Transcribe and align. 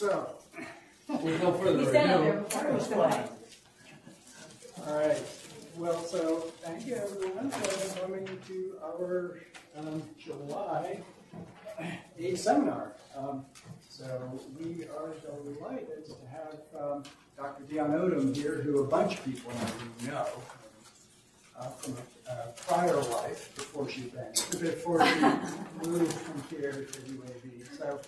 So, 0.00 0.30
With 1.08 1.42
no 1.42 1.52
further 1.52 1.78
He 1.78 1.84
said 1.84 1.94
it 1.94 2.22
there 2.22 2.32
ado, 2.32 2.44
before 2.44 2.68
it 2.68 2.72
was 2.72 2.92
all 4.88 4.96
right. 4.96 5.22
Well, 5.76 6.02
so 6.04 6.38
thank 6.62 6.86
you 6.86 6.94
everyone 6.94 7.50
for 7.50 8.00
coming 8.00 8.26
to 8.48 8.76
our 8.82 9.40
um, 9.76 10.02
July 10.18 11.00
8th 12.18 12.38
seminar. 12.38 12.92
Um, 13.14 13.44
so 13.90 14.40
we 14.58 14.84
are 14.84 15.12
delighted 15.20 16.06
to 16.06 16.16
have 16.32 16.82
um, 16.82 17.02
Dr. 17.36 17.64
Dionne-Odom 17.64 18.34
here, 18.34 18.62
who 18.62 18.82
a 18.82 18.86
bunch 18.86 19.18
of 19.18 19.24
people 19.26 19.50
in 19.50 19.58
the 19.58 19.66
room 19.66 20.14
know 20.14 20.26
uh, 21.58 21.64
from 21.64 21.92
a 22.26 22.32
uh, 22.32 22.46
prior 22.56 22.96
life 22.96 23.54
before 23.54 23.86
she 23.86 24.10
then, 24.14 24.32
before 24.58 25.06
she 25.06 25.20
moved 25.86 26.12
from 26.14 26.42
here 26.48 26.88
to 26.90 27.00
UAB. 27.00 27.76
So, 27.76 28.00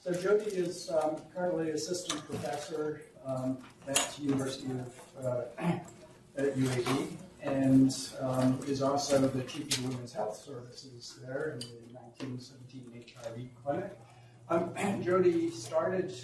so 0.00 0.12
Jodie 0.12 0.46
is 0.48 0.90
um, 0.90 1.16
currently 1.34 1.70
assistant 1.70 2.24
professor 2.26 3.02
um, 3.26 3.58
at 3.86 4.18
University 4.18 4.70
of 4.72 5.24
uh, 5.24 5.42
at 6.36 6.56
UAB 6.56 7.08
and 7.42 7.92
um, 8.20 8.58
is 8.66 8.82
also 8.82 9.18
the 9.28 9.42
chief 9.44 9.78
of 9.78 9.88
women's 9.88 10.12
health 10.12 10.36
services 10.36 11.18
there 11.26 11.52
in 11.52 11.60
the 11.60 11.94
1917 11.94 13.04
HIV 13.14 13.48
clinic. 13.62 13.98
Um, 14.48 14.70
Jodie 15.04 15.52
started 15.52 16.14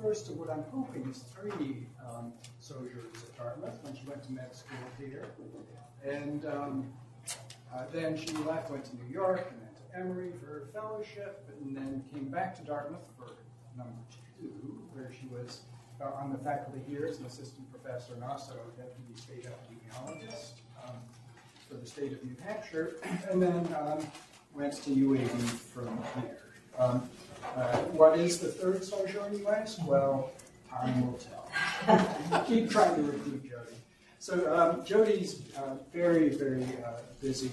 first 0.00 0.28
of 0.28 0.36
what 0.36 0.50
I'm 0.50 0.64
hoping 0.72 1.08
is 1.10 1.24
three 1.34 1.86
um, 2.06 2.32
sojourns 2.60 3.22
at 3.22 3.36
Dartmouth 3.36 3.82
when 3.82 3.96
she 3.96 4.02
went 4.06 4.22
to 4.24 4.32
med 4.32 4.54
school 4.54 4.78
here. 4.98 5.24
And 6.04 6.44
um, 6.46 6.92
uh, 7.74 7.84
then 7.92 8.16
she 8.16 8.32
left, 8.48 8.70
went 8.70 8.84
to 8.86 8.96
New 8.96 9.12
York, 9.12 9.50
and 9.50 9.65
Emory 9.96 10.32
for 10.40 10.68
fellowship, 10.72 11.48
and 11.60 11.76
then 11.76 12.04
came 12.12 12.28
back 12.28 12.56
to 12.56 12.62
Dartmouth 12.62 13.00
for 13.18 13.32
number 13.76 13.92
two, 14.38 14.48
where 14.92 15.10
she 15.18 15.26
was 15.28 15.60
uh, 16.00 16.10
on 16.20 16.30
the 16.30 16.38
faculty 16.38 16.80
here 16.86 17.06
as 17.06 17.18
an 17.18 17.26
assistant 17.26 17.66
professor 17.70 18.14
and 18.14 18.24
also 18.24 18.52
a 18.52 18.80
deputy 18.80 19.14
state 19.14 19.46
epidemiologist 19.46 20.52
um, 20.84 20.96
for 21.68 21.76
the 21.76 21.86
state 21.86 22.12
of 22.12 22.22
New 22.24 22.36
Hampshire, 22.44 22.96
and 23.30 23.42
then 23.42 23.74
um, 23.80 24.06
went 24.54 24.74
to 24.84 24.90
UAB 24.90 25.40
from 25.48 25.88
here. 26.20 26.42
Um, 26.78 27.08
uh, 27.56 27.78
what 27.92 28.18
is 28.18 28.38
the 28.38 28.48
third 28.48 28.84
sojourn, 28.84 29.38
you? 29.38 29.46
Well, 29.86 30.30
time 30.68 31.06
will 31.06 31.18
tell. 31.18 32.44
Keep 32.46 32.70
trying 32.70 32.96
to 32.96 33.02
recruit 33.02 33.44
Jodie. 33.44 33.74
So 34.18 34.34
um, 34.54 34.84
Jodie's 34.84 35.42
uh, 35.56 35.76
very, 35.92 36.30
very 36.30 36.64
uh, 36.84 37.00
busy 37.20 37.50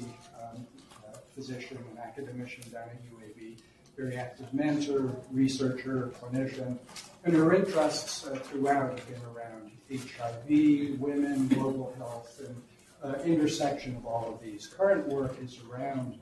physician 1.36 1.78
and 1.90 2.00
academician 2.00 2.64
down 2.72 2.84
at 2.84 3.00
UAB, 3.14 3.58
very 3.98 4.16
active 4.18 4.52
mentor, 4.54 5.16
researcher, 5.32 6.12
clinician, 6.20 6.78
and 7.24 7.36
her 7.36 7.54
interests 7.54 8.26
uh, 8.26 8.36
throughout 8.36 8.98
have 9.00 9.08
been 9.08 9.22
around 9.36 9.72
HIV, 9.90 11.00
women, 11.00 11.48
global 11.50 11.94
health, 11.98 12.42
and 12.46 12.62
uh, 13.04 13.20
intersection 13.24 13.96
of 13.96 14.06
all 14.06 14.34
of 14.34 14.42
these. 14.42 14.68
Current 14.68 15.08
work 15.08 15.36
is 15.42 15.60
around 15.70 16.20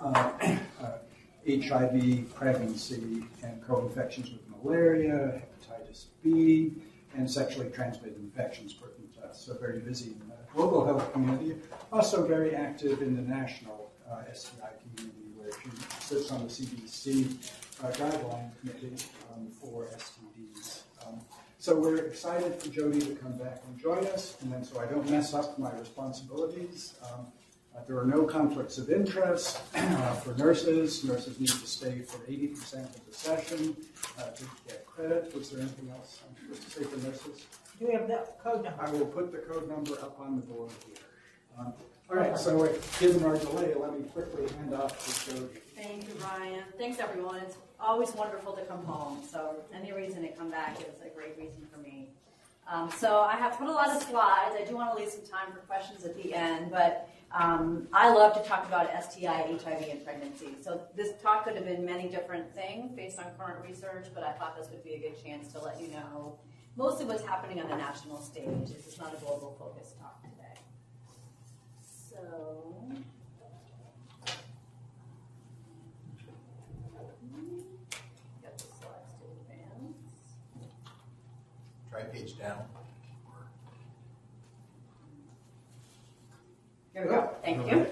uh, 0.00 0.30
uh, 0.82 0.98
HIV, 1.46 2.34
pregnancy, 2.34 3.24
and 3.42 3.62
co-infections 3.66 4.30
with 4.30 4.40
malaria, 4.48 5.42
hepatitis 5.42 6.06
B, 6.22 6.72
and 7.16 7.30
sexually 7.30 7.70
transmitted 7.70 8.18
infections. 8.18 8.74
So 9.32 9.54
very 9.54 9.78
busy 9.78 10.06
in 10.06 10.18
the 10.18 10.34
global 10.54 10.84
health 10.84 11.12
community. 11.12 11.56
Also 11.92 12.26
very 12.26 12.54
active 12.54 13.02
in 13.02 13.14
the 13.14 13.22
national 13.22 13.87
uh, 14.10 14.32
STI 14.32 14.70
community, 14.82 15.28
where 15.36 15.50
she 15.52 15.70
sits 16.00 16.30
on 16.30 16.46
the 16.46 16.52
CDC 16.52 17.34
uh, 17.82 17.90
guideline 17.92 18.50
committee 18.60 19.04
um, 19.32 19.48
for 19.50 19.86
STDs. 19.86 20.82
Um, 21.06 21.20
so 21.58 21.78
we're 21.78 21.98
excited 21.98 22.54
for 22.54 22.68
Jodie 22.68 23.06
to 23.06 23.14
come 23.16 23.32
back 23.32 23.62
and 23.66 23.78
join 23.78 24.06
us, 24.06 24.36
and 24.42 24.52
then 24.52 24.64
so 24.64 24.80
I 24.80 24.86
don't 24.86 25.08
mess 25.10 25.34
up 25.34 25.58
my 25.58 25.72
responsibilities. 25.72 26.94
Um, 27.02 27.26
uh, 27.78 27.84
there 27.86 27.98
are 27.98 28.06
no 28.06 28.24
conflicts 28.24 28.78
of 28.78 28.90
interest 28.90 29.60
uh, 29.74 30.14
for 30.14 30.34
nurses. 30.36 31.04
Nurses 31.04 31.38
need 31.38 31.48
to 31.48 31.66
stay 31.66 32.00
for 32.00 32.18
80% 32.18 32.84
of 32.84 33.06
the 33.06 33.12
session 33.12 33.76
uh, 34.18 34.30
to 34.30 34.44
get 34.66 34.86
credit. 34.86 35.32
Was 35.34 35.50
there 35.50 35.60
anything 35.60 35.90
else 35.90 36.20
I'm 36.28 36.56
supposed 36.56 36.62
to 36.62 36.70
say 36.70 36.84
for 36.84 37.06
nurses? 37.06 37.46
Do 37.78 37.86
we 37.86 37.92
have 37.92 38.08
the 38.08 38.26
code 38.42 38.64
number? 38.64 38.82
I 38.82 38.90
will 38.90 39.06
put 39.06 39.30
the 39.30 39.38
code 39.38 39.68
number 39.68 39.92
up 40.00 40.18
on 40.18 40.36
the 40.36 40.42
board 40.42 40.70
here. 40.86 40.96
Um, 41.58 41.72
all 42.10 42.16
right, 42.16 42.38
so 42.38 42.74
given 43.00 43.22
our 43.24 43.36
delay, 43.36 43.74
let 43.74 43.98
me 43.98 44.04
quickly 44.14 44.46
hand 44.56 44.74
off 44.74 44.92
to 45.04 45.30
Jodie. 45.30 45.48
Thank 45.76 46.08
you, 46.08 46.14
Ryan. 46.22 46.64
Thanks, 46.78 46.98
everyone. 47.00 47.40
It's 47.40 47.56
always 47.78 48.12
wonderful 48.14 48.52
to 48.54 48.62
come 48.62 48.84
home. 48.84 49.20
So 49.30 49.56
any 49.74 49.92
reason 49.92 50.22
to 50.22 50.28
come 50.28 50.50
back 50.50 50.80
is 50.80 50.86
a 51.04 51.14
great 51.14 51.36
reason 51.38 51.66
for 51.70 51.78
me. 51.78 52.08
Um, 52.70 52.90
so 52.98 53.20
I 53.20 53.36
have 53.36 53.58
put 53.58 53.68
a 53.68 53.72
lot 53.72 53.88
of 53.88 54.02
slides. 54.02 54.54
I 54.58 54.64
do 54.66 54.74
want 54.74 54.92
to 54.92 54.98
leave 54.98 55.10
some 55.10 55.24
time 55.24 55.52
for 55.52 55.60
questions 55.60 56.04
at 56.04 56.20
the 56.22 56.34
end, 56.34 56.70
but 56.70 57.08
um, 57.32 57.86
I 57.92 58.12
love 58.12 58.34
to 58.42 58.48
talk 58.48 58.66
about 58.66 58.88
STI, 59.04 59.58
HIV, 59.62 59.88
and 59.90 60.04
pregnancy. 60.04 60.56
So 60.60 60.80
this 60.96 61.10
talk 61.22 61.44
could 61.44 61.56
have 61.56 61.64
been 61.66 61.84
many 61.84 62.08
different 62.08 62.54
things 62.54 62.90
based 62.92 63.18
on 63.18 63.26
current 63.38 63.62
research, 63.62 64.06
but 64.14 64.22
I 64.22 64.32
thought 64.32 64.56
this 64.56 64.68
would 64.70 64.82
be 64.82 64.94
a 64.94 64.98
good 64.98 65.22
chance 65.22 65.52
to 65.52 65.60
let 65.60 65.80
you 65.80 65.88
know 65.88 66.38
mostly 66.76 67.04
what's 67.04 67.24
happening 67.24 67.60
on 67.60 67.68
the 67.68 67.76
national 67.76 68.20
stage. 68.20 68.68
This 68.68 68.86
is 68.86 68.98
not 68.98 69.14
a 69.14 69.18
global 69.18 69.56
focus 69.58 69.94
talk. 70.00 70.17
So. 72.20 72.74
Hmm. 77.30 77.58
Get 78.42 78.58
the 78.58 78.64
slides 78.64 79.12
to 79.18 79.24
advance. 79.40 79.96
Try 81.90 82.02
page 82.02 82.38
down. 82.38 82.62
Here 86.92 87.04
we 87.04 87.08
go. 87.10 87.30
Thank 87.44 87.70
you. 87.70 87.86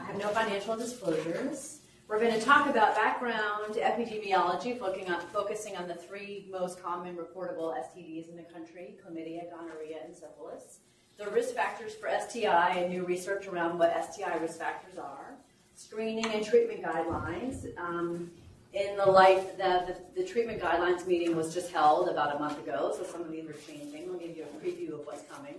I 0.00 0.04
have 0.04 0.18
no 0.18 0.28
financial 0.28 0.76
disclosures. 0.76 1.78
We're 2.08 2.18
going 2.18 2.38
to 2.38 2.44
talk 2.44 2.68
about 2.68 2.96
background 2.96 3.76
epidemiology, 3.76 4.78
focusing 4.78 5.08
on, 5.08 5.20
focusing 5.32 5.76
on 5.76 5.86
the 5.86 5.94
three 5.94 6.48
most 6.50 6.82
common 6.82 7.16
reportable 7.16 7.74
STDs 7.74 8.28
in 8.28 8.36
the 8.36 8.42
country 8.42 8.96
chlamydia, 9.00 9.50
gonorrhea, 9.50 9.98
and 10.04 10.14
syphilis. 10.14 10.80
The 11.16 11.30
risk 11.30 11.54
factors 11.54 11.94
for 11.94 12.08
STI 12.08 12.70
and 12.70 12.90
new 12.90 13.04
research 13.04 13.46
around 13.46 13.78
what 13.78 13.94
STI 14.12 14.36
risk 14.38 14.58
factors 14.58 14.98
are. 14.98 15.34
Screening 15.76 16.26
and 16.26 16.44
treatment 16.44 16.82
guidelines. 16.82 17.66
Um, 17.78 18.30
in 18.72 18.96
the 18.96 19.06
light, 19.06 19.56
the, 19.56 19.94
the, 20.14 20.22
the 20.22 20.28
treatment 20.28 20.60
guidelines 20.60 21.06
meeting 21.06 21.36
was 21.36 21.54
just 21.54 21.70
held 21.70 22.08
about 22.08 22.34
a 22.34 22.38
month 22.40 22.58
ago, 22.58 22.92
so 22.96 23.04
some 23.04 23.20
of 23.20 23.30
these 23.30 23.48
are 23.48 23.54
changing. 23.66 24.08
We'll 24.08 24.18
give 24.18 24.36
you 24.36 24.44
a 24.44 24.64
preview 24.64 24.94
of 24.94 25.06
what's 25.06 25.22
coming. 25.32 25.54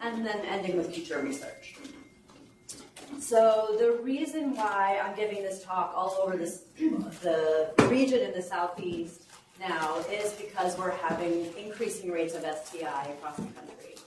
And 0.00 0.26
then 0.26 0.40
ending 0.44 0.76
with 0.76 0.94
future 0.94 1.20
research. 1.20 1.76
So 3.18 3.76
the 3.78 4.02
reason 4.02 4.54
why 4.54 5.00
I'm 5.02 5.16
giving 5.16 5.42
this 5.42 5.64
talk 5.64 5.92
all 5.96 6.18
over 6.22 6.36
this, 6.36 6.64
the 6.78 7.70
region 7.88 8.20
in 8.20 8.32
the 8.32 8.42
southeast 8.42 9.22
now 9.58 9.98
is 10.12 10.32
because 10.34 10.76
we're 10.76 10.90
having 10.90 11.46
increasing 11.56 12.12
rates 12.12 12.34
of 12.34 12.42
STI 12.42 13.06
across 13.18 13.36
the 13.36 13.42
country. 13.42 13.97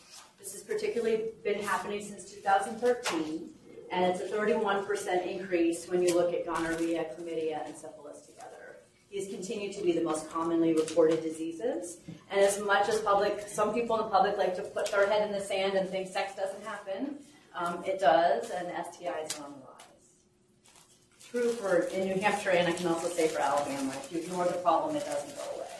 Particularly 0.71 1.31
been 1.43 1.61
happening 1.61 2.01
since 2.01 2.31
2013, 2.31 3.49
and 3.91 4.05
it's 4.05 4.21
a 4.21 4.33
31% 4.33 5.27
increase 5.27 5.85
when 5.89 6.01
you 6.01 6.15
look 6.15 6.33
at 6.33 6.45
gonorrhea, 6.45 7.03
chlamydia, 7.03 7.65
and 7.65 7.75
syphilis 7.75 8.21
together. 8.21 8.77
These 9.11 9.27
continue 9.27 9.73
to 9.73 9.83
be 9.83 9.91
the 9.91 10.01
most 10.01 10.31
commonly 10.31 10.73
reported 10.73 11.21
diseases, 11.21 11.97
and 12.31 12.39
as 12.39 12.57
much 12.61 12.87
as 12.87 13.01
public, 13.01 13.43
some 13.49 13.73
people 13.73 13.97
in 13.97 14.03
the 14.03 14.09
public 14.09 14.37
like 14.37 14.55
to 14.55 14.61
put 14.61 14.89
their 14.89 15.07
head 15.07 15.27
in 15.27 15.33
the 15.33 15.41
sand 15.43 15.73
and 15.73 15.89
think 15.89 16.07
sex 16.07 16.35
doesn't 16.35 16.63
happen, 16.63 17.17
um, 17.53 17.83
it 17.83 17.99
does, 17.99 18.49
and 18.51 18.69
STIs 18.69 19.41
are 19.41 19.43
on 19.43 19.51
the 19.51 19.57
rise. 19.67 20.07
True 21.29 21.51
for 21.51 21.79
in 21.93 22.07
New 22.07 22.21
Hampshire, 22.21 22.51
and 22.51 22.69
I 22.69 22.71
can 22.71 22.87
also 22.87 23.09
say 23.09 23.27
for 23.27 23.41
Alabama. 23.41 23.91
If 24.05 24.13
you 24.13 24.19
ignore 24.19 24.45
the 24.45 24.53
problem, 24.53 24.95
it 24.95 25.03
doesn't 25.03 25.35
go 25.35 25.43
away. 25.57 25.70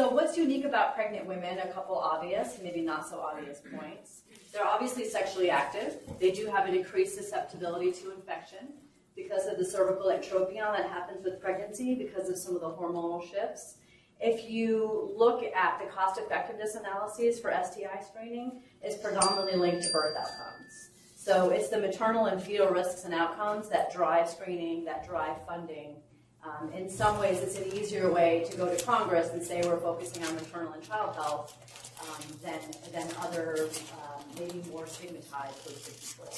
So, 0.00 0.08
what's 0.08 0.34
unique 0.34 0.64
about 0.64 0.94
pregnant 0.94 1.26
women? 1.26 1.58
A 1.58 1.68
couple 1.74 1.94
obvious, 1.94 2.56
maybe 2.62 2.80
not 2.80 3.06
so 3.06 3.20
obvious 3.20 3.60
points. 3.70 4.22
They're 4.50 4.64
obviously 4.64 5.06
sexually 5.06 5.50
active. 5.50 5.96
They 6.18 6.30
do 6.30 6.46
have 6.46 6.66
an 6.66 6.74
increased 6.74 7.16
susceptibility 7.16 7.92
to 7.92 8.14
infection 8.14 8.72
because 9.14 9.46
of 9.46 9.58
the 9.58 9.64
cervical 9.66 10.06
ectropion 10.06 10.74
that 10.74 10.88
happens 10.88 11.22
with 11.22 11.38
pregnancy 11.38 11.94
because 11.96 12.30
of 12.30 12.38
some 12.38 12.54
of 12.54 12.62
the 12.62 12.70
hormonal 12.70 13.30
shifts. 13.30 13.74
If 14.20 14.50
you 14.50 15.12
look 15.18 15.42
at 15.44 15.78
the 15.78 15.90
cost 15.90 16.18
effectiveness 16.18 16.76
analyses 16.76 17.38
for 17.38 17.50
STI 17.50 18.02
screening, 18.02 18.62
is 18.82 18.94
predominantly 18.94 19.56
linked 19.56 19.86
to 19.86 19.92
birth 19.92 20.16
outcomes. 20.16 20.88
So 21.14 21.50
it's 21.50 21.68
the 21.68 21.78
maternal 21.78 22.24
and 22.24 22.42
fetal 22.42 22.68
risks 22.68 23.04
and 23.04 23.12
outcomes 23.12 23.68
that 23.68 23.92
drive 23.92 24.30
screening, 24.30 24.82
that 24.86 25.06
drive 25.06 25.36
funding. 25.46 25.96
Um, 26.42 26.72
in 26.72 26.88
some 26.88 27.18
ways, 27.18 27.40
it's 27.40 27.58
an 27.58 27.66
easier 27.74 28.10
way 28.10 28.46
to 28.50 28.56
go 28.56 28.74
to 28.74 28.84
Congress 28.84 29.30
and 29.30 29.42
say 29.42 29.60
we're 29.62 29.78
focusing 29.78 30.24
on 30.24 30.34
maternal 30.34 30.72
and 30.72 30.82
child 30.82 31.14
health 31.14 31.54
um, 32.00 32.24
than, 32.42 32.60
than 32.92 33.06
other, 33.20 33.68
um, 33.92 34.24
maybe 34.38 34.64
more 34.70 34.86
stigmatized 34.86 35.64
groups 35.64 35.88
of 35.88 36.00
people. 36.00 36.32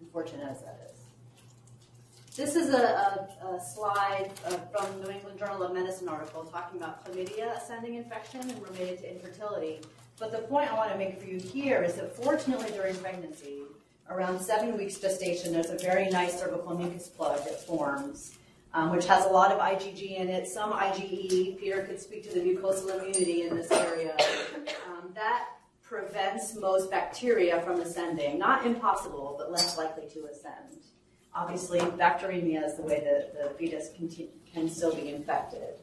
Unfortunate 0.00 0.48
as 0.48 0.60
that 0.62 0.80
is. 0.88 1.00
This 2.36 2.54
is 2.54 2.72
a, 2.72 3.28
a, 3.42 3.46
a 3.56 3.60
slide 3.60 4.30
uh, 4.46 4.50
from 4.72 5.02
New 5.02 5.10
England 5.10 5.38
Journal 5.38 5.64
of 5.64 5.74
Medicine 5.74 6.08
article 6.08 6.44
talking 6.44 6.80
about 6.80 7.04
chlamydia 7.04 7.56
ascending 7.56 7.96
infection 7.96 8.40
and 8.40 8.62
related 8.62 9.00
to 9.00 9.12
infertility. 9.12 9.80
But 10.18 10.30
the 10.30 10.38
point 10.38 10.72
I 10.72 10.76
want 10.76 10.92
to 10.92 10.98
make 10.98 11.20
for 11.20 11.26
you 11.26 11.40
here 11.40 11.82
is 11.82 11.94
that 11.94 12.14
fortunately 12.14 12.70
during 12.70 12.94
pregnancy, 12.94 13.62
around 14.08 14.40
seven 14.40 14.78
weeks 14.78 14.98
gestation, 14.98 15.52
there's 15.52 15.70
a 15.70 15.78
very 15.78 16.08
nice 16.08 16.38
cervical 16.38 16.76
mucus 16.78 17.08
plug 17.08 17.44
that 17.44 17.60
forms, 17.66 18.36
um, 18.74 18.90
which 18.90 19.06
has 19.06 19.24
a 19.26 19.28
lot 19.28 19.50
of 19.50 19.58
IgG 19.58 20.18
in 20.18 20.28
it, 20.28 20.46
some 20.46 20.72
IgE. 20.72 21.58
Peter 21.58 21.82
could 21.82 22.00
speak 22.00 22.22
to 22.28 22.34
the 22.34 22.40
mucosal 22.40 22.98
immunity 22.98 23.42
in 23.42 23.56
this 23.56 23.70
area. 23.70 24.16
Um, 24.88 25.10
that 25.14 25.46
prevents 25.82 26.54
most 26.54 26.90
bacteria 26.90 27.60
from 27.62 27.80
ascending. 27.80 28.38
Not 28.38 28.64
impossible, 28.64 29.34
but 29.36 29.50
less 29.50 29.76
likely 29.76 30.08
to 30.10 30.26
ascend. 30.26 30.84
Obviously, 31.34 31.80
bacteremia 31.80 32.64
is 32.64 32.76
the 32.76 32.82
way 32.82 33.02
that 33.04 33.34
the 33.34 33.54
fetus 33.54 33.90
can, 33.96 34.08
can 34.52 34.68
still 34.68 34.94
be 34.94 35.08
infected. 35.08 35.74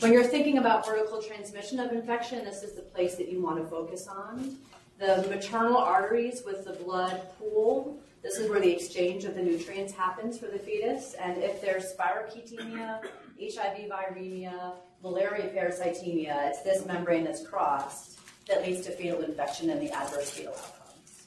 When 0.00 0.12
you're 0.12 0.24
thinking 0.24 0.58
about 0.58 0.86
vertical 0.86 1.22
transmission 1.22 1.78
of 1.80 1.92
infection, 1.92 2.44
this 2.44 2.62
is 2.62 2.72
the 2.72 2.82
place 2.82 3.14
that 3.16 3.30
you 3.30 3.40
want 3.40 3.62
to 3.62 3.68
focus 3.68 4.08
on. 4.08 4.56
The 4.98 5.26
maternal 5.28 5.76
arteries 5.76 6.42
with 6.44 6.64
the 6.64 6.72
blood 6.72 7.22
pool, 7.38 7.98
this 8.22 8.36
is 8.36 8.48
where 8.48 8.60
the 8.60 8.70
exchange 8.70 9.24
of 9.24 9.34
the 9.34 9.42
nutrients 9.42 9.92
happens 9.92 10.38
for 10.38 10.46
the 10.46 10.58
fetus. 10.58 11.14
And 11.14 11.38
if 11.38 11.60
there's 11.60 11.92
spirochetemia, 11.92 13.00
HIV 13.40 13.90
viremia, 13.90 14.74
malaria 15.02 15.48
parasitemia, 15.48 16.50
it's 16.50 16.62
this 16.62 16.86
membrane 16.86 17.24
that's 17.24 17.44
crossed 17.46 18.20
that 18.48 18.62
leads 18.62 18.86
to 18.86 18.92
fetal 18.92 19.22
infection 19.22 19.70
and 19.70 19.80
the 19.80 19.90
adverse 19.90 20.30
fetal 20.30 20.52
outcomes. 20.52 21.26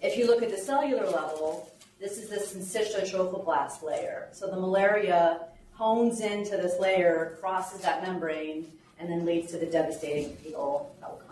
If 0.00 0.16
you 0.16 0.26
look 0.26 0.42
at 0.42 0.50
the 0.50 0.56
cellular 0.56 1.06
level, 1.06 1.68
this 2.00 2.18
is 2.18 2.28
the 2.28 2.36
syncytial 2.36 3.02
trophoblast 3.02 3.82
layer. 3.82 4.28
So 4.32 4.48
the 4.48 4.58
malaria 4.58 5.46
hones 5.72 6.20
into 6.20 6.56
this 6.56 6.78
layer, 6.78 7.38
crosses 7.40 7.80
that 7.80 8.02
membrane, 8.02 8.70
and 8.98 9.10
then 9.10 9.24
leads 9.24 9.50
to 9.50 9.58
the 9.58 9.66
devastating 9.66 10.36
fetal 10.36 10.94
outcomes. 11.02 11.31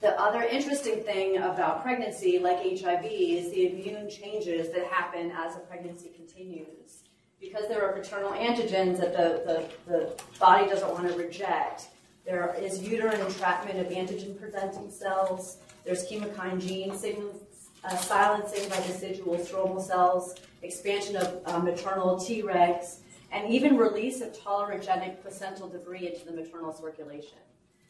The 0.00 0.18
other 0.20 0.42
interesting 0.42 1.02
thing 1.02 1.38
about 1.38 1.82
pregnancy, 1.82 2.38
like 2.38 2.58
HIV, 2.58 3.04
is 3.04 3.50
the 3.50 3.66
immune 3.66 4.08
changes 4.08 4.70
that 4.70 4.84
happen 4.84 5.32
as 5.32 5.56
a 5.56 5.60
pregnancy 5.60 6.10
continues. 6.14 7.02
Because 7.40 7.68
there 7.68 7.84
are 7.84 7.92
paternal 7.92 8.30
antigens 8.30 8.98
that 9.00 9.12
the, 9.12 9.68
the, 9.86 9.90
the 9.90 10.22
body 10.38 10.68
doesn't 10.68 10.90
want 10.92 11.08
to 11.08 11.14
reject, 11.14 11.88
there 12.24 12.54
is 12.60 12.82
uterine 12.82 13.20
entrapment 13.20 13.78
of 13.80 13.86
antigen 13.88 14.38
presenting 14.38 14.90
cells, 14.90 15.58
there's 15.84 16.08
chemokine 16.08 16.60
gene 16.60 16.96
signals 16.96 17.42
uh, 17.84 17.96
silencing 17.96 18.68
by 18.68 18.76
decidual 18.76 19.38
stromal 19.40 19.80
cells, 19.80 20.34
expansion 20.62 21.16
of 21.16 21.40
uh, 21.46 21.58
maternal 21.58 22.16
Tregs, 22.16 22.98
and 23.32 23.52
even 23.52 23.76
release 23.76 24.20
of 24.20 24.32
tolerogenic 24.32 25.20
placental 25.22 25.68
debris 25.68 26.08
into 26.12 26.24
the 26.24 26.32
maternal 26.32 26.72
circulation. 26.72 27.38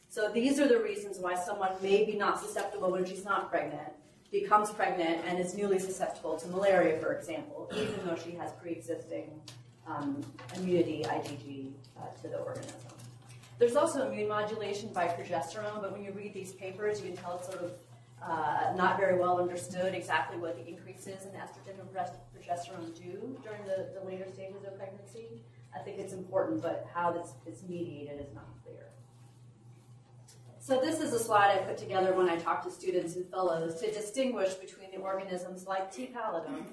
So 0.09 0.31
these 0.31 0.59
are 0.59 0.67
the 0.67 0.79
reasons 0.79 1.19
why 1.19 1.35
someone 1.35 1.71
may 1.83 2.03
be 2.03 2.13
not 2.13 2.41
susceptible 2.41 2.91
when 2.91 3.05
she's 3.05 3.23
not 3.23 3.51
pregnant, 3.51 3.93
becomes 4.31 4.71
pregnant, 4.71 5.23
and 5.27 5.37
is 5.39 5.53
newly 5.53 5.77
susceptible 5.77 6.35
to 6.37 6.47
malaria, 6.47 6.99
for 6.99 7.13
example, 7.13 7.69
even 7.75 7.93
though 8.03 8.15
she 8.15 8.31
has 8.31 8.51
pre-existing 8.53 9.39
um, 9.85 10.23
immunity, 10.55 11.03
IgG, 11.05 11.71
uh, 11.95 12.21
to 12.23 12.27
the 12.27 12.37
organism. 12.37 12.75
There's 13.59 13.75
also 13.75 14.07
immune 14.07 14.29
modulation 14.29 14.91
by 14.93 15.07
progesterone, 15.07 15.79
but 15.79 15.91
when 15.91 16.03
you 16.03 16.11
read 16.11 16.33
these 16.33 16.53
papers, 16.53 17.01
you 17.01 17.09
can 17.09 17.17
tell 17.17 17.37
it's 17.37 17.47
sort 17.47 17.61
of 17.61 17.71
uh, 18.23 18.73
not 18.75 18.97
very 18.97 19.17
well 19.19 19.39
understood 19.39 19.93
exactly 19.93 20.39
what 20.39 20.55
the 20.55 20.67
increases 20.67 21.25
in 21.25 21.31
estrogen 21.31 21.79
and 21.79 21.89
progesterone 21.89 22.97
do 22.97 23.37
during 23.43 23.63
the, 23.65 23.89
the 23.99 24.05
later 24.05 24.25
stages 24.33 24.63
of 24.65 24.75
pregnancy. 24.75 25.43
I 25.75 25.79
think 25.79 25.99
it's 25.99 26.13
important, 26.13 26.63
but 26.63 26.87
how 26.93 27.11
this 27.11 27.33
is 27.45 27.61
mediated 27.69 28.19
is 28.19 28.33
not 28.33 28.47
clear. 28.63 28.87
So 30.69 30.79
this 30.79 30.99
is 30.99 31.13
a 31.13 31.19
slide 31.19 31.57
I 31.57 31.57
put 31.63 31.79
together 31.79 32.13
when 32.13 32.29
I 32.29 32.37
talk 32.37 32.63
to 32.63 32.69
students 32.69 33.15
and 33.15 33.27
fellows 33.31 33.81
to 33.81 33.91
distinguish 33.91 34.53
between 34.53 34.91
the 34.91 34.97
organisms 34.97 35.65
like 35.65 35.91
T. 35.91 36.13
pallidum 36.15 36.63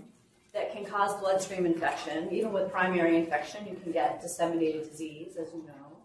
that 0.52 0.70
can 0.70 0.84
cause 0.84 1.18
bloodstream 1.18 1.64
infection. 1.64 2.30
Even 2.30 2.52
with 2.52 2.70
primary 2.70 3.16
infection, 3.16 3.66
you 3.66 3.74
can 3.82 3.92
get 3.92 4.20
disseminated 4.20 4.90
disease, 4.90 5.38
as 5.40 5.48
you 5.54 5.62
know. 5.62 5.96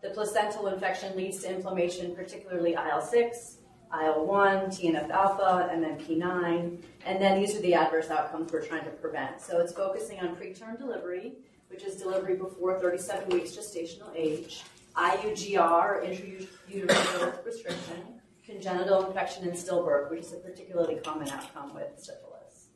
The 0.00 0.10
placental 0.10 0.68
infection 0.68 1.16
leads 1.16 1.42
to 1.42 1.52
inflammation, 1.52 2.14
particularly 2.14 2.74
IL-6, 2.74 3.56
IL-1, 4.00 4.66
TNF-alpha, 4.68 5.70
and 5.72 5.82
then 5.82 5.98
P9. 5.98 6.80
And 7.04 7.20
then 7.20 7.40
these 7.40 7.56
are 7.56 7.62
the 7.62 7.74
adverse 7.74 8.10
outcomes 8.10 8.52
we're 8.52 8.64
trying 8.64 8.84
to 8.84 8.90
prevent. 8.90 9.40
So 9.40 9.58
it's 9.58 9.72
focusing 9.72 10.20
on 10.20 10.36
preterm 10.36 10.78
delivery, 10.78 11.32
which 11.66 11.82
is 11.82 11.96
delivery 11.96 12.36
before 12.36 12.78
37 12.78 13.28
weeks 13.30 13.50
gestational 13.50 14.14
age, 14.14 14.62
IUGR, 14.96 16.04
intrauterine 16.04 16.86
growth 16.86 17.46
restriction, 17.46 18.20
congenital 18.44 19.06
infection 19.06 19.44
and 19.44 19.52
stillbirth, 19.52 20.10
which 20.10 20.20
is 20.20 20.32
a 20.32 20.36
particularly 20.36 20.96
common 20.96 21.28
outcome 21.28 21.74
with 21.74 21.88
syphilis. 21.96 22.66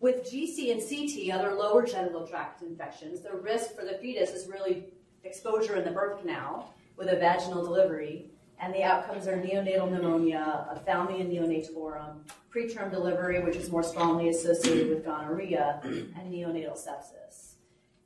With 0.00 0.30
GC 0.30 0.70
and 0.72 0.80
CT, 0.80 1.34
other 1.34 1.54
lower 1.54 1.84
genital 1.84 2.26
tract 2.26 2.62
infections, 2.62 3.20
the 3.20 3.32
risk 3.32 3.74
for 3.74 3.84
the 3.84 3.98
fetus 3.98 4.30
is 4.30 4.48
really 4.48 4.84
exposure 5.24 5.76
in 5.76 5.84
the 5.84 5.90
birth 5.90 6.20
canal 6.20 6.72
with 6.96 7.08
a 7.08 7.16
vaginal 7.16 7.64
delivery, 7.64 8.30
and 8.60 8.74
the 8.74 8.82
outcomes 8.82 9.26
are 9.26 9.36
neonatal 9.36 9.90
pneumonia, 9.90 10.66
ophthalmia 10.70 11.24
neonatorum, 11.24 12.18
preterm 12.52 12.90
delivery, 12.90 13.42
which 13.42 13.56
is 13.56 13.70
more 13.70 13.82
strongly 13.82 14.28
associated 14.28 14.88
with 14.88 15.04
gonorrhea, 15.04 15.80
and 15.84 16.32
neonatal 16.32 16.76
sepsis. 16.76 17.47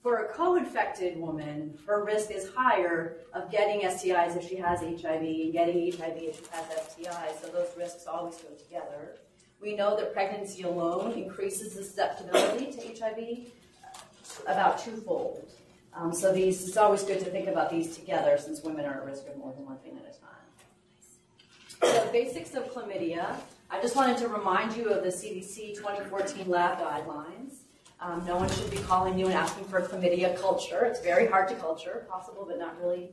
For 0.02 0.25
a 0.25 0.32
co-infected 0.32 1.16
woman, 1.16 1.78
her 1.87 2.04
risk 2.04 2.32
is 2.32 2.50
higher 2.56 3.19
of 3.32 3.52
getting 3.52 3.88
STIs 3.88 4.37
if 4.37 4.49
she 4.49 4.56
has 4.56 4.81
HIV 4.81 5.22
and 5.22 5.52
getting 5.52 5.93
HIV 5.93 6.16
if 6.16 6.37
she 6.38 6.46
has 6.50 6.66
STIs, 6.66 7.40
so 7.40 7.46
those 7.52 7.69
risks 7.78 8.06
always 8.08 8.34
go 8.37 8.49
together. 8.49 9.19
We 9.60 9.76
know 9.76 9.96
that 9.96 10.12
pregnancy 10.12 10.62
alone 10.62 11.12
increases 11.12 11.75
the 11.75 11.84
susceptibility 11.84 12.72
to 12.72 13.00
HIV 13.00 13.52
about 14.49 14.81
twofold. 14.81 15.49
Um, 15.94 16.12
so 16.12 16.32
these, 16.32 16.66
it's 16.66 16.76
always 16.76 17.04
good 17.04 17.20
to 17.20 17.26
think 17.26 17.46
about 17.46 17.70
these 17.70 17.96
together 17.96 18.37
since 18.38 18.60
women 18.62 18.84
are 18.84 18.94
at 18.94 19.06
risk 19.06 19.28
of 19.28 19.37
more 19.37 19.52
than 19.52 19.66
one 19.66 19.78
thing 19.78 19.99
at 19.99 20.12
a 20.12 20.19
time. 20.19 21.94
So 21.94 22.10
basics 22.10 22.54
of 22.54 22.64
chlamydia. 22.72 23.37
I 23.70 23.81
just 23.81 23.94
wanted 23.94 24.19
to 24.19 24.28
remind 24.28 24.76
you 24.76 24.90
of 24.90 25.04
the 25.04 25.10
CDC 25.10 25.76
2014 25.76 26.49
lab 26.49 26.78
guidelines. 26.78 27.62
Um, 28.02 28.25
no 28.26 28.37
one 28.37 28.50
should 28.50 28.70
be 28.70 28.78
calling 28.78 29.16
you 29.16 29.26
and 29.26 29.34
asking 29.34 29.64
for 29.66 29.78
a 29.78 29.87
chlamydia 29.87 30.37
culture. 30.40 30.84
It's 30.84 31.00
very 31.00 31.28
hard 31.28 31.49
to 31.49 31.54
culture, 31.54 32.04
possible 32.10 32.44
but 32.49 32.58
not 32.58 32.81
really 32.82 33.10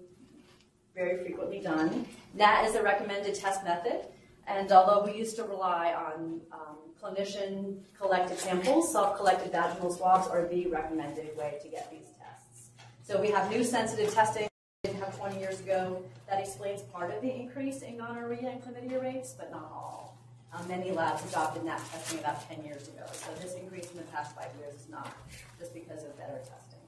very 0.95 1.23
frequently 1.23 1.59
done. 1.59 2.07
That 2.35 2.65
is 2.65 2.73
a 2.73 2.81
recommended 2.81 3.35
test 3.35 3.63
method, 3.63 4.07
and 4.47 4.71
although 4.71 5.05
we 5.05 5.15
used 5.15 5.35
to 5.35 5.43
rely 5.43 5.93
on 5.93 6.41
um, 6.51 6.77
clinician 6.99 7.81
collected 7.95 8.39
samples, 8.39 8.91
self-collected 8.91 9.51
vaginal 9.51 9.91
swabs 9.91 10.27
are 10.27 10.47
the 10.47 10.65
recommended 10.67 11.37
way 11.37 11.59
to 11.61 11.67
get 11.69 11.91
these 11.91 12.07
tests. 12.17 12.69
So 13.03 13.21
we 13.21 13.29
have 13.29 13.47
new 13.51 13.63
sensitive 13.63 14.11
testing 14.11 14.47
we 14.83 14.91
didn't 14.91 15.03
have 15.03 15.17
20 15.19 15.39
years 15.39 15.59
ago. 15.59 16.01
That 16.27 16.39
explains 16.39 16.81
part 16.83 17.13
of 17.13 17.21
the 17.21 17.29
increase 17.29 17.81
in 17.81 17.97
gonorrhea 17.97 18.49
and 18.49 18.63
chlamydia 18.63 19.01
rates, 19.01 19.35
but 19.37 19.51
not 19.51 19.69
all. 19.71 20.08
Um, 20.51 20.67
many 20.67 20.91
labs 20.91 21.23
adopted 21.29 21.63
NAT 21.63 21.81
testing 21.91 22.19
about 22.19 22.47
10 22.49 22.63
years 22.63 22.87
ago, 22.87 23.03
so 23.11 23.29
this 23.39 23.53
increase 23.53 23.91
in 23.91 23.97
the 23.97 24.03
past 24.03 24.35
five 24.35 24.49
years 24.59 24.73
is 24.73 24.89
not 24.89 25.15
just 25.59 25.73
because 25.73 26.03
of 26.03 26.17
better 26.17 26.39
testing. 26.39 26.79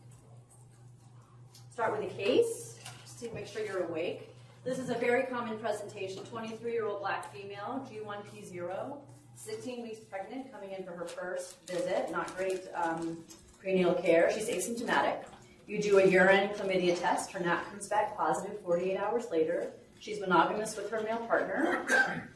Start 1.72 2.00
with 2.00 2.12
a 2.12 2.14
case, 2.16 2.80
just 3.04 3.20
to 3.20 3.32
make 3.34 3.46
sure 3.46 3.64
you're 3.64 3.84
awake. 3.84 4.30
This 4.64 4.80
is 4.80 4.90
a 4.90 4.96
very 4.96 5.24
common 5.24 5.60
presentation, 5.60 6.24
23-year-old 6.24 7.02
black 7.02 7.34
female, 7.34 7.88
G1P0, 7.92 8.98
16 9.36 9.84
weeks 9.84 10.00
pregnant, 10.00 10.52
coming 10.52 10.72
in 10.72 10.84
for 10.84 10.92
her 10.92 11.06
first 11.06 11.56
visit, 11.68 12.12
not 12.12 12.36
great 12.36 12.64
um, 12.76 13.18
prenatal 13.60 13.94
care. 13.94 14.32
She's 14.34 14.50
asymptomatic. 14.50 15.24
You 15.68 15.82
do 15.82 16.00
a 16.00 16.06
urine 16.06 16.50
chlamydia 16.50 17.00
test. 17.00 17.32
Her 17.32 17.40
NAT 17.40 17.70
comes 17.70 17.88
back 17.88 18.18
positive 18.18 18.60
48 18.62 18.98
hours 18.98 19.26
later. 19.32 19.72
She's 20.00 20.20
monogamous 20.20 20.76
with 20.76 20.90
her 20.90 21.02
male 21.02 21.26
partner. 21.28 22.28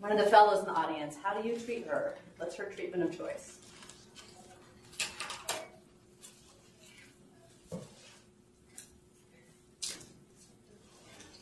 One 0.00 0.12
of 0.12 0.18
the 0.18 0.30
fellows 0.30 0.60
in 0.60 0.64
the 0.64 0.72
audience, 0.72 1.16
how 1.22 1.38
do 1.38 1.46
you 1.46 1.56
treat 1.56 1.86
her? 1.86 2.14
What's 2.38 2.56
her 2.56 2.64
treatment 2.64 3.02
of 3.02 3.16
choice? 3.16 3.58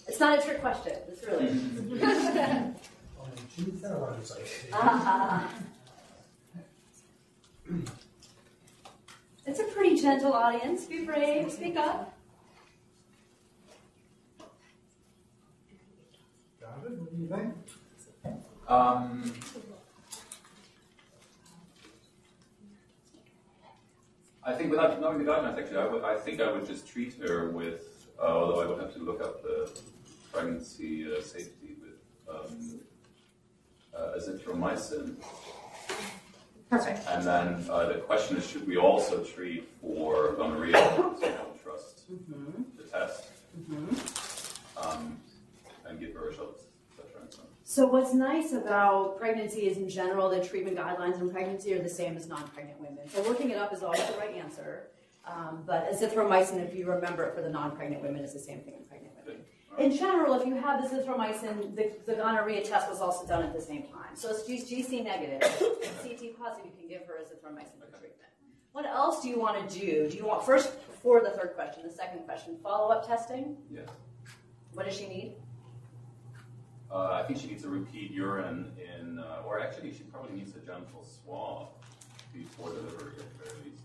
It's 0.09 0.19
not 0.19 0.41
a 0.41 0.43
trick 0.43 0.61
question. 0.61 0.95
It's 1.09 1.25
really. 1.25 2.75
Ah. 4.73 5.49
It's 9.47 9.61
a 9.61 9.65
pretty 9.65 9.97
gentle 9.97 10.35
audience. 10.35 10.85
Be 10.85 11.07
brave. 11.07 11.50
Speak 11.50 11.77
up. 11.77 12.15
What 16.61 17.11
do 17.11 17.23
you 17.23 17.29
think? 17.29 17.55
Um, 18.68 19.32
I 24.44 24.52
think 24.52 24.70
without 24.70 25.00
knowing 25.00 25.18
the 25.18 25.25
guidelines, 25.25 25.58
actually, 25.58 26.02
I, 26.04 26.16
think 26.16 26.40
I 26.42 26.52
would 26.52 26.66
just 26.66 26.87
treat 26.87 27.14
her 27.22 27.50
with, 27.50 28.06
uh, 28.18 28.26
although 28.26 28.60
I 28.60 28.66
would 28.66 28.78
have 28.78 28.92
to 28.94 28.98
look 29.00 29.22
up 29.22 29.42
the 29.42 29.70
pregnancy 30.32 31.06
uh, 31.10 31.22
safety 31.22 31.76
with 31.80 32.34
um, 32.34 32.80
uh, 33.96 34.18
azithromycin. 34.18 35.16
Perfect. 36.68 37.06
And 37.08 37.26
then 37.26 37.64
uh, 37.70 37.87
the 37.87 37.94
question 38.00 38.37
is, 38.37 38.46
should 38.46 38.66
we 38.66 38.76
also 38.76 39.25
treat 39.25 39.66
for 39.80 40.32
gonorrhea? 40.34 40.72
so 40.75 41.16
don't 41.20 41.62
trust 41.62 42.10
mm-hmm. 42.12 42.62
the 42.76 42.82
test. 42.82 43.25
Mm-hmm. 43.58 44.87
Um, 44.87 45.16
so 47.78 47.87
what's 47.87 48.12
nice 48.12 48.54
about 48.54 49.20
pregnancy 49.20 49.68
is 49.68 49.76
in 49.76 49.88
general, 49.88 50.28
the 50.28 50.44
treatment 50.44 50.76
guidelines 50.76 51.20
in 51.20 51.30
pregnancy 51.30 51.73
are 51.75 51.78
the 51.80 51.88
same 51.88 52.16
as 52.16 52.26
non-pregnant 52.26 52.80
women. 52.80 53.08
So 53.08 53.23
looking 53.23 53.50
it 53.50 53.56
up 53.56 53.73
is 53.73 53.85
always 53.85 54.04
the 54.04 54.18
right 54.18 54.35
answer. 54.35 54.88
Um, 55.25 55.62
but 55.64 55.88
azithromycin, 55.92 56.58
if 56.58 56.75
you 56.75 56.90
remember 56.90 57.23
it 57.26 57.37
for 57.37 57.40
the 57.40 57.49
non-pregnant 57.49 58.02
women, 58.02 58.25
is 58.25 58.32
the 58.32 58.40
same 58.40 58.62
thing 58.62 58.75
in 58.75 58.85
pregnant 58.88 59.14
women. 59.25 59.42
In 59.78 59.97
general, 59.97 60.35
if 60.35 60.44
you 60.44 60.56
have 60.56 60.80
azithromycin, 60.80 61.76
the, 61.76 61.92
the 62.04 62.14
gonorrhea 62.14 62.64
test 62.64 62.90
was 62.90 63.00
also 63.00 63.25
done 63.28 63.44
at 63.44 63.54
the 63.54 63.61
same 63.61 63.85
time. 63.85 64.16
So 64.16 64.35
if 64.35 64.44
she's 64.44 64.68
GC 64.68 65.04
negative, 65.04 65.40
CT 66.02 66.37
positive, 66.37 66.66
you 66.66 66.80
can 66.80 66.88
give 66.88 67.06
her 67.06 67.14
azithromycin 67.23 67.78
for 67.78 67.97
treatment. 67.97 68.32
What 68.73 68.87
else 68.87 69.23
do 69.23 69.28
you 69.28 69.38
want 69.38 69.70
to 69.70 69.78
do? 69.78 70.11
Do 70.11 70.16
you 70.16 70.26
want, 70.26 70.44
first, 70.44 70.85
before 70.88 71.20
the 71.20 71.30
third 71.30 71.52
question, 71.54 71.85
the 71.87 71.94
second 71.94 72.25
question, 72.25 72.56
follow-up 72.61 73.06
testing? 73.06 73.56
Yes. 73.70 73.87
What 74.73 74.87
does 74.87 74.97
she 74.97 75.06
need? 75.06 75.35
Uh, 76.90 77.21
I 77.23 77.26
think 77.26 77.38
she 77.38 77.49
needs 77.49 77.64
a 77.64 77.68
repeat 77.68 78.11
urine 78.11 78.73
in, 78.78 79.18
uh, 79.18 79.42
or 79.47 79.61
actually, 79.61 79.92
she 79.92 80.04
probably 80.04 80.37
needs 80.37 80.57
a 80.57 80.61
gentle 80.61 81.04
swab 81.04 81.68
before 82.33 82.71
delivery 82.71 83.12
at 83.18 83.38
the 83.38 83.45
very 83.45 83.64
least. 83.64 83.83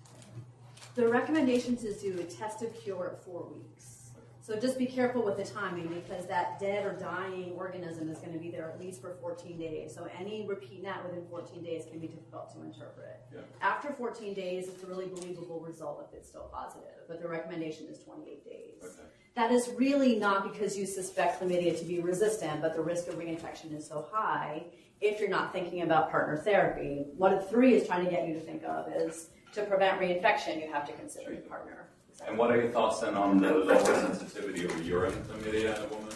The 0.95 1.07
recommendations 1.07 1.83
is 1.83 2.01
to 2.01 2.13
do 2.13 2.22
a 2.22 2.24
test 2.24 2.62
of 2.62 2.74
cure 2.81 3.12
at 3.13 3.24
four 3.25 3.48
weeks. 3.51 3.93
So 4.41 4.60
just 4.60 4.77
be 4.77 4.86
careful 4.86 5.24
with 5.24 5.38
the 5.38 5.45
timing 5.45 5.88
because 5.88 6.27
that 6.27 6.60
dead 6.60 6.86
or 6.86 6.91
dying 7.00 7.53
organism 7.55 8.10
is 8.10 8.17
going 8.17 8.33
to 8.33 8.39
be 8.39 8.51
there 8.51 8.69
at 8.69 8.77
least 8.77 9.00
for 9.00 9.15
14 9.22 9.57
days. 9.57 9.95
So 9.95 10.05
any 10.19 10.45
repeat 10.45 10.83
NAT 10.83 11.01
within 11.05 11.25
14 11.29 11.63
days 11.63 11.86
can 11.89 12.00
be 12.00 12.07
difficult 12.07 12.53
to 12.53 12.62
interpret. 12.62 13.22
Yeah. 13.33 13.39
After 13.62 13.93
14 13.93 14.33
days, 14.33 14.67
it's 14.67 14.83
a 14.83 14.86
really 14.86 15.07
believable 15.07 15.62
result 15.62 16.05
if 16.10 16.17
it's 16.17 16.27
still 16.27 16.50
positive, 16.53 17.07
but 17.07 17.22
the 17.22 17.27
recommendation 17.27 17.88
is 17.88 18.00
28 18.00 18.43
days. 18.43 18.83
Okay. 18.83 19.07
That 19.35 19.51
is 19.51 19.69
really 19.77 20.17
not 20.17 20.51
because 20.51 20.77
you 20.77 20.85
suspect 20.85 21.41
chlamydia 21.41 21.77
to 21.79 21.85
be 21.85 21.99
resistant, 21.99 22.61
but 22.61 22.75
the 22.75 22.81
risk 22.81 23.07
of 23.07 23.15
reinfection 23.15 23.75
is 23.75 23.87
so 23.87 24.07
high 24.11 24.63
if 25.01 25.19
you're 25.19 25.29
not 25.29 25.51
thinking 25.51 25.81
about 25.81 26.11
partner 26.11 26.37
therapy. 26.37 27.05
What 27.17 27.49
three 27.49 27.73
is 27.73 27.87
trying 27.87 28.05
to 28.05 28.11
get 28.11 28.27
you 28.27 28.35
to 28.35 28.39
think 28.39 28.63
of 28.63 28.91
is 28.93 29.29
to 29.53 29.63
prevent 29.63 29.99
reinfection, 29.99 30.61
you 30.61 30.71
have 30.71 30.85
to 30.85 30.93
consider 30.93 31.33
your 31.33 31.41
partner. 31.41 31.87
And 32.27 32.37
what 32.37 32.51
are 32.51 32.57
your 32.61 32.69
thoughts 32.69 33.01
then 33.01 33.15
on 33.15 33.39
the 33.39 33.51
lower 33.51 33.83
sensitivity 33.83 34.65
of 34.65 34.85
urine 34.85 35.13
chlamydia 35.13 35.77
in 35.77 35.83
a 35.83 35.87
woman? 35.87 36.13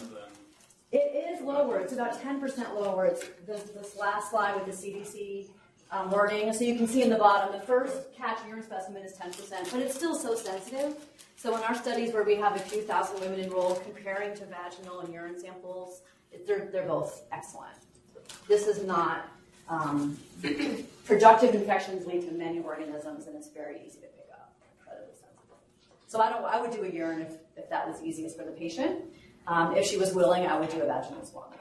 It 0.90 0.96
is 0.96 1.44
lower. 1.44 1.80
It's 1.80 1.92
about 1.92 2.18
10% 2.22 2.74
lower. 2.80 3.04
It's 3.04 3.24
this, 3.46 3.64
this 3.64 3.96
last 3.96 4.30
slide 4.30 4.54
with 4.54 4.64
the 4.66 4.88
CDC 4.88 5.48
um, 5.90 6.10
wording. 6.10 6.52
So 6.52 6.64
you 6.64 6.76
can 6.76 6.86
see 6.86 7.02
in 7.02 7.10
the 7.10 7.16
bottom, 7.16 7.58
the 7.58 7.64
first 7.66 8.14
catch 8.16 8.38
urine 8.46 8.62
specimen 8.62 9.02
is 9.02 9.14
10%, 9.14 9.70
but 9.70 9.80
it's 9.80 9.94
still 9.94 10.14
so 10.14 10.34
sensitive. 10.34 10.96
So 11.36 11.56
in 11.56 11.62
our 11.62 11.74
studies 11.74 12.12
where 12.12 12.24
we 12.24 12.34
have 12.36 12.56
a 12.56 12.58
few 12.58 12.82
thousand 12.82 13.20
women 13.20 13.40
enrolled, 13.40 13.82
comparing 13.84 14.36
to 14.36 14.44
vaginal 14.46 15.00
and 15.00 15.12
urine 15.12 15.40
samples, 15.40 16.02
they're, 16.46 16.68
they're 16.72 16.86
both 16.86 17.22
excellent. 17.32 17.76
This 18.48 18.66
is 18.66 18.84
not 18.84 19.28
um, 19.68 20.18
productive 21.04 21.54
infections 21.54 22.06
lead 22.06 22.22
to 22.28 22.32
many 22.32 22.60
organisms, 22.60 23.26
and 23.26 23.36
it's 23.36 23.48
very 23.48 23.76
easy 23.86 24.00
to 24.00 24.06
pick 24.06 24.28
up. 24.32 24.52
So 26.08 26.20
I 26.20 26.30
don't. 26.30 26.44
I 26.44 26.60
would 26.60 26.70
do 26.70 26.84
a 26.84 26.88
urine 26.88 27.20
if, 27.20 27.32
if 27.56 27.70
that 27.70 27.86
was 27.86 28.02
easiest 28.02 28.36
for 28.36 28.44
the 28.44 28.50
patient. 28.50 29.04
Um, 29.46 29.76
if 29.76 29.86
she 29.86 29.98
was 29.98 30.14
willing, 30.14 30.46
I 30.46 30.58
would 30.58 30.70
do 30.70 30.80
a 30.80 30.86
vaginal 30.86 31.24
swab. 31.24 31.54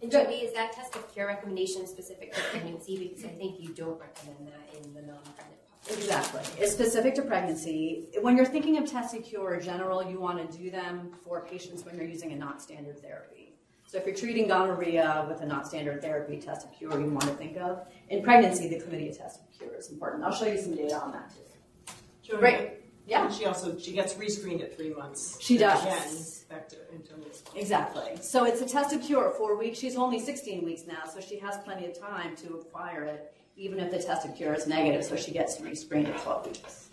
And 0.00 0.12
Jodie, 0.12 0.44
is 0.44 0.52
that 0.52 0.72
test 0.72 0.94
of 0.94 1.12
cure 1.12 1.26
recommendation 1.26 1.86
specific 1.86 2.32
to 2.32 2.40
pregnancy? 2.52 2.96
Because 2.98 3.24
I 3.24 3.28
think 3.28 3.60
you 3.60 3.70
don't 3.70 3.98
recommend 4.00 4.46
that 4.46 4.76
in 4.76 4.94
the 4.94 5.02
non-pregnant 5.02 5.58
population. 5.82 6.02
Exactly. 6.02 6.62
It's 6.62 6.72
specific 6.72 7.14
to 7.16 7.22
pregnancy. 7.22 8.08
When 8.20 8.36
you're 8.36 8.46
thinking 8.46 8.78
of 8.78 8.88
test 8.88 9.14
of 9.16 9.24
cure 9.24 9.54
in 9.54 9.64
general, 9.64 10.08
you 10.08 10.20
want 10.20 10.50
to 10.50 10.58
do 10.58 10.70
them 10.70 11.10
for 11.24 11.44
patients 11.44 11.84
when 11.84 11.96
you're 11.96 12.06
using 12.06 12.32
a 12.32 12.36
non-standard 12.36 13.00
therapy. 13.00 13.54
So 13.86 13.96
if 13.98 14.06
you're 14.06 14.14
treating 14.14 14.48
gonorrhea 14.48 15.26
with 15.28 15.40
a 15.40 15.46
non-standard 15.46 16.02
therapy 16.02 16.38
test 16.38 16.66
of 16.66 16.72
cure, 16.74 17.00
you 17.00 17.10
want 17.10 17.22
to 17.22 17.34
think 17.34 17.56
of. 17.56 17.86
In 18.10 18.22
pregnancy, 18.22 18.68
the 18.68 18.76
chlamydia 18.76 19.16
test 19.16 19.40
of 19.40 19.50
cure 19.58 19.74
is 19.74 19.90
important. 19.90 20.24
I'll 20.24 20.32
show 20.32 20.46
you 20.46 20.60
some 20.60 20.76
data 20.76 21.00
on 21.00 21.12
that 21.12 21.32
too. 21.34 22.34
Jodie, 22.36 22.38
Great. 22.38 22.70
Yeah. 23.08 23.24
And 23.24 23.34
she 23.34 23.46
also, 23.46 23.78
she 23.78 23.92
gets 23.92 24.12
rescreened 24.14 24.62
at 24.62 24.76
three 24.76 24.92
months. 24.92 25.38
She 25.40 25.56
does. 25.56 25.82
Again, 25.82 26.24
back 26.50 26.68
to 26.68 26.76
Antonia's. 26.94 27.40
point. 27.40 27.56
Exactly. 27.62 28.18
So 28.20 28.44
it's 28.44 28.60
a 28.60 28.66
test 28.66 28.92
of 28.94 29.00
cure 29.02 29.30
at 29.30 29.36
four 29.36 29.56
weeks. 29.56 29.78
She's 29.78 29.96
only 29.96 30.20
16 30.20 30.62
weeks 30.62 30.82
now, 30.86 31.04
so 31.10 31.18
she 31.20 31.38
has 31.38 31.56
plenty 31.64 31.86
of 31.86 31.98
time 31.98 32.36
to 32.36 32.56
acquire 32.58 33.04
it, 33.04 33.32
even 33.56 33.78
if 33.80 33.90
the 33.90 33.98
test 33.98 34.26
of 34.28 34.36
cure 34.36 34.52
is 34.52 34.66
negative, 34.66 35.02
so 35.04 35.16
she 35.16 35.30
gets 35.32 35.56
rescreened 35.58 36.08
at 36.08 36.20
12 36.22 36.46
weeks. 36.46 36.90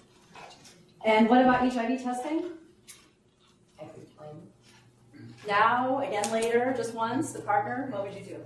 And 1.03 1.29
what 1.29 1.41
about 1.41 1.59
HIV 1.69 2.01
testing? 2.01 2.45
Every 3.81 4.05
time. 4.17 4.37
Now, 5.45 5.99
again 5.99 6.31
later, 6.31 6.73
just 6.77 6.93
once, 6.93 7.33
the 7.33 7.41
partner, 7.41 7.89
what 7.91 8.03
would 8.05 8.13
you 8.13 8.21
do? 8.25 8.37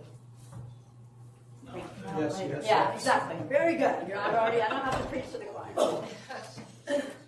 No. 1.67 1.75
Yes, 2.17 2.39
yes, 2.39 2.63
Yeah, 2.65 2.89
yes. 2.89 2.95
exactly. 2.95 3.37
Very 3.47 3.75
good. 3.75 4.07
You're 4.07 4.17
not 4.17 4.33
already, 4.33 4.59
I 4.59 4.69
don't 4.69 4.81
have 4.81 4.97
to 4.99 5.07
preach 5.07 5.31
to 5.33 5.37
the 5.37 5.45
choir. 5.45 7.01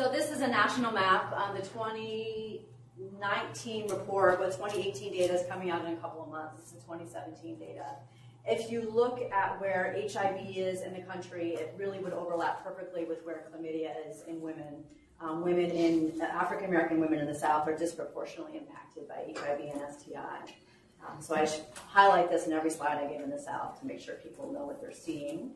So 0.00 0.08
this 0.08 0.30
is 0.30 0.40
a 0.40 0.48
national 0.48 0.92
map. 0.92 1.30
Um, 1.36 1.54
the 1.54 1.60
2019 1.60 3.88
report 3.88 4.38
but 4.38 4.52
2018 4.52 5.12
data 5.12 5.34
is 5.34 5.46
coming 5.46 5.70
out 5.70 5.84
in 5.84 5.92
a 5.92 5.96
couple 5.96 6.22
of 6.22 6.30
months. 6.30 6.58
This 6.58 6.72
is 6.72 6.82
2017 6.84 7.58
data. 7.58 7.84
If 8.46 8.70
you 8.70 8.90
look 8.90 9.20
at 9.30 9.60
where 9.60 9.94
HIV 9.94 10.56
is 10.56 10.80
in 10.80 10.94
the 10.94 11.02
country, 11.02 11.50
it 11.50 11.74
really 11.76 11.98
would 11.98 12.14
overlap 12.14 12.64
perfectly 12.64 13.04
with 13.04 13.22
where 13.26 13.44
chlamydia 13.52 13.92
is 14.08 14.22
in 14.26 14.40
women. 14.40 14.84
Um, 15.20 15.42
women 15.42 15.70
in 15.70 16.18
African 16.22 16.70
American 16.70 16.98
women 16.98 17.18
in 17.18 17.26
the 17.26 17.34
South 17.34 17.68
are 17.68 17.76
disproportionately 17.76 18.56
impacted 18.56 19.06
by 19.06 19.34
HIV 19.38 19.60
and 19.60 19.82
STI. 19.92 20.54
Um, 21.06 21.20
so 21.20 21.34
I 21.34 21.46
highlight 21.88 22.30
this 22.30 22.46
in 22.46 22.54
every 22.54 22.70
slide 22.70 22.96
I 22.96 23.06
give 23.06 23.20
in 23.20 23.28
the 23.28 23.38
South 23.38 23.78
to 23.80 23.86
make 23.86 24.00
sure 24.00 24.14
people 24.14 24.50
know 24.50 24.64
what 24.64 24.80
they're 24.80 24.92
seeing. 24.92 25.50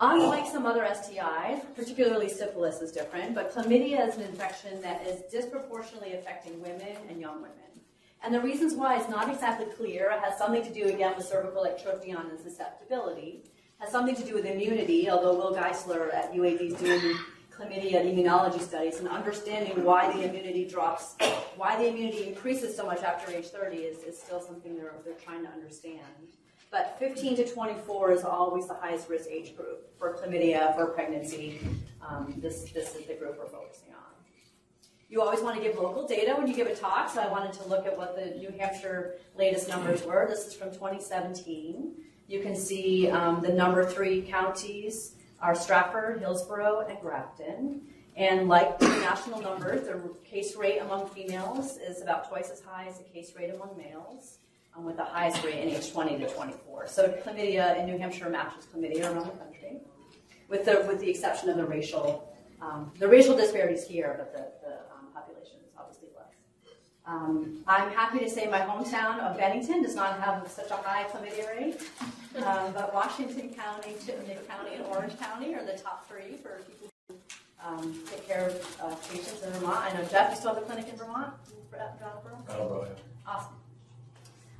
Unlike 0.00 0.46
some 0.46 0.64
other 0.64 0.84
STIs, 0.84 1.74
particularly 1.74 2.28
syphilis 2.28 2.80
is 2.80 2.92
different, 2.92 3.34
but 3.34 3.52
chlamydia 3.52 4.06
is 4.06 4.14
an 4.14 4.22
infection 4.22 4.80
that 4.80 5.04
is 5.04 5.22
disproportionately 5.22 6.12
affecting 6.12 6.60
women 6.62 6.96
and 7.08 7.20
young 7.20 7.36
women. 7.36 7.68
And 8.22 8.32
the 8.32 8.40
reasons 8.40 8.74
why 8.74 9.00
is 9.00 9.08
not 9.08 9.28
exactly 9.28 9.66
clear. 9.76 10.12
It 10.12 10.20
has 10.20 10.38
something 10.38 10.62
to 10.62 10.72
do 10.72 10.84
again 10.86 11.14
with 11.16 11.26
cervical 11.26 11.64
ectropion 11.64 12.30
and 12.30 12.38
susceptibility. 12.38 13.42
Has 13.80 13.90
something 13.90 14.14
to 14.14 14.24
do 14.24 14.34
with 14.34 14.44
immunity, 14.44 15.10
although 15.10 15.34
Will 15.34 15.56
Geisler 15.56 16.14
at 16.14 16.32
UAB 16.32 16.60
is 16.60 16.74
doing 16.74 17.16
chlamydia 17.50 18.04
immunology 18.04 18.60
studies 18.60 19.00
and 19.00 19.08
understanding 19.08 19.82
why 19.84 20.12
the 20.12 20.28
immunity 20.28 20.64
drops, 20.64 21.16
why 21.56 21.76
the 21.76 21.88
immunity 21.88 22.28
increases 22.28 22.76
so 22.76 22.86
much 22.86 23.02
after 23.02 23.32
age 23.32 23.46
30 23.46 23.76
is, 23.78 24.04
is 24.04 24.16
still 24.16 24.40
something 24.40 24.76
they're, 24.76 24.94
they're 25.04 25.14
trying 25.14 25.44
to 25.44 25.50
understand. 25.50 26.02
But 26.70 26.96
15 26.98 27.36
to 27.36 27.48
24 27.48 28.12
is 28.12 28.24
always 28.24 28.66
the 28.66 28.74
highest 28.74 29.08
risk 29.08 29.28
age 29.30 29.56
group 29.56 29.98
for 29.98 30.14
chlamydia, 30.14 30.74
for 30.76 30.86
pregnancy. 30.86 31.60
Um, 32.06 32.34
this, 32.38 32.64
this 32.72 32.94
is 32.94 33.06
the 33.06 33.14
group 33.14 33.38
we're 33.38 33.48
focusing 33.48 33.92
on. 33.94 33.98
You 35.08 35.22
always 35.22 35.40
want 35.40 35.56
to 35.56 35.62
give 35.62 35.78
local 35.78 36.06
data 36.06 36.34
when 36.36 36.46
you 36.46 36.54
give 36.54 36.66
a 36.66 36.74
talk, 36.74 37.08
so 37.08 37.22
I 37.22 37.28
wanted 37.28 37.54
to 37.54 37.66
look 37.68 37.86
at 37.86 37.96
what 37.96 38.14
the 38.14 38.36
New 38.36 38.52
Hampshire 38.58 39.14
latest 39.34 39.66
numbers 39.66 40.04
were. 40.04 40.26
This 40.28 40.46
is 40.46 40.54
from 40.54 40.70
2017. 40.70 41.94
You 42.26 42.42
can 42.42 42.54
see 42.54 43.08
um, 43.08 43.40
the 43.40 43.48
number 43.48 43.88
three 43.88 44.20
counties 44.20 45.14
are 45.40 45.54
Strafford, 45.54 46.20
Hillsborough, 46.20 46.86
and 46.86 47.00
Grafton. 47.00 47.80
And 48.16 48.48
like 48.48 48.78
the 48.78 48.88
national 48.88 49.40
numbers, 49.40 49.86
the 49.86 49.98
case 50.24 50.56
rate 50.56 50.80
among 50.80 51.08
females 51.08 51.78
is 51.78 52.02
about 52.02 52.28
twice 52.28 52.50
as 52.50 52.60
high 52.60 52.86
as 52.86 52.98
the 52.98 53.04
case 53.04 53.32
rate 53.34 53.54
among 53.54 53.78
males, 53.78 54.38
um, 54.76 54.84
with 54.84 54.96
the 54.96 55.04
highest 55.04 55.42
rate 55.44 55.60
in 55.60 55.68
age 55.70 55.92
20 55.92 56.18
to 56.18 56.28
24. 56.28 56.86
So 56.88 57.08
chlamydia 57.24 57.78
in 57.78 57.86
New 57.86 57.98
Hampshire 57.98 58.28
matches 58.28 58.66
chlamydia 58.66 59.04
around 59.04 59.26
the 59.26 59.38
country, 59.38 59.78
with 60.48 60.64
the 60.64 60.84
with 60.88 61.00
the 61.00 61.10
exception 61.10 61.48
of 61.48 61.56
the 61.56 61.64
racial 61.64 62.28
um, 62.60 62.90
the 62.98 63.08
racial 63.08 63.36
disparities 63.36 63.86
here, 63.86 64.14
but 64.18 64.32
the, 64.32 64.66
the 64.66 64.74
um, 64.92 65.12
population 65.14 65.58
is 65.64 65.70
obviously 65.78 66.08
less. 66.16 66.34
Um, 67.06 67.62
I'm 67.66 67.90
happy 67.90 68.18
to 68.18 68.28
say 68.28 68.46
my 68.46 68.58
hometown 68.60 69.20
of 69.20 69.36
Bennington 69.38 69.82
does 69.82 69.94
not 69.94 70.20
have 70.20 70.50
such 70.50 70.70
a 70.70 70.76
high 70.76 71.04
chlamydia 71.04 71.48
rate, 71.56 71.80
um, 72.44 72.72
but 72.72 72.92
Washington 72.92 73.54
County, 73.54 73.94
Chittenden 74.04 74.38
County, 74.48 74.74
and 74.74 74.84
Orange 74.86 75.18
County 75.18 75.54
are 75.54 75.64
the 75.64 75.78
top 75.78 76.08
three 76.08 76.36
for 76.36 76.60
people 76.66 76.88
who 77.08 77.14
um, 77.64 77.94
take 78.10 78.26
care 78.26 78.48
of 78.48 78.76
uh, 78.82 78.94
patients 79.12 79.42
in 79.42 79.52
Vermont. 79.52 79.78
I 79.78 79.96
know 79.96 80.04
Jeff, 80.08 80.30
you 80.30 80.36
still 80.36 80.54
have 80.54 80.62
a 80.62 80.66
clinic 80.66 80.88
in 80.88 80.96
Vermont, 80.96 81.32
Brattleboro? 81.70 82.38
Oh, 82.50 82.86
Awesome. 83.26 83.52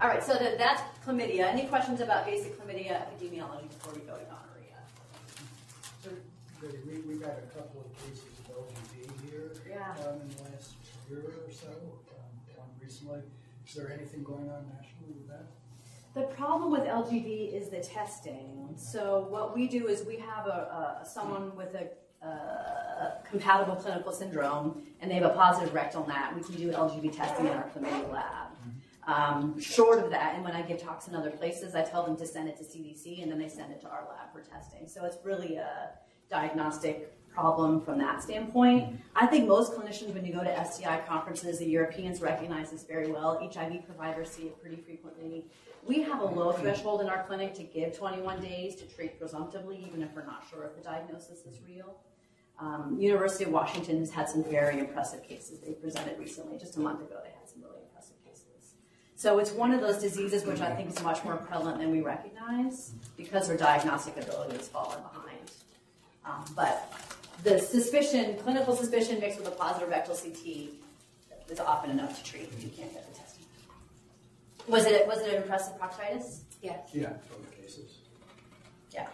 All 0.01 0.07
right, 0.09 0.23
so 0.23 0.35
that, 0.35 0.59
that's 0.59 0.81
chlamydia. 1.05 1.49
Any 1.49 1.65
questions 1.65 2.01
about 2.01 2.25
basic 2.25 2.57
chlamydia 2.57 3.03
epidemiology 3.03 3.69
before 3.69 3.95
we 3.95 4.01
go 4.03 4.15
to 4.15 4.25
gonorrhea? 4.25 4.79
We, 6.87 7.01
we've 7.01 7.21
had 7.21 7.39
a 7.39 7.59
couple 7.59 7.81
of 7.81 8.07
cases 8.07 8.23
of 8.49 8.55
LGV 8.55 9.29
here. 9.29 9.53
Yeah. 9.69 9.91
Um, 10.07 10.21
in 10.21 10.29
the 10.37 10.43
last 10.45 10.75
year 11.11 11.19
or 11.19 11.53
so, 11.53 11.67
um, 11.67 12.57
one 12.57 12.69
recently. 12.81 13.23
Is 13.67 13.75
there 13.75 13.93
anything 13.93 14.23
going 14.23 14.49
on 14.49 14.67
nationally 14.67 15.15
with 15.19 15.29
that? 15.29 15.47
The 16.15 16.33
problem 16.35 16.71
with 16.71 16.83
LGV 16.83 17.53
is 17.53 17.69
the 17.69 17.81
testing. 17.81 18.75
So 18.77 19.27
what 19.29 19.53
we 19.53 19.67
do 19.67 19.89
is 19.89 20.05
we 20.07 20.17
have 20.19 20.47
a, 20.47 21.01
a 21.03 21.07
someone 21.07 21.57
with 21.57 21.75
a, 21.75 21.89
uh 22.25 23.21
compatible 23.29 23.77
clinical 23.77 24.13
syndrome, 24.13 24.83
and 25.01 25.11
they 25.11 25.15
have 25.17 25.25
a 25.31 25.35
positive 25.35 25.73
rectal 25.75 26.07
nat. 26.07 26.33
We 26.35 26.43
can 26.43 26.55
do 26.55 26.73
LGV 26.73 27.17
testing 27.17 27.47
in 27.47 27.53
our 27.53 27.69
chlamydia 27.69 28.13
lab. 28.13 28.49
Um, 29.09 29.59
short 29.59 29.99
of 30.05 30.11
that, 30.11 30.35
and 30.35 30.45
when 30.45 30.53
I 30.53 30.61
give 30.61 30.83
talks 30.83 31.09
in 31.09 31.15
other 31.15 31.31
places, 31.31 31.75
I 31.75 31.83
tell 31.83 32.05
them 32.05 32.15
to 32.19 32.27
send 32.27 32.47
it 32.47 32.59
to 32.59 32.65
CDC, 32.65 33.23
and 33.23 33.33
then 33.33 33.39
they 33.39 33.49
send 33.49 33.73
it 33.73 33.81
to 33.81 33.89
our 33.89 34.07
lab 34.07 34.31
for 34.33 34.43
testing. 34.43 34.87
So 34.87 35.07
it's 35.07 35.17
really 35.25 35.57
a 35.57 35.93
diagnostic 36.29 37.15
problem 37.33 37.81
from 37.81 37.99
that 37.99 38.23
standpoint. 38.23 39.01
I 39.17 39.27
think 39.27 39.49
most 39.49 39.73
clinicians, 39.73 40.13
when 40.13 40.27
you 40.27 40.35
go 40.35 40.45
to 40.45 40.65
STI 40.65 41.01
conferences, 41.09 41.59
the 41.59 41.67
Europeans 41.67 42.21
recognize 42.21 42.71
this 42.71 42.85
very 42.85 43.11
well. 43.11 43.41
HIV 43.41 43.87
providers 43.87 44.29
see 44.31 44.43
it 44.43 44.61
pretty 44.61 44.77
frequently. 44.77 45.47
We 45.87 46.03
have 46.03 46.21
a 46.21 46.27
low 46.27 46.53
threshold 46.53 47.01
in 47.01 47.09
our 47.09 47.25
clinic 47.25 47.55
to 47.55 47.63
give 47.63 47.97
21 47.97 48.43
days 48.43 48.75
to 48.77 48.85
treat 48.87 49.19
presumptively, 49.19 49.83
even 49.87 50.03
if 50.03 50.11
we're 50.15 50.27
not 50.27 50.45
sure 50.51 50.65
if 50.65 50.77
the 50.77 50.83
diagnosis 50.83 51.47
is 51.47 51.61
real. 51.67 51.97
Um, 52.59 52.99
University 53.01 53.45
of 53.45 53.53
Washington 53.53 54.01
has 54.01 54.11
had 54.11 54.29
some 54.29 54.45
very 54.45 54.81
impressive 54.81 55.23
cases. 55.23 55.61
They 55.61 55.73
presented 55.73 56.19
recently, 56.19 56.59
just 56.59 56.77
a 56.77 56.81
month 56.81 57.01
ago, 57.01 57.21
they 57.23 57.31
had 57.31 57.49
some 57.49 57.63
really 57.63 57.83
impressive 57.87 58.17
cases. 58.25 58.75
So 59.19 59.41
it's 59.41 59.51
one 59.51 59.73
of 59.73 59.81
those 59.81 59.99
diseases 59.99 60.45
which 60.45 60.61
I 60.61 60.73
think 60.77 60.91
is 60.91 61.03
much 61.03 61.25
more 61.25 61.35
prevalent 61.35 61.81
than 61.81 61.91
we 61.91 62.03
recognize 62.03 62.93
because 63.17 63.51
our 63.51 63.57
diagnostic 63.57 64.17
ability 64.17 64.57
has 64.57 64.69
fallen 64.69 65.01
behind. 65.03 65.51
Um, 66.25 66.45
but 66.55 66.93
the 67.43 67.59
suspicion, 67.59 68.37
clinical 68.37 68.77
suspicion 68.77 69.19
mixed 69.19 69.39
with 69.39 69.49
a 69.49 69.51
positive 69.51 69.89
rectal 69.89 70.15
CT 70.15 70.71
is 71.51 71.59
often 71.59 71.91
enough 71.91 72.17
to 72.17 72.31
treat 72.31 72.45
if 72.45 72.63
you 72.63 72.71
can't 72.71 72.93
get 72.93 73.13
the 73.13 73.19
testing. 73.19 73.45
Was 74.69 74.87
it 74.87 75.05
was 75.09 75.19
it 75.19 75.35
an 75.35 75.43
impressive 75.43 75.77
proctitis? 75.81 76.43
Yeah. 76.63 76.77
Yeah, 76.93 77.09
from 77.29 77.43
the 77.43 77.61
cases. 77.61 77.99
Yeah. 78.93 79.09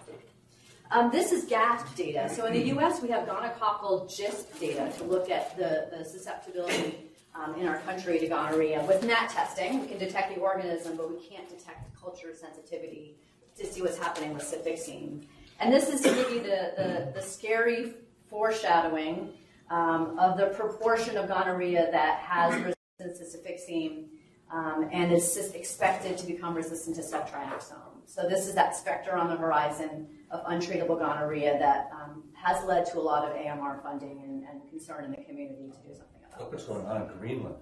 Um, 0.90 1.10
this 1.12 1.32
is 1.32 1.46
GAT 1.46 1.82
data. 1.96 2.28
So 2.28 2.44
in 2.44 2.52
the 2.52 2.66
U.S., 2.74 3.00
we 3.00 3.08
have 3.08 3.26
gonococcal 3.26 4.06
GISP 4.06 4.60
data 4.60 4.92
to 4.98 5.04
look 5.04 5.30
at 5.30 5.56
the, 5.56 5.88
the 5.96 6.04
susceptibility 6.04 6.98
um, 7.34 7.54
in 7.56 7.66
our 7.66 7.78
country 7.80 8.18
to 8.18 8.28
gonorrhea. 8.28 8.84
With 8.86 9.04
NAT 9.04 9.30
testing, 9.30 9.80
we 9.80 9.86
can 9.88 9.98
detect 9.98 10.34
the 10.34 10.40
organism, 10.40 10.96
but 10.96 11.10
we 11.10 11.24
can't 11.26 11.48
detect 11.48 11.98
culture 12.00 12.32
sensitivity 12.34 13.16
to 13.56 13.66
see 13.66 13.82
what's 13.82 13.98
happening 13.98 14.34
with 14.34 14.42
cefixime. 14.42 15.24
And 15.60 15.72
this 15.72 15.88
is 15.88 16.00
to 16.02 16.08
give 16.08 16.30
you 16.30 16.42
the, 16.42 16.72
the, 16.76 17.12
the 17.14 17.22
scary 17.22 17.94
foreshadowing 18.28 19.30
um, 19.70 20.18
of 20.18 20.36
the 20.36 20.46
proportion 20.48 21.16
of 21.16 21.28
gonorrhea 21.28 21.90
that 21.90 22.18
has 22.18 22.54
resistance 22.54 23.32
to 23.32 23.38
cefixime 23.38 24.06
um, 24.52 24.88
and 24.92 25.12
is 25.12 25.36
expected 25.54 26.18
to 26.18 26.26
become 26.26 26.54
resistant 26.54 26.96
to 26.96 27.02
ceftriaxone. 27.02 27.94
So 28.06 28.28
this 28.28 28.46
is 28.46 28.54
that 28.54 28.76
specter 28.76 29.16
on 29.16 29.28
the 29.28 29.36
horizon 29.36 30.08
of 30.30 30.44
untreatable 30.44 30.98
gonorrhea 30.98 31.58
that 31.58 31.90
um, 31.92 32.24
has 32.34 32.62
led 32.64 32.86
to 32.86 32.98
a 32.98 33.00
lot 33.00 33.24
of 33.24 33.36
AMR 33.36 33.80
funding 33.82 34.20
and, 34.22 34.44
and 34.44 34.68
concern 34.68 35.04
in 35.04 35.10
the 35.12 35.16
community 35.16 35.70
to 35.70 35.88
do 35.88 35.94
something 35.94 36.13
what's 36.38 36.64
going 36.64 36.86
on 36.86 37.02
in 37.02 37.08
Greenland. 37.18 37.56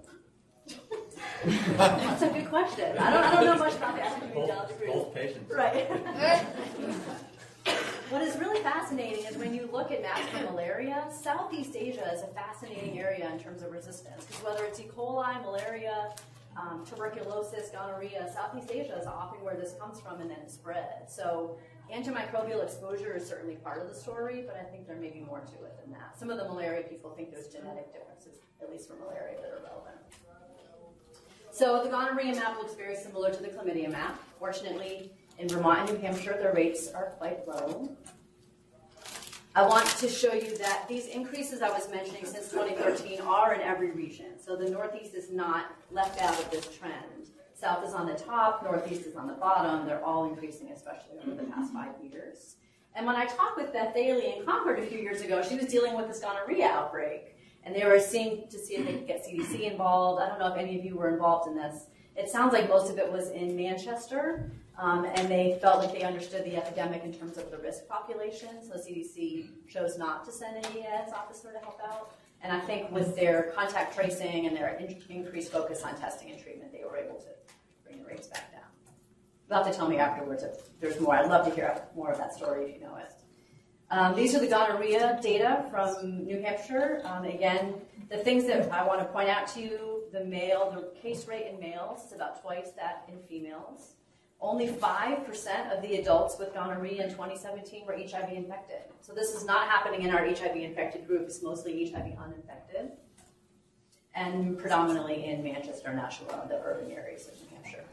That's 1.45 2.23
a 2.23 2.29
good 2.29 2.49
question. 2.49 2.97
I 2.99 3.11
don't, 3.11 3.25
I 3.25 3.35
don't 3.35 3.45
know 3.45 3.57
much 3.57 3.75
about 3.75 3.97
the 3.97 4.03
epidemiology 4.03 4.79
group. 4.79 4.93
Both 4.93 5.15
patients. 5.15 5.53
Right. 5.53 5.91
what 8.11 8.23
is 8.23 8.37
really 8.37 8.63
fascinating 8.63 9.25
is 9.25 9.37
when 9.37 9.53
you 9.55 9.69
look 9.73 9.91
at 9.91 10.03
maps 10.03 10.27
for 10.29 10.45
malaria, 10.53 11.09
Southeast 11.11 11.75
Asia 11.77 12.13
is 12.13 12.23
a 12.23 12.29
fascinating 12.29 12.99
area 12.99 13.31
in 13.31 13.39
terms 13.39 13.63
of 13.63 13.73
resistance. 13.73 14.25
Because 14.25 14.45
whether 14.45 14.65
it's 14.65 14.81
E. 14.81 14.89
coli, 14.97 15.43
malaria, 15.43 16.15
um, 16.57 16.85
tuberculosis, 16.87 17.71
gonorrhea, 17.71 18.31
Southeast 18.33 18.71
Asia 18.71 18.97
is 18.99 19.07
often 19.07 19.43
where 19.43 19.57
this 19.57 19.75
comes 19.81 20.01
from 20.01 20.21
and 20.21 20.31
then 20.31 20.39
it 20.39 20.51
spreads. 20.51 21.15
So 21.15 21.57
antimicrobial 21.91 22.63
exposure 22.63 23.15
is 23.15 23.27
certainly 23.27 23.57
part 23.57 23.81
of 23.81 23.89
the 23.89 23.95
story, 23.95 24.45
but 24.47 24.57
I 24.57 24.65
think 24.65 24.87
there 24.87 24.97
may 24.97 25.11
be 25.11 25.21
more 25.21 25.41
to 25.41 25.65
it 25.65 25.81
than 25.83 25.93
that. 25.93 26.19
Some 26.19 26.31
of 26.31 26.39
the 26.39 26.45
malaria 26.45 26.83
people 26.83 27.11
think 27.11 27.31
there's 27.31 27.49
genetic 27.49 27.93
differences, 27.93 28.41
at 28.61 28.71
least 28.71 28.89
for 28.89 28.95
malaria, 28.95 29.37
that 29.41 29.51
are 29.51 29.63
relevant. 29.65 29.97
So 31.51 31.83
the 31.85 31.91
gonorrhea 31.91 32.35
map 32.35 32.57
looks 32.59 32.75
very 32.75 32.97
similar 32.97 33.31
to 33.33 33.43
the 33.43 33.49
chlamydia 33.49 33.91
map. 33.91 34.19
Fortunately, 34.39 35.13
in 35.39 35.49
Vermont 35.49 35.91
and 35.91 35.99
New 35.99 36.07
Hampshire, 36.07 36.37
their 36.39 36.55
rates 36.55 36.91
are 36.93 37.13
quite 37.19 37.47
low. 37.47 37.95
I 39.55 39.67
want 39.67 39.87
to 39.87 40.09
show 40.09 40.33
you 40.33 40.57
that 40.57 40.89
these 40.89 41.09
increases 41.09 41.61
I 41.61 41.69
was 41.69 41.91
mentioning 41.91 42.25
since 42.25 42.49
2013 42.51 43.21
are 43.21 43.53
in 43.55 43.61
every 43.61 43.91
region. 43.91 44.39
So 44.43 44.57
the 44.57 44.71
Northeast 44.71 45.15
is 45.15 45.31
not 45.31 45.67
left 45.91 46.23
out 46.23 46.39
of 46.39 46.51
this 46.51 46.75
trend. 46.75 47.29
South 47.63 47.87
is 47.87 47.95
on 47.95 48.07
the 48.07 48.15
top, 48.15 48.65
Northeast 48.65 49.07
is 49.07 49.15
on 49.15 49.29
the 49.29 49.35
bottom. 49.35 49.87
They're 49.87 50.05
all 50.05 50.25
increasing, 50.29 50.73
especially 50.73 51.19
over 51.25 51.37
the 51.37 51.45
past 51.45 51.73
five 51.73 51.93
years. 52.03 52.57
And 52.97 53.07
when 53.07 53.15
I 53.15 53.25
talked 53.25 53.57
with 53.57 53.73
Beth 53.73 53.95
Daly 53.95 54.35
in 54.37 54.45
Concord 54.45 54.81
a 54.81 54.83
few 54.85 54.99
years 54.99 55.21
ago, 55.21 55.45
she 55.49 55.55
was 55.55 55.67
dealing 55.67 55.97
with 55.97 56.09
this 56.09 56.19
gonorrhea 56.19 56.67
outbreak. 56.67 57.37
And 57.63 57.73
they 57.73 57.85
were 57.85 58.01
seeing 58.01 58.49
to 58.49 58.59
see 58.59 58.75
if 58.75 58.87
they 58.87 58.95
could 58.95 59.07
get 59.07 59.25
CDC 59.25 59.71
involved. 59.71 60.21
I 60.21 60.29
don't 60.29 60.41
know 60.41 60.53
if 60.53 60.59
any 60.59 60.77
of 60.77 60.85
you 60.85 60.97
were 60.97 61.09
involved 61.09 61.47
in 61.47 61.55
this. 61.55 61.87
It 62.17 62.29
sounds 62.29 62.53
like 62.53 62.69
most 62.69 62.91
of 62.91 62.99
it 62.99 63.11
was 63.11 63.31
in 63.31 63.55
Manchester, 63.55 64.51
um, 64.77 65.05
and 65.15 65.31
they 65.31 65.57
felt 65.63 65.79
like 65.79 65.97
they 65.97 66.03
understood 66.03 66.45
the 66.45 66.57
epidemic 66.57 67.05
in 67.05 67.15
terms 67.15 67.39
of 67.39 67.49
the 67.53 67.59
risk 67.59 67.87
population. 67.87 68.49
So 68.61 68.75
CDC 68.75 69.69
chose 69.69 69.97
not 69.97 70.25
to 70.25 70.33
send 70.33 70.57
an 70.57 70.65
EIS 70.65 71.13
officer 71.15 71.53
to 71.53 71.61
help 71.61 71.81
out. 71.87 72.17
And 72.43 72.53
I 72.53 72.61
think 72.61 72.91
with 72.91 73.15
their 73.15 73.53
contact 73.55 73.95
tracing 73.95 74.47
and 74.47 74.57
their 74.57 74.71
in- 74.77 75.01
increased 75.09 75.53
focus 75.53 75.83
on 75.83 75.97
testing 75.97 76.31
and 76.31 76.43
treatment, 76.43 76.73
they 76.73 76.85
were 76.85 76.97
able 76.97 77.17
to 77.17 77.29
bring 77.85 78.03
the 78.03 78.05
rates 78.05 78.27
back 78.27 78.51
down. 78.53 78.63
You'll 79.49 79.63
have 79.63 79.71
to 79.71 79.77
tell 79.77 79.89
me 79.89 79.99
afterwards 79.99 80.43
if 80.43 80.79
there's 80.81 80.99
more. 81.01 81.15
I'd 81.15 81.29
love 81.29 81.47
to 81.47 81.55
hear 81.55 81.83
more 81.95 82.11
of 82.11 82.19
that 82.19 82.35
story 82.35 82.65
if 82.65 82.75
you 82.75 82.81
know 82.81 82.97
it. 82.97 83.13
Um, 83.91 84.17
these 84.17 84.35
are 84.35 84.41
the 84.41 84.49
gonorrhea 84.49 85.21
data 85.23 85.67
from 85.71 86.25
New 86.25 86.41
Hampshire. 86.41 87.03
Um, 87.05 87.25
again, 87.25 87.75
the 88.11 88.17
things 88.19 88.47
that 88.47 88.73
I 88.73 88.87
want 88.87 89.01
to 89.01 89.07
point 89.07 89.29
out 89.29 89.47
to 89.49 89.61
you, 89.61 90.05
the 90.13 90.25
male, 90.25 90.71
the 90.75 90.99
case 91.01 91.29
rate 91.29 91.47
in 91.53 91.61
males 91.61 92.07
is 92.07 92.13
about 92.13 92.41
twice 92.41 92.71
that 92.77 93.05
in 93.09 93.21
females. 93.29 93.95
Only 94.43 94.67
5% 94.67 95.75
of 95.75 95.83
the 95.83 95.95
adults 96.01 96.37
with 96.37 96.53
gonorrhea 96.53 97.05
in 97.05 97.11
2017 97.11 97.87
were 97.87 97.97
HIV 97.97 98.33
infected. 98.33 98.81
So 99.01 99.13
this 99.13 99.37
is 99.37 99.45
not 99.45 99.69
happening 99.69 100.03
in 100.03 100.11
our 100.11 100.25
HIV 100.25 100.57
infected 100.57 101.07
group. 101.07 101.23
It's 101.23 101.45
mostly 101.45 101.89
HIV 101.89 102.19
uninfected. 102.19 102.91
And 104.17 104.59
predominantly 104.59 105.27
in 105.27 105.45
Manchester, 105.45 105.95
Nashua, 105.95 106.47
the 106.49 106.61
urban 106.65 106.91
areas 106.91 107.29
of 107.29 107.35
New 107.41 107.57
Hampshire. 107.57 107.85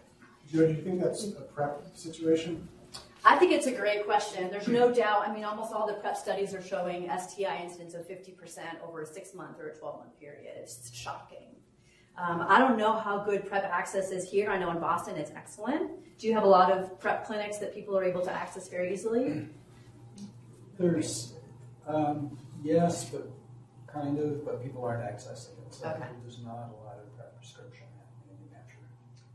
Joe, 0.51 0.65
do 0.65 0.73
you 0.73 0.81
think 0.81 0.99
that's 0.99 1.27
a 1.27 1.41
PrEP 1.41 1.95
situation? 1.95 2.67
I 3.23 3.35
think 3.35 3.51
it's 3.51 3.67
a 3.67 3.71
great 3.71 4.05
question. 4.05 4.49
There's 4.49 4.67
no 4.67 4.91
doubt. 4.91 5.27
I 5.27 5.33
mean, 5.33 5.43
almost 5.43 5.71
all 5.71 5.85
the 5.85 5.93
PrEP 5.93 6.17
studies 6.17 6.55
are 6.55 6.63
showing 6.63 7.09
STI 7.15 7.61
incidence 7.61 7.93
of 7.93 8.07
50% 8.07 8.35
over 8.87 9.03
a 9.03 9.05
six 9.05 9.35
month 9.35 9.59
or 9.59 9.67
a 9.67 9.75
12 9.75 9.99
month 9.99 10.19
period. 10.19 10.53
It's 10.57 10.91
shocking. 10.93 11.58
Um, 12.19 12.45
I 12.49 12.59
don't 12.59 12.77
know 12.77 12.93
how 12.99 13.19
good 13.23 13.47
PrEP 13.47 13.63
access 13.63 14.11
is 14.11 14.29
here. 14.29 14.49
I 14.49 14.57
know 14.59 14.71
in 14.71 14.79
Boston 14.79 15.15
it's 15.15 15.31
excellent. 15.35 15.91
Do 16.17 16.27
you 16.27 16.33
have 16.33 16.43
a 16.43 16.47
lot 16.47 16.69
of 16.71 16.99
PrEP 16.99 17.25
clinics 17.25 17.57
that 17.59 17.73
people 17.73 17.97
are 17.97 18.03
able 18.03 18.21
to 18.21 18.31
access 18.31 18.67
very 18.67 18.91
easily? 18.93 19.47
There's, 20.79 21.33
um, 21.87 22.37
yes, 22.61 23.05
but 23.05 23.29
kind 23.87 24.19
of, 24.19 24.45
but 24.45 24.61
people 24.61 24.83
aren't 24.83 25.03
accessing 25.03 25.51
it. 25.65 25.73
So 25.73 25.87
Okay. 25.89 26.05
there's 26.23 26.39
not 26.43 26.69
a 26.71 26.85
lot 26.85 26.99
of 26.99 27.15
PrEP 27.17 27.37
prescription 27.37 27.85
in 28.29 28.45
New 28.45 28.53
Hampshire. 28.53 28.77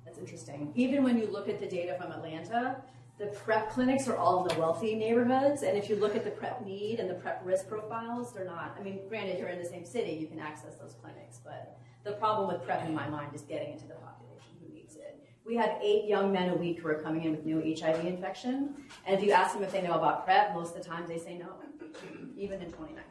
That's 0.05 0.19
interesting. 0.19 0.73
Even 0.75 1.03
when 1.05 1.19
you 1.19 1.27
look 1.27 1.49
at 1.49 1.61
the 1.61 1.67
data 1.67 1.97
from 2.01 2.13
Atlanta, 2.13 2.77
the 3.19 3.27
PrEP 3.27 3.71
clinics 3.71 4.09
are 4.09 4.17
all 4.17 4.43
in 4.47 4.55
the 4.55 4.61
wealthy 4.61 4.95
neighborhoods, 4.95 5.63
and 5.63 5.77
if 5.77 5.89
you 5.91 5.97
look 5.97 6.17
at 6.17 6.25
the 6.25 6.31
PrEP 6.31 6.65
need 6.65 6.99
and 7.01 7.09
the 7.11 7.15
PrEP 7.15 7.43
risk 7.45 7.69
profiles, 7.69 8.33
they're 8.33 8.45
not. 8.47 8.77
I 8.79 8.83
mean, 8.83 9.01
granted, 9.09 9.39
you're 9.39 9.49
in 9.49 9.59
the 9.59 9.69
same 9.69 9.85
city, 9.85 10.13
you 10.13 10.27
can 10.27 10.39
access 10.39 10.77
those 10.77 10.95
clinics, 11.03 11.41
but 11.45 11.79
the 12.05 12.13
problem 12.13 12.49
with 12.49 12.63
PrEP 12.65 12.87
in 12.87 12.95
my 12.95 13.09
mind 13.09 13.35
is 13.35 13.43
getting 13.43 13.73
into 13.73 13.87
the 13.87 13.95
population 13.95 14.51
who 14.61 14.73
needs 14.73 14.97
it. 14.97 15.19
We 15.45 15.57
have 15.57 15.79
eight 15.83 16.05
young 16.07 16.33
men 16.33 16.51
a 16.51 16.55
week 16.55 16.81
who 16.81 16.89
are 16.89 17.01
coming 17.03 17.25
in 17.25 17.31
with 17.33 17.45
new 17.45 17.61
HIV 17.61 18.05
infection, 18.05 18.75
and 19.07 19.19
if 19.19 19.25
you 19.25 19.33
ask 19.33 19.55
them 19.55 19.63
if 19.63 19.73
they 19.73 19.83
know 19.83 19.95
about 19.95 20.25
PrEP, 20.25 20.55
most 20.55 20.77
of 20.77 20.83
the 20.83 20.89
time 20.89 21.07
they 21.09 21.19
say 21.19 21.39
no, 21.39 21.49
even 22.37 22.61
in 22.61 22.67
2019. 22.67 23.05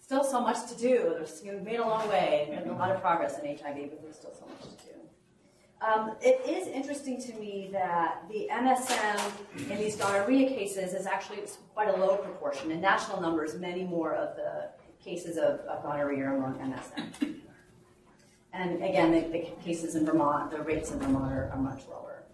Still 0.00 0.22
so 0.22 0.40
much 0.40 0.70
to 0.70 0.78
do. 0.78 1.14
There's, 1.16 1.42
we've 1.44 1.62
made 1.62 1.80
a 1.80 1.86
long 1.86 2.08
way 2.08 2.48
and 2.52 2.70
a 2.70 2.74
lot 2.74 2.92
of 2.92 3.00
progress 3.00 3.40
in 3.40 3.44
HIV, 3.44 3.90
but 3.90 4.02
there's 4.02 4.16
still 4.16 4.34
so 4.38 4.46
much 4.46 4.60
to 4.60 4.84
do. 4.84 4.92
Um, 5.84 6.16
it 6.22 6.48
is 6.48 6.68
interesting 6.68 7.20
to 7.22 7.34
me 7.34 7.68
that 7.72 8.22
the 8.30 8.48
MSM 8.50 9.70
in 9.70 9.78
these 9.78 9.96
gonorrhea 9.96 10.48
cases 10.48 10.94
is 10.94 11.06
actually 11.06 11.40
quite 11.74 11.88
a 11.88 11.96
low 11.96 12.16
proportion. 12.16 12.70
In 12.70 12.80
national 12.80 13.20
numbers, 13.20 13.58
many 13.58 13.82
more 13.82 14.14
of 14.14 14.36
the 14.36 14.70
cases 15.06 15.36
of, 15.36 15.60
of 15.60 15.82
gonorrhea 15.84 16.28
among 16.36 16.54
MSM. 16.58 17.36
And 18.52 18.82
again, 18.82 19.12
the, 19.12 19.20
the 19.36 19.42
cases 19.62 19.94
in 19.96 20.06
Vermont, 20.06 20.50
the 20.50 20.60
rates 20.62 20.90
in 20.90 20.98
Vermont 20.98 21.32
are, 21.32 21.50
are 21.52 21.62
much 21.70 21.82
lower. 21.88 22.24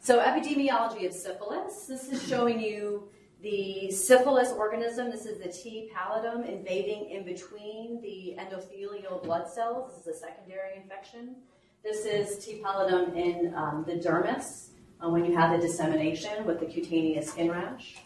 So 0.00 0.20
epidemiology 0.20 1.06
of 1.06 1.12
syphilis. 1.12 1.86
This 1.86 2.04
is 2.12 2.18
showing 2.26 2.60
you 2.60 3.08
The 3.42 3.90
syphilis 3.90 4.50
organism, 4.52 5.10
this 5.10 5.26
is 5.26 5.38
the 5.38 5.52
T. 5.52 5.90
pallidum 5.94 6.48
invading 6.48 7.10
in 7.10 7.24
between 7.24 8.00
the 8.00 8.34
endothelial 8.40 9.22
blood 9.22 9.46
cells. 9.48 9.92
This 9.92 10.06
is 10.06 10.16
a 10.16 10.18
secondary 10.26 10.76
infection. 10.76 11.36
This 11.84 12.06
is 12.06 12.44
T. 12.44 12.62
pallidum 12.64 13.14
in 13.14 13.54
um, 13.54 13.84
the 13.86 13.94
dermis 13.94 14.68
uh, 15.04 15.10
when 15.10 15.24
you 15.26 15.36
have 15.36 15.50
the 15.54 15.64
dissemination 15.64 16.46
with 16.46 16.60
the 16.60 16.66
cutaneous 16.66 17.30
skin 17.30 17.50
rash. 17.50 17.96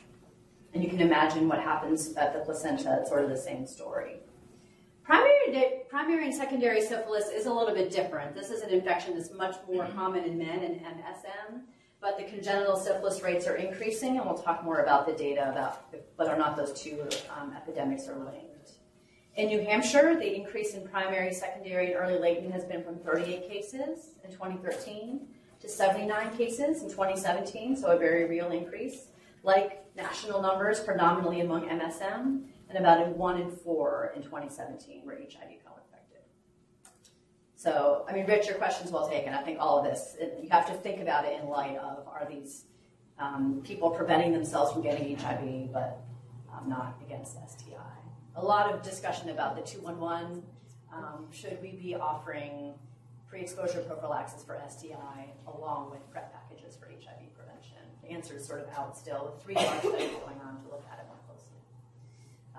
And 0.72 0.84
you 0.84 0.90
can 0.90 1.00
imagine 1.00 1.48
what 1.48 1.60
happens 1.60 2.14
at 2.14 2.32
the 2.32 2.40
placenta. 2.40 2.98
It's 3.00 3.10
sort 3.10 3.24
of 3.24 3.30
the 3.30 3.36
same 3.36 3.66
story. 3.66 4.20
Primary, 5.02 5.82
primary 5.88 6.26
and 6.26 6.34
secondary 6.34 6.80
syphilis 6.80 7.28
is 7.28 7.46
a 7.46 7.52
little 7.52 7.74
bit 7.74 7.90
different. 7.90 8.34
This 8.34 8.50
is 8.50 8.62
an 8.62 8.70
infection 8.70 9.14
that's 9.14 9.32
much 9.32 9.56
more 9.68 9.88
common 9.88 10.24
in 10.24 10.38
men 10.38 10.62
and 10.62 10.80
MSM, 10.80 11.62
but 12.00 12.16
the 12.16 12.24
congenital 12.24 12.76
syphilis 12.76 13.20
rates 13.20 13.48
are 13.48 13.56
increasing, 13.56 14.18
and 14.18 14.26
we'll 14.26 14.38
talk 14.38 14.62
more 14.62 14.82
about 14.82 15.06
the 15.06 15.12
data 15.12 15.50
about 15.50 15.92
whether 16.14 16.32
or 16.32 16.38
not 16.38 16.56
those 16.56 16.80
two 16.80 17.02
um, 17.36 17.52
epidemics 17.56 18.06
are 18.06 18.18
linked. 18.18 18.50
In 19.34 19.48
New 19.48 19.62
Hampshire, 19.62 20.16
the 20.16 20.36
increase 20.36 20.74
in 20.74 20.86
primary, 20.86 21.32
secondary, 21.32 21.92
and 21.92 21.96
early 21.96 22.18
latent 22.18 22.52
has 22.52 22.64
been 22.64 22.84
from 22.84 22.98
38 22.98 23.48
cases 23.48 24.10
in 24.22 24.30
2013 24.30 25.26
to 25.60 25.68
79 25.68 26.36
cases 26.36 26.82
in 26.82 26.88
2017, 26.88 27.76
so 27.76 27.88
a 27.88 27.98
very 27.98 28.28
real 28.28 28.50
increase. 28.50 29.08
Like 29.42 29.84
national 29.96 30.42
numbers, 30.42 30.80
predominantly 30.80 31.40
among 31.40 31.68
MSM, 31.68 32.44
and 32.68 32.78
about 32.78 33.06
in 33.06 33.16
one 33.16 33.40
in 33.40 33.50
four 33.50 34.12
in 34.14 34.22
2017 34.22 35.02
were 35.04 35.14
HIV 35.14 35.58
co-infected. 35.64 36.22
So, 37.56 38.04
I 38.08 38.12
mean, 38.12 38.26
Rich, 38.26 38.46
your 38.46 38.56
question's 38.56 38.90
well 38.90 39.08
taken. 39.08 39.32
I 39.34 39.42
think 39.42 39.58
all 39.60 39.78
of 39.78 39.84
this, 39.84 40.16
it, 40.18 40.38
you 40.42 40.48
have 40.50 40.66
to 40.66 40.74
think 40.74 41.00
about 41.00 41.24
it 41.24 41.40
in 41.40 41.48
light 41.48 41.76
of 41.76 42.06
are 42.06 42.26
these 42.28 42.64
um, 43.18 43.60
people 43.64 43.90
preventing 43.90 44.32
themselves 44.32 44.72
from 44.72 44.82
getting 44.82 45.16
HIV, 45.16 45.72
but 45.72 46.00
um, 46.52 46.68
not 46.68 46.98
against 47.04 47.32
STI. 47.32 47.76
A 48.36 48.44
lot 48.44 48.72
of 48.72 48.82
discussion 48.82 49.30
about 49.30 49.56
the 49.56 49.62
211. 49.62 50.42
Um, 50.92 51.26
should 51.30 51.60
we 51.62 51.72
be 51.72 51.94
offering 51.94 52.74
pre-exposure 53.28 53.80
prophylaxis 53.82 54.42
for 54.42 54.60
STI 54.68 55.26
along 55.46 55.90
with 55.90 56.00
PrEP 56.10 56.32
packages 56.32 56.76
for 56.76 56.86
HIV 56.86 57.32
prevention? 58.10 58.30
The 58.30 58.34
answer 58.34 58.36
is 58.36 58.46
sort 58.46 58.60
of 58.60 58.68
out 58.76 58.96
still 58.96 59.32
with 59.32 59.42
three 59.42 59.54
large 59.54 59.80
studies 59.80 60.10
going 60.10 60.40
on 60.44 60.60
to 60.62 60.68
look 60.70 60.84
at 60.90 60.98
it 60.98 61.06
more 61.06 61.18
closely. 61.26 61.60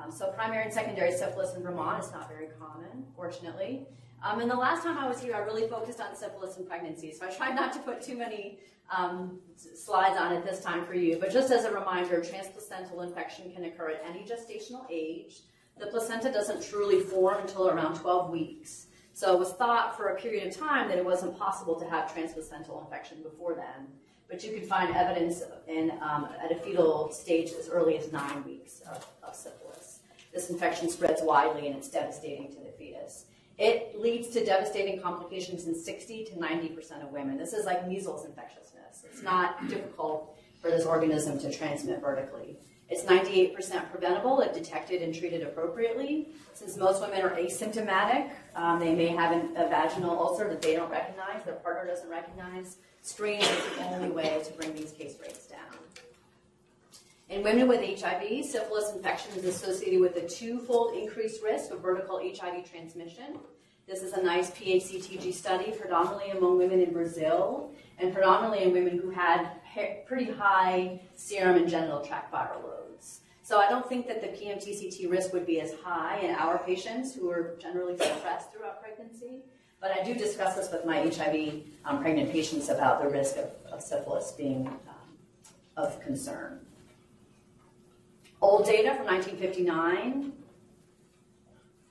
Um, 0.01 0.11
so 0.11 0.31
primary 0.31 0.63
and 0.63 0.73
secondary 0.73 1.11
syphilis 1.11 1.55
in 1.55 1.63
Vermont 1.63 2.03
is 2.03 2.11
not 2.11 2.29
very 2.29 2.47
common, 2.59 3.05
fortunately. 3.15 3.85
Um, 4.23 4.39
and 4.39 4.51
the 4.51 4.55
last 4.55 4.83
time 4.83 4.97
I 4.97 5.07
was 5.07 5.19
here, 5.21 5.35
I 5.35 5.39
really 5.39 5.67
focused 5.67 5.99
on 5.99 6.15
syphilis 6.15 6.57
and 6.57 6.67
pregnancy, 6.67 7.11
so 7.11 7.25
I 7.25 7.31
tried 7.31 7.55
not 7.55 7.73
to 7.73 7.79
put 7.79 8.01
too 8.01 8.15
many 8.15 8.59
um, 8.95 9.39
slides 9.55 10.15
on 10.17 10.31
it 10.33 10.45
this 10.45 10.61
time 10.61 10.85
for 10.85 10.93
you. 10.93 11.17
But 11.19 11.31
just 11.31 11.51
as 11.51 11.65
a 11.65 11.71
reminder, 11.71 12.21
transplacental 12.21 13.03
infection 13.03 13.51
can 13.51 13.63
occur 13.63 13.89
at 13.89 14.03
any 14.07 14.23
gestational 14.23 14.85
age. 14.91 15.39
The 15.79 15.87
placenta 15.87 16.31
doesn't 16.31 16.61
truly 16.61 16.99
form 16.99 17.39
until 17.41 17.69
around 17.69 17.95
12 17.95 18.29
weeks. 18.29 18.87
So 19.13 19.33
it 19.33 19.39
was 19.39 19.53
thought 19.53 19.97
for 19.97 20.09
a 20.09 20.15
period 20.15 20.47
of 20.47 20.55
time 20.55 20.87
that 20.89 20.97
it 20.97 21.05
wasn't 21.05 21.37
possible 21.37 21.79
to 21.79 21.89
have 21.89 22.13
transplacental 22.13 22.83
infection 22.83 23.23
before 23.23 23.55
then. 23.55 23.87
But 24.31 24.45
you 24.45 24.53
can 24.53 24.65
find 24.65 24.95
evidence 24.95 25.43
in, 25.67 25.91
um, 26.01 26.29
at 26.41 26.53
a 26.53 26.55
fetal 26.55 27.11
stage 27.11 27.49
as 27.59 27.67
early 27.67 27.97
as 27.97 28.13
nine 28.13 28.45
weeks 28.45 28.81
of, 28.89 29.05
of 29.21 29.35
syphilis. 29.35 29.99
This 30.33 30.49
infection 30.49 30.89
spreads 30.89 31.21
widely 31.21 31.67
and 31.67 31.75
it's 31.75 31.89
devastating 31.89 32.47
to 32.53 32.59
the 32.61 32.71
fetus. 32.79 33.25
It 33.57 33.99
leads 33.99 34.29
to 34.29 34.45
devastating 34.45 35.01
complications 35.01 35.67
in 35.67 35.75
60 35.75 36.23
to 36.25 36.31
90% 36.31 37.03
of 37.03 37.11
women. 37.11 37.37
This 37.37 37.51
is 37.51 37.65
like 37.65 37.85
measles 37.89 38.25
infectiousness. 38.25 39.03
It's 39.03 39.21
not 39.21 39.67
difficult 39.67 40.39
for 40.61 40.71
this 40.71 40.85
organism 40.85 41.37
to 41.39 41.51
transmit 41.51 41.99
vertically. 41.99 42.57
It's 42.89 43.03
98% 43.03 43.91
preventable 43.91 44.39
if 44.41 44.53
detected 44.53 45.01
and 45.01 45.13
treated 45.13 45.43
appropriately. 45.43 46.29
Since 46.53 46.77
most 46.77 47.01
women 47.01 47.21
are 47.21 47.35
asymptomatic, 47.35 48.31
um, 48.55 48.79
they 48.79 48.95
may 48.95 49.07
have 49.07 49.31
an, 49.31 49.55
a 49.57 49.67
vaginal 49.67 50.11
ulcer 50.11 50.47
that 50.49 50.61
they 50.61 50.75
don't 50.75 50.91
recognize, 50.91 51.43
their 51.43 51.55
partner 51.55 51.89
doesn't 51.89 52.09
recognize. 52.09 52.77
Screening 53.03 53.41
is 53.41 53.77
the 53.77 53.83
only 53.85 54.09
way 54.09 54.41
to 54.45 54.53
bring 54.53 54.75
these 54.75 54.91
case 54.91 55.15
rates 55.21 55.47
down. 55.47 55.59
In 57.29 57.43
women 57.43 57.67
with 57.67 57.79
HIV, 57.79 58.45
syphilis 58.45 58.93
infection 58.93 59.33
is 59.37 59.45
associated 59.45 59.99
with 59.99 60.15
a 60.17 60.27
twofold 60.27 60.95
increased 60.95 61.41
risk 61.43 61.71
of 61.71 61.81
vertical 61.81 62.19
HIV 62.19 62.69
transmission. 62.69 63.39
This 63.87 64.03
is 64.03 64.13
a 64.13 64.21
nice 64.21 64.51
PACTG 64.51 65.33
study, 65.33 65.71
predominantly 65.71 66.29
among 66.29 66.57
women 66.57 66.79
in 66.81 66.93
Brazil, 66.93 67.73
and 67.97 68.13
predominantly 68.13 68.63
in 68.63 68.71
women 68.71 68.99
who 68.99 69.09
had 69.09 69.47
pretty 70.05 70.31
high 70.31 70.99
serum 71.15 71.55
and 71.55 71.69
genital 71.69 72.01
tract 72.01 72.31
viral 72.31 72.63
loads. 72.63 73.21
So 73.43 73.59
I 73.59 73.67
don't 73.69 73.87
think 73.87 74.07
that 74.07 74.21
the 74.21 74.27
PMTCT 74.27 75.09
risk 75.09 75.33
would 75.33 75.47
be 75.47 75.59
as 75.59 75.73
high 75.83 76.19
in 76.19 76.35
our 76.35 76.59
patients 76.59 77.15
who 77.15 77.29
are 77.29 77.57
generally 77.59 77.97
suppressed 77.97 78.53
throughout 78.53 78.81
pregnancy. 78.81 79.43
But 79.81 79.97
I 79.99 80.03
do 80.03 80.13
discuss 80.13 80.55
this 80.55 80.71
with 80.71 80.85
my 80.85 80.99
HIV 80.99 81.63
um, 81.85 82.01
pregnant 82.01 82.31
patients 82.31 82.69
about 82.69 83.01
the 83.01 83.09
risk 83.09 83.37
of, 83.37 83.49
of 83.71 83.81
syphilis 83.81 84.31
being 84.31 84.67
um, 84.67 84.75
of 85.75 85.99
concern. 86.01 86.59
Old 88.41 88.65
data 88.65 88.95
from 88.95 89.07
1959, 89.07 90.33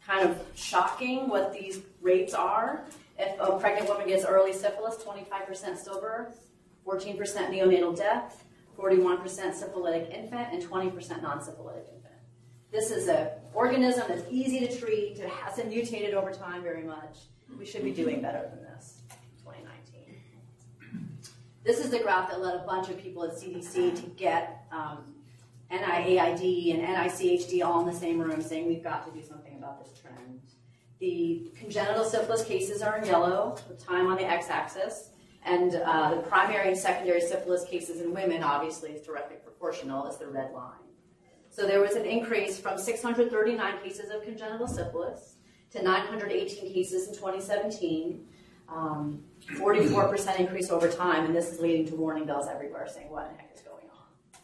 kind 0.07 0.29
of 0.29 0.40
shocking 0.55 1.29
what 1.29 1.53
these 1.53 1.81
rates 2.00 2.33
are. 2.33 2.85
If 3.18 3.38
a 3.40 3.59
pregnant 3.59 3.88
woman 3.88 4.07
gets 4.07 4.24
early 4.24 4.53
syphilis, 4.53 4.96
25% 4.96 5.29
stillbirth, 5.76 6.35
14% 6.87 7.18
neonatal 7.18 7.96
death, 7.96 8.44
41% 8.79 9.53
syphilitic 9.53 10.11
infant, 10.11 10.48
and 10.53 10.62
20% 10.62 11.22
non-syphilitic 11.22 11.87
infant. 11.92 12.00
This 12.73 12.93
is 12.93 13.09
an 13.09 13.29
organism 13.53 14.05
that's 14.09 14.23
easy 14.31 14.65
to 14.67 14.79
treat, 14.79 15.19
it 15.19 15.29
hasn't 15.29 15.69
mutated 15.69 16.15
over 16.15 16.31
time 16.31 16.63
very 16.63 16.85
much. 16.85 17.19
We 17.59 17.67
should 17.67 17.83
be 17.83 17.91
doing 17.91 18.23
better 18.23 18.49
than 18.49 18.63
this 18.63 19.01
in 19.11 19.45
2019. 19.45 21.09
This 21.65 21.85
is 21.85 21.91
the 21.91 21.99
graph 21.99 22.31
that 22.31 22.41
led 22.41 22.55
a 22.55 22.65
bunch 22.65 22.89
of 22.89 23.03
people 23.03 23.25
at 23.25 23.33
CDC 23.33 24.01
to 24.01 24.07
get 24.11 24.67
um, 24.71 25.15
NIAID 25.73 26.75
and 26.75 26.83
NICHD 26.83 27.65
all 27.65 27.81
in 27.81 27.87
the 27.87 27.99
same 27.99 28.21
room 28.21 28.41
saying 28.41 28.69
we've 28.69 28.85
got 28.85 29.05
to 29.05 29.21
do 29.21 29.27
something 29.27 29.57
about 29.57 29.83
this 29.83 29.99
trend. 29.99 30.41
The 31.01 31.51
congenital 31.59 32.05
syphilis 32.05 32.45
cases 32.45 32.83
are 32.83 32.99
in 32.99 33.05
yellow, 33.05 33.57
with 33.69 33.85
time 33.85 34.07
on 34.07 34.17
the 34.17 34.25
x-axis, 34.25 35.11
and 35.45 35.75
uh, 35.75 36.15
the 36.15 36.23
primary 36.23 36.69
and 36.69 36.79
secondary 36.79 37.21
syphilis 37.21 37.65
cases 37.65 38.01
in 38.01 38.15
women 38.15 38.45
obviously 38.45 38.91
is 38.91 39.05
directly 39.05 39.39
proportional 39.43 40.07
as 40.07 40.19
the 40.19 40.29
red 40.29 40.53
line. 40.53 40.80
So 41.61 41.66
there 41.66 41.83
was 41.83 41.92
an 41.92 42.07
increase 42.07 42.59
from 42.59 42.79
639 42.79 43.83
cases 43.83 44.11
of 44.11 44.23
congenital 44.23 44.66
syphilis 44.66 45.35
to 45.73 45.83
918 45.83 46.73
cases 46.73 47.09
in 47.09 47.14
2017, 47.14 48.27
um, 48.70 49.23
44% 49.57 50.40
increase 50.40 50.70
over 50.70 50.88
time, 50.88 51.27
and 51.27 51.37
this 51.37 51.53
is 51.53 51.61
leading 51.61 51.87
to 51.88 51.96
warning 51.96 52.25
bells 52.25 52.49
everywhere 52.49 52.88
saying 52.88 53.11
what 53.11 53.31
the 53.31 53.37
heck 53.37 53.51
is 53.55 53.61
going 53.61 53.85
on. 53.92 54.40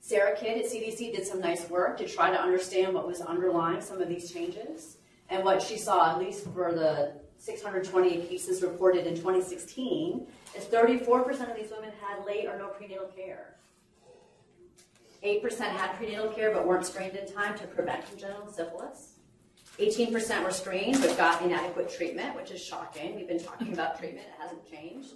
Sarah 0.00 0.36
Kidd 0.36 0.58
at 0.58 0.70
CDC 0.70 1.14
did 1.14 1.26
some 1.26 1.40
nice 1.40 1.70
work 1.70 1.96
to 1.96 2.06
try 2.06 2.28
to 2.28 2.38
understand 2.38 2.92
what 2.92 3.06
was 3.06 3.22
underlying 3.22 3.80
some 3.80 4.02
of 4.02 4.10
these 4.10 4.30
changes. 4.30 4.98
And 5.30 5.42
what 5.42 5.62
she 5.62 5.78
saw, 5.78 6.10
at 6.10 6.18
least 6.18 6.44
for 6.52 6.74
the 6.74 7.14
628 7.38 8.28
cases 8.28 8.60
reported 8.60 9.06
in 9.06 9.14
2016, 9.14 10.26
is 10.54 10.64
34% 10.64 11.50
of 11.50 11.56
these 11.56 11.70
women 11.70 11.92
had 11.98 12.26
late 12.26 12.44
or 12.44 12.58
no 12.58 12.66
prenatal 12.66 13.06
care. 13.06 13.56
8% 15.24 15.60
had 15.60 15.96
prenatal 15.96 16.28
care 16.28 16.52
but 16.52 16.66
weren't 16.66 16.84
screened 16.84 17.16
in 17.16 17.32
time 17.32 17.56
to 17.58 17.66
prevent 17.66 18.06
congenital 18.08 18.48
syphilis. 18.48 19.18
18% 19.78 20.42
were 20.42 20.50
screened 20.50 21.00
but 21.00 21.16
got 21.16 21.40
inadequate 21.42 21.88
treatment, 21.94 22.34
which 22.36 22.50
is 22.50 22.62
shocking. 22.62 23.14
We've 23.16 23.28
been 23.28 23.42
talking 23.42 23.72
about 23.72 23.98
treatment, 24.00 24.26
it 24.26 24.42
hasn't 24.42 24.70
changed. 24.70 25.14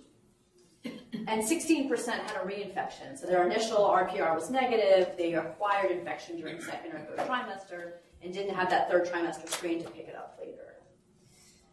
And 1.26 1.42
16% 1.42 1.90
had 1.90 2.36
a 2.36 2.46
reinfection. 2.46 3.18
So 3.18 3.26
their 3.26 3.44
initial 3.44 3.78
RPR 3.78 4.34
was 4.34 4.50
negative, 4.50 5.16
they 5.18 5.34
acquired 5.34 5.90
infection 5.90 6.36
during 6.36 6.60
second 6.60 6.92
or 6.92 7.00
third 7.00 7.18
trimester, 7.26 7.92
and 8.22 8.32
didn't 8.32 8.54
have 8.54 8.70
that 8.70 8.88
third 8.88 9.06
trimester 9.06 9.48
screen 9.48 9.82
to 9.82 9.90
pick 9.90 10.06
it 10.06 10.14
up 10.14 10.38
later. 10.40 10.76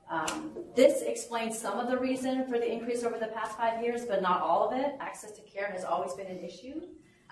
Um, 0.10 0.58
this 0.76 1.02
explains 1.04 1.58
some 1.58 1.80
of 1.80 1.88
the 1.88 1.98
reason 1.98 2.46
for 2.46 2.58
the 2.58 2.70
increase 2.72 3.04
over 3.04 3.18
the 3.18 3.28
past 3.28 3.58
five 3.58 3.84
years, 3.84 4.06
but 4.06 4.22
not 4.22 4.42
all 4.42 4.68
of 4.70 4.78
it. 4.78 4.94
Access 5.00 5.32
to 5.32 5.42
care 5.42 5.68
has 5.72 5.84
always 5.84 6.14
been 6.14 6.28
an 6.28 6.40
issue. 6.40 6.82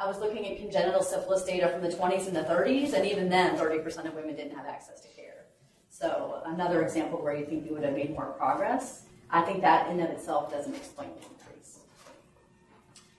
I 0.01 0.07
was 0.07 0.17
looking 0.17 0.47
at 0.47 0.57
congenital 0.57 1.03
syphilis 1.03 1.43
data 1.43 1.69
from 1.69 1.83
the 1.83 1.89
20s 1.89 2.25
and 2.25 2.35
the 2.35 2.41
30s, 2.41 2.93
and 2.93 3.05
even 3.05 3.29
then, 3.29 3.55
30% 3.55 4.07
of 4.07 4.15
women 4.15 4.35
didn't 4.35 4.55
have 4.55 4.65
access 4.65 4.99
to 5.01 5.07
care. 5.09 5.45
So 5.89 6.41
another 6.45 6.81
example 6.81 7.21
where 7.21 7.35
you 7.35 7.45
think 7.45 7.65
we 7.65 7.71
would 7.71 7.83
have 7.83 7.93
made 7.93 8.09
more 8.09 8.31
progress. 8.31 9.03
I 9.29 9.43
think 9.43 9.61
that 9.61 9.91
in 9.91 9.99
and 9.99 10.09
of 10.09 10.17
itself 10.17 10.51
doesn't 10.51 10.73
explain 10.73 11.09
the 11.09 11.27
increase. 11.27 11.81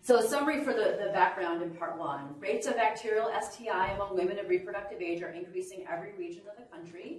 So 0.03 0.19
a 0.19 0.23
summary 0.25 0.65
for 0.65 0.73
the, 0.73 0.99
the 1.01 1.13
background 1.13 1.63
in 1.63 1.71
part 1.71 1.97
one. 1.97 2.35
Rates 2.41 2.67
of 2.67 2.75
bacterial 2.75 3.31
STI 3.41 3.93
among 3.93 4.17
women 4.17 4.41
of 4.41 4.49
reproductive 4.49 5.01
age 5.01 5.23
are 5.23 5.31
increasing 5.31 5.87
every 5.89 6.15
region 6.19 6.43
of 6.51 6.57
the 6.57 6.77
country. 6.77 7.19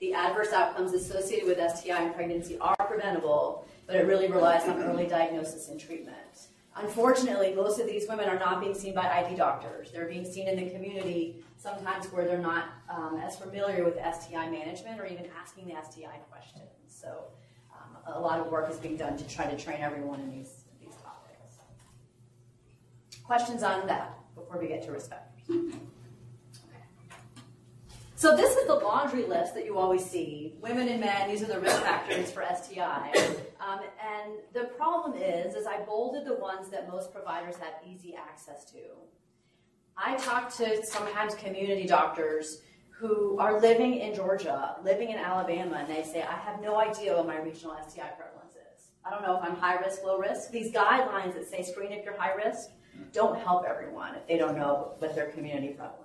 The 0.00 0.14
adverse 0.14 0.54
outcomes 0.54 0.94
associated 0.94 1.46
with 1.46 1.58
STI 1.58 2.00
and 2.02 2.14
pregnancy 2.14 2.56
are 2.60 2.76
preventable, 2.78 3.66
but 3.86 3.94
it 3.94 4.06
really 4.06 4.28
relies 4.28 4.66
on 4.66 4.82
early 4.82 5.06
diagnosis 5.06 5.68
and 5.68 5.78
treatment. 5.78 6.48
Unfortunately, 6.76 7.52
most 7.54 7.78
of 7.78 7.86
these 7.86 8.06
women 8.08 8.28
are 8.28 8.38
not 8.38 8.60
being 8.60 8.74
seen 8.74 8.94
by 8.94 9.06
ID 9.08 9.36
doctors. 9.36 9.90
They're 9.90 10.08
being 10.08 10.24
seen 10.24 10.48
in 10.48 10.56
the 10.56 10.70
community, 10.70 11.44
sometimes 11.58 12.06
where 12.06 12.24
they're 12.26 12.38
not 12.38 12.64
um, 12.88 13.20
as 13.22 13.36
familiar 13.36 13.84
with 13.84 13.94
STI 13.96 14.48
management 14.48 14.98
or 14.98 15.06
even 15.06 15.26
asking 15.38 15.66
the 15.66 15.74
STI 15.82 16.18
questions. 16.30 16.70
So, 16.88 17.24
um, 17.74 18.14
a 18.14 18.18
lot 18.18 18.40
of 18.40 18.50
work 18.50 18.70
is 18.70 18.78
being 18.78 18.96
done 18.96 19.18
to 19.18 19.28
try 19.28 19.46
to 19.46 19.56
train 19.62 19.82
everyone 19.82 20.20
in 20.20 20.30
these, 20.30 20.64
these 20.80 20.94
topics. 20.96 21.58
Questions 23.22 23.62
on 23.62 23.86
that 23.86 24.18
before 24.34 24.58
we 24.58 24.68
get 24.68 24.82
to 24.84 24.92
respect? 24.92 25.40
So 28.22 28.36
this 28.36 28.56
is 28.56 28.68
the 28.68 28.76
laundry 28.76 29.26
list 29.26 29.52
that 29.54 29.64
you 29.64 29.76
always 29.76 30.08
see. 30.08 30.54
Women 30.60 30.86
and 30.86 31.00
men, 31.00 31.28
these 31.28 31.42
are 31.42 31.46
the 31.46 31.58
risk 31.58 31.82
factors 31.82 32.30
for 32.30 32.44
STI. 32.44 33.10
Um, 33.58 33.80
and 34.00 34.34
the 34.52 34.70
problem 34.76 35.20
is, 35.20 35.56
is 35.56 35.66
I 35.66 35.80
bolded 35.80 36.24
the 36.24 36.36
ones 36.36 36.68
that 36.68 36.88
most 36.88 37.12
providers 37.12 37.56
have 37.56 37.72
easy 37.84 38.14
access 38.14 38.64
to. 38.66 38.78
I 39.96 40.14
talk 40.18 40.54
to 40.58 40.86
sometimes 40.86 41.34
community 41.34 41.84
doctors 41.84 42.62
who 42.90 43.40
are 43.40 43.60
living 43.60 43.96
in 43.96 44.14
Georgia, 44.14 44.76
living 44.84 45.10
in 45.10 45.16
Alabama, 45.16 45.78
and 45.80 45.88
they 45.88 46.04
say, 46.04 46.22
I 46.22 46.36
have 46.36 46.62
no 46.62 46.76
idea 46.76 47.16
what 47.16 47.26
my 47.26 47.40
regional 47.40 47.76
STI 47.88 48.10
prevalence 48.16 48.54
is. 48.54 48.90
I 49.04 49.10
don't 49.10 49.22
know 49.22 49.36
if 49.36 49.42
I'm 49.42 49.56
high 49.56 49.80
risk, 49.80 50.04
low 50.04 50.18
risk. 50.18 50.52
These 50.52 50.72
guidelines 50.72 51.34
that 51.34 51.48
say 51.50 51.64
screen 51.64 51.90
if 51.90 52.04
you're 52.04 52.16
high 52.16 52.34
risk 52.34 52.70
don't 53.12 53.36
help 53.40 53.64
everyone 53.68 54.14
if 54.14 54.28
they 54.28 54.38
don't 54.38 54.56
know 54.56 54.92
what 54.98 55.16
their 55.16 55.26
community 55.32 55.70
prevalence 55.70 55.98
is. 55.98 56.01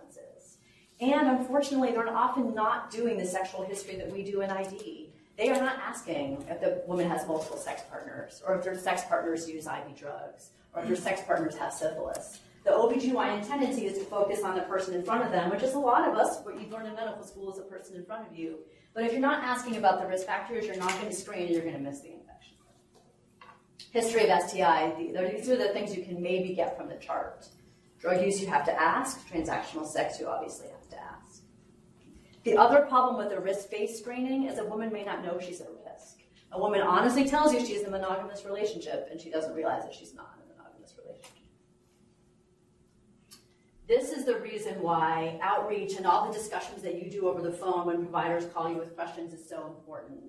And 0.99 1.27
unfortunately, 1.27 1.91
they're 1.91 2.09
often 2.09 2.55
not 2.55 2.89
doing 2.89 3.17
the 3.17 3.25
sexual 3.25 3.63
history 3.63 3.95
that 3.97 4.11
we 4.11 4.23
do 4.23 4.41
in 4.41 4.49
ID. 4.49 5.09
They 5.37 5.49
are 5.49 5.61
not 5.61 5.77
asking 5.77 6.45
if 6.49 6.59
the 6.59 6.81
woman 6.87 7.07
has 7.07 7.27
multiple 7.27 7.57
sex 7.57 7.83
partners, 7.89 8.41
or 8.45 8.55
if 8.55 8.63
their 8.63 8.77
sex 8.77 9.03
partners 9.07 9.47
use 9.47 9.67
IV 9.67 9.95
drugs, 9.95 10.49
or 10.73 10.81
if 10.81 10.87
their 10.87 10.95
sex 10.95 11.21
partners 11.21 11.55
have 11.57 11.71
syphilis. 11.71 12.39
The 12.63 12.71
OBGYN 12.71 13.47
tendency 13.47 13.85
is 13.85 13.99
to 13.99 14.05
focus 14.05 14.43
on 14.43 14.55
the 14.55 14.63
person 14.63 14.95
in 14.95 15.03
front 15.03 15.23
of 15.23 15.31
them, 15.31 15.51
which 15.51 15.61
is 15.61 15.75
a 15.75 15.79
lot 15.79 16.09
of 16.09 16.15
us, 16.15 16.43
what 16.43 16.59
you've 16.59 16.71
learned 16.71 16.87
in 16.87 16.95
medical 16.95 17.23
school 17.23 17.51
is 17.51 17.57
the 17.57 17.63
person 17.63 17.95
in 17.95 18.03
front 18.03 18.27
of 18.27 18.35
you. 18.35 18.57
But 18.95 19.03
if 19.03 19.11
you're 19.11 19.21
not 19.21 19.43
asking 19.43 19.77
about 19.77 20.01
the 20.01 20.07
risk 20.07 20.25
factors, 20.25 20.65
you're 20.65 20.75
not 20.75 20.91
going 20.93 21.05
to 21.05 21.13
screen 21.13 21.43
and 21.43 21.51
you're 21.51 21.61
going 21.61 21.75
to 21.75 21.79
miss 21.79 22.01
the 22.01 22.13
infection. 22.13 22.55
History 23.91 24.27
of 24.27 24.41
STI, 24.49 24.95
these 24.97 25.49
are 25.49 25.55
the 25.55 25.69
things 25.69 25.95
you 25.95 26.03
can 26.03 26.21
maybe 26.21 26.55
get 26.55 26.75
from 26.75 26.89
the 26.89 26.95
chart. 26.95 27.47
Drug 27.99 28.21
use 28.21 28.41
you 28.41 28.47
have 28.47 28.65
to 28.65 28.81
ask, 28.81 29.27
transactional 29.29 29.85
sex 29.85 30.19
you 30.19 30.27
obviously. 30.27 30.67
The 32.47 32.55
other 32.55 32.83
problem 32.83 33.17
with 33.17 33.29
the 33.29 33.41
risk-based 33.41 33.97
screening 33.97 34.45
is 34.45 34.57
a 34.57 34.63
woman 34.63 34.89
may 34.89 35.03
not 35.03 35.21
know 35.21 35.37
she's 35.37 35.59
at 35.59 35.67
risk. 35.85 36.19
A 36.53 36.57
woman 36.57 36.79
honestly 36.79 37.27
tells 37.27 37.53
you 37.53 37.59
she's 37.59 37.81
in 37.81 37.87
a 37.87 37.91
monogamous 37.91 38.45
relationship 38.45 39.09
and 39.11 39.19
she 39.19 39.29
doesn't 39.29 39.53
realize 39.53 39.83
that 39.83 39.93
she's 39.93 40.13
not. 40.13 40.37
In 40.37 40.49
a 40.49 40.57
monogamous 40.57 40.95
relationship. 40.97 41.43
This 43.85 44.11
is 44.13 44.23
the 44.23 44.37
reason 44.39 44.81
why 44.81 45.37
outreach 45.41 45.97
and 45.97 46.05
all 46.05 46.25
the 46.25 46.31
discussions 46.31 46.81
that 46.83 46.95
you 46.95 47.11
do 47.11 47.27
over 47.27 47.41
the 47.41 47.51
phone 47.51 47.85
when 47.85 47.97
providers 47.97 48.45
call 48.53 48.69
you 48.69 48.77
with 48.77 48.95
questions 48.95 49.33
is 49.33 49.45
so 49.45 49.65
important. 49.65 50.23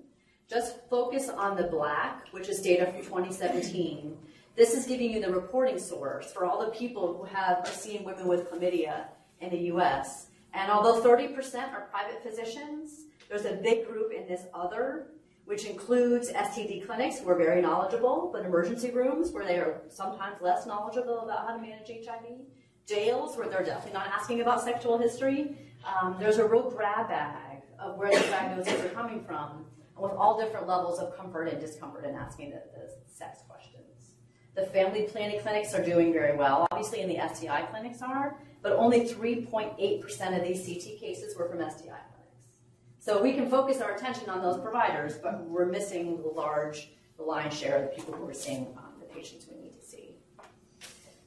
Just 0.49 0.75
focus 0.89 1.29
on 1.29 1.55
the 1.55 1.67
black, 1.67 2.27
which 2.31 2.49
is 2.49 2.61
data 2.61 2.87
from 2.87 3.01
2017. 3.01 4.17
This 4.57 4.73
is 4.73 4.85
giving 4.85 5.09
you 5.09 5.21
the 5.21 5.31
reporting 5.31 5.79
source 5.79 6.33
for 6.33 6.43
all 6.43 6.59
the 6.65 6.71
people 6.71 7.15
who 7.15 7.23
have 7.23 7.59
are 7.59 7.67
seeing 7.67 8.03
women 8.03 8.27
with 8.27 8.51
chlamydia 8.51 9.05
in 9.39 9.51
the 9.51 9.73
US. 9.73 10.28
And 10.53 10.71
although 10.71 11.01
30% 11.01 11.71
are 11.73 11.87
private 11.91 12.23
physicians, 12.23 13.05
there's 13.29 13.45
a 13.45 13.53
big 13.53 13.87
group 13.87 14.11
in 14.11 14.27
this 14.27 14.43
other, 14.53 15.07
which 15.45 15.65
includes 15.65 16.31
STD 16.31 16.85
clinics 16.85 17.19
who 17.19 17.29
are 17.29 17.35
very 17.35 17.61
knowledgeable, 17.61 18.29
but 18.33 18.45
emergency 18.45 18.91
rooms 18.91 19.31
where 19.31 19.45
they 19.45 19.57
are 19.57 19.81
sometimes 19.89 20.41
less 20.41 20.65
knowledgeable 20.65 21.21
about 21.21 21.47
how 21.47 21.55
to 21.55 21.61
manage 21.61 21.87
HIV 21.87 22.39
jails 22.87 23.37
where 23.37 23.47
they're 23.47 23.63
definitely 23.63 23.93
not 23.93 24.07
asking 24.07 24.41
about 24.41 24.61
sexual 24.61 24.97
history. 24.97 25.55
Um, 25.85 26.15
there's 26.19 26.37
a 26.37 26.45
real 26.47 26.69
grab 26.69 27.07
bag 27.07 27.61
of 27.77 27.97
where 27.97 28.11
the 28.11 28.27
diagnoses 28.27 28.83
are 28.83 28.89
coming 28.89 29.23
from, 29.23 29.65
with 29.95 30.11
all 30.13 30.39
different 30.39 30.67
levels 30.67 30.99
of 30.99 31.15
comfort 31.15 31.45
and 31.45 31.59
discomfort 31.59 32.05
in 32.05 32.15
asking 32.15 32.49
the, 32.49 32.61
the 32.73 32.89
sex 33.05 33.39
questions. 33.47 34.15
The 34.55 34.65
family 34.65 35.03
planning 35.03 35.39
clinics 35.39 35.73
are 35.73 35.83
doing 35.83 36.11
very 36.11 36.35
well. 36.35 36.67
Obviously, 36.71 37.01
in 37.01 37.09
the 37.09 37.17
STI 37.33 37.63
clinics 37.63 38.01
are, 38.01 38.41
but 38.61 38.73
only 38.73 39.01
3.8% 39.01 40.37
of 40.37 40.43
these 40.43 40.65
CT 40.65 40.99
cases 40.99 41.37
were 41.37 41.47
from 41.47 41.59
STI 41.59 41.83
clinics. 41.83 42.57
So 42.99 43.21
we 43.21 43.33
can 43.33 43.49
focus 43.49 43.81
our 43.81 43.95
attention 43.95 44.29
on 44.29 44.41
those 44.41 44.59
providers, 44.59 45.17
but 45.21 45.43
we're 45.45 45.65
missing 45.65 46.21
the 46.21 46.27
large, 46.27 46.91
the 47.17 47.23
lion's 47.23 47.57
share 47.57 47.83
of 47.83 47.89
the 47.89 47.95
people 47.95 48.13
who 48.13 48.27
are 48.27 48.33
seeing 48.33 48.67
um, 48.77 48.93
the 48.99 49.05
patients 49.05 49.45
we 49.49 49.61
need 49.61 49.73
to 49.79 49.85
see. 49.85 50.15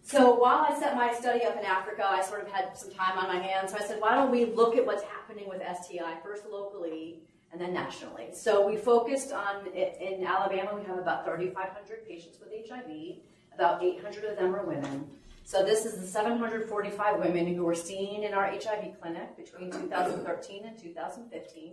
So 0.02 0.34
while 0.34 0.66
I 0.68 0.78
set 0.78 0.94
my 0.94 1.12
study 1.14 1.44
up 1.44 1.56
in 1.56 1.64
Africa, 1.64 2.04
I 2.06 2.22
sort 2.22 2.42
of 2.42 2.52
had 2.52 2.76
some 2.76 2.90
time 2.90 3.16
on 3.16 3.28
my 3.28 3.42
hands. 3.42 3.72
So 3.72 3.78
I 3.78 3.86
said, 3.86 4.00
why 4.00 4.14
don't 4.14 4.30
we 4.30 4.44
look 4.44 4.76
at 4.76 4.84
what's 4.84 5.02
happening 5.04 5.48
with 5.48 5.62
STI, 5.62 6.16
first 6.22 6.44
locally 6.50 7.22
and 7.52 7.60
then 7.60 7.72
nationally. 7.72 8.28
So 8.32 8.66
we 8.66 8.76
focused 8.76 9.32
on, 9.32 9.66
in 9.68 10.26
Alabama, 10.26 10.74
we 10.74 10.84
have 10.86 10.98
about 10.98 11.24
3,500 11.24 12.06
patients 12.08 12.38
with 12.40 12.48
HIV. 12.68 13.16
About 13.54 13.82
800 13.82 14.24
of 14.24 14.38
them 14.38 14.54
are 14.54 14.64
women. 14.64 15.06
So 15.44 15.62
this 15.64 15.84
is 15.84 16.00
the 16.00 16.06
745 16.06 17.18
women 17.18 17.54
who 17.54 17.64
were 17.64 17.74
seen 17.74 18.24
in 18.24 18.32
our 18.32 18.46
HIV 18.46 19.00
clinic 19.00 19.36
between 19.36 19.70
2013 19.70 20.64
and 20.64 20.78
2015. 20.78 21.72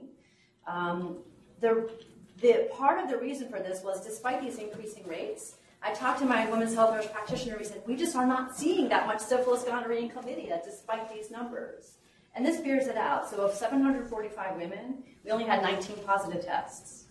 Um, 0.68 1.18
the, 1.60 1.90
the 2.42 2.70
part 2.76 3.04
of 3.04 3.10
the 3.10 3.18
reason 3.18 3.50
for 3.50 3.60
this 3.60 3.84
was 3.84 4.06
despite 4.06 4.42
these 4.42 4.58
increasing 4.58 5.08
rates, 5.08 5.56
I 5.82 5.94
talked 5.94 6.20
to 6.20 6.26
my 6.26 6.50
women's 6.50 6.74
health 6.74 6.94
nurse 6.94 7.08
practitioner. 7.08 7.58
We 7.58 7.64
said, 7.64 7.82
we 7.88 7.96
just 7.96 8.16
are 8.16 8.28
not 8.28 8.56
seeing 8.56 8.90
that 8.90 9.08
much 9.08 9.22
syphilis, 9.22 9.64
gonorrhea, 9.64 10.02
and 10.02 10.14
chlamydia 10.14 10.64
despite 10.64 11.14
these 11.14 11.32
numbers. 11.32 11.94
And 12.36 12.46
this 12.46 12.60
bears 12.60 12.88
it 12.88 12.98
out. 12.98 13.30
So 13.30 13.38
of 13.38 13.54
745 13.54 14.58
women, 14.58 15.04
we 15.24 15.32
only 15.32 15.46
had 15.46 15.62
19 15.62 15.98
positive 16.06 16.44
tests 16.46 17.06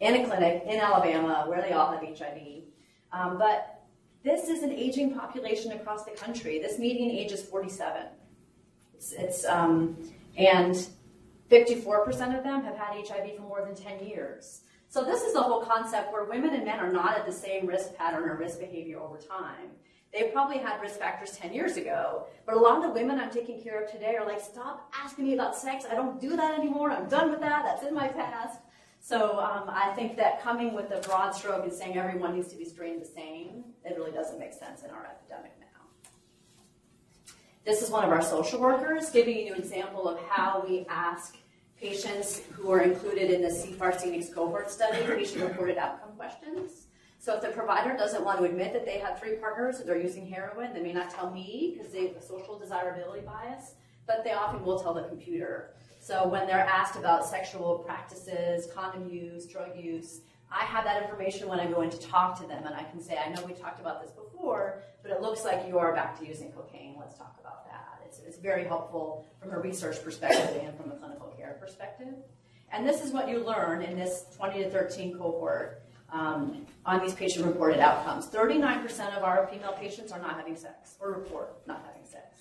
in 0.00 0.14
a 0.16 0.26
clinic 0.26 0.64
in 0.66 0.78
Alabama 0.78 1.44
where 1.46 1.62
they 1.62 1.72
all 1.72 1.92
have 1.92 2.02
HIV. 2.02 2.64
Um, 3.12 3.38
but 3.38 3.71
this 4.24 4.48
is 4.48 4.62
an 4.62 4.70
aging 4.70 5.14
population 5.14 5.72
across 5.72 6.04
the 6.04 6.12
country. 6.12 6.58
This 6.60 6.78
median 6.78 7.10
age 7.10 7.32
is 7.32 7.42
47. 7.42 8.06
It's, 8.94 9.12
it's 9.12 9.44
um, 9.44 9.96
and 10.36 10.86
54% 11.50 12.36
of 12.36 12.44
them 12.44 12.64
have 12.64 12.76
had 12.76 13.06
HIV 13.06 13.36
for 13.36 13.42
more 13.42 13.64
than 13.64 13.74
10 13.74 14.06
years. 14.06 14.62
So 14.88 15.04
this 15.04 15.22
is 15.22 15.32
the 15.32 15.40
whole 15.40 15.64
concept 15.64 16.12
where 16.12 16.24
women 16.24 16.54
and 16.54 16.64
men 16.64 16.78
are 16.78 16.92
not 16.92 17.16
at 17.16 17.26
the 17.26 17.32
same 17.32 17.66
risk 17.66 17.94
pattern 17.96 18.28
or 18.28 18.36
risk 18.36 18.60
behavior 18.60 19.00
over 19.00 19.16
time. 19.16 19.70
They 20.12 20.24
probably 20.24 20.58
had 20.58 20.80
risk 20.82 20.98
factors 20.98 21.30
10 21.38 21.54
years 21.54 21.78
ago, 21.78 22.26
but 22.44 22.54
a 22.56 22.58
lot 22.58 22.76
of 22.76 22.82
the 22.82 22.90
women 22.90 23.18
I'm 23.18 23.30
taking 23.30 23.62
care 23.62 23.82
of 23.82 23.90
today 23.90 24.16
are 24.16 24.26
like, 24.26 24.40
stop 24.40 24.92
asking 24.94 25.24
me 25.24 25.34
about 25.34 25.56
sex. 25.56 25.86
I 25.90 25.94
don't 25.94 26.20
do 26.20 26.36
that 26.36 26.58
anymore. 26.58 26.90
I'm 26.90 27.08
done 27.08 27.30
with 27.30 27.40
that. 27.40 27.64
That's 27.64 27.86
in 27.86 27.94
my 27.94 28.08
past. 28.08 28.60
So 29.04 29.40
um, 29.40 29.64
I 29.68 29.92
think 29.96 30.16
that 30.18 30.40
coming 30.40 30.74
with 30.74 30.92
a 30.92 31.00
broad 31.00 31.32
stroke 31.32 31.64
and 31.64 31.72
saying 31.72 31.98
everyone 31.98 32.36
needs 32.36 32.46
to 32.52 32.56
be 32.56 32.64
screened 32.64 33.02
the 33.02 33.06
same, 33.06 33.64
it 33.84 33.96
really 33.96 34.12
doesn't 34.12 34.38
make 34.38 34.52
sense 34.52 34.84
in 34.84 34.90
our 34.90 35.04
epidemic 35.04 35.50
now. 35.58 35.66
This 37.64 37.82
is 37.82 37.90
one 37.90 38.04
of 38.04 38.10
our 38.10 38.22
social 38.22 38.60
workers 38.60 39.10
giving 39.10 39.36
you 39.36 39.54
an 39.54 39.58
example 39.58 40.08
of 40.08 40.20
how 40.28 40.64
we 40.64 40.86
ask 40.88 41.36
patients 41.76 42.42
who 42.52 42.70
are 42.70 42.82
included 42.82 43.32
in 43.32 43.42
the 43.42 43.48
CFAR 43.48 44.00
Phoenix 44.00 44.32
cohort 44.32 44.70
study, 44.70 45.04
patient-reported 45.04 45.78
outcome 45.78 46.14
questions. 46.16 46.86
So 47.18 47.34
if 47.34 47.42
the 47.42 47.48
provider 47.48 47.96
doesn't 47.96 48.24
want 48.24 48.38
to 48.38 48.44
admit 48.44 48.72
that 48.72 48.86
they 48.86 48.98
have 48.98 49.18
three 49.18 49.34
partners 49.34 49.80
or 49.80 49.84
they're 49.84 50.00
using 50.00 50.28
heroin, 50.28 50.72
they 50.72 50.80
may 50.80 50.92
not 50.92 51.10
tell 51.10 51.28
me 51.28 51.74
because 51.76 51.92
they 51.92 52.06
have 52.06 52.16
a 52.16 52.22
social 52.22 52.56
desirability 52.56 53.26
bias, 53.26 53.74
but 54.06 54.22
they 54.22 54.32
often 54.32 54.64
will 54.64 54.78
tell 54.78 54.94
the 54.94 55.02
computer. 55.02 55.74
So 56.02 56.26
when 56.26 56.48
they're 56.48 56.58
asked 56.58 56.96
about 56.96 57.24
sexual 57.24 57.78
practices, 57.86 58.66
condom 58.74 59.08
use, 59.08 59.46
drug 59.46 59.78
use, 59.78 60.22
I 60.50 60.64
have 60.64 60.82
that 60.84 61.00
information 61.00 61.48
when 61.48 61.60
I 61.60 61.70
go 61.70 61.82
in 61.82 61.90
to 61.90 62.00
talk 62.00 62.40
to 62.40 62.46
them, 62.48 62.66
and 62.66 62.74
I 62.74 62.82
can 62.82 63.00
say, 63.00 63.18
I 63.24 63.28
know 63.28 63.40
we 63.46 63.52
talked 63.52 63.80
about 63.80 64.02
this 64.02 64.10
before, 64.10 64.82
but 65.02 65.12
it 65.12 65.22
looks 65.22 65.44
like 65.44 65.64
you 65.68 65.78
are 65.78 65.94
back 65.94 66.18
to 66.18 66.26
using 66.26 66.50
cocaine. 66.50 66.96
Let's 66.98 67.16
talk 67.16 67.36
about 67.40 67.66
that. 67.66 68.00
It's, 68.04 68.18
it's 68.18 68.36
very 68.36 68.64
helpful 68.64 69.28
from 69.40 69.52
a 69.52 69.60
research 69.60 70.02
perspective 70.02 70.60
and 70.64 70.76
from 70.76 70.90
a 70.90 70.96
clinical 70.96 71.28
care 71.36 71.56
perspective. 71.60 72.14
And 72.72 72.84
this 72.84 73.04
is 73.04 73.12
what 73.12 73.28
you 73.28 73.38
learn 73.38 73.82
in 73.82 73.96
this 73.96 74.24
20 74.36 74.64
to 74.64 74.70
13 74.70 75.16
cohort 75.16 75.82
um, 76.12 76.66
on 76.84 77.00
these 77.00 77.14
patient-reported 77.14 77.78
outcomes. 77.78 78.26
39% 78.26 79.16
of 79.16 79.22
our 79.22 79.46
female 79.46 79.72
patients 79.74 80.10
are 80.10 80.18
not 80.18 80.34
having 80.34 80.56
sex 80.56 80.96
or 81.00 81.12
report 81.12 81.64
not 81.68 81.86
having 81.86 82.04
sex. 82.04 82.40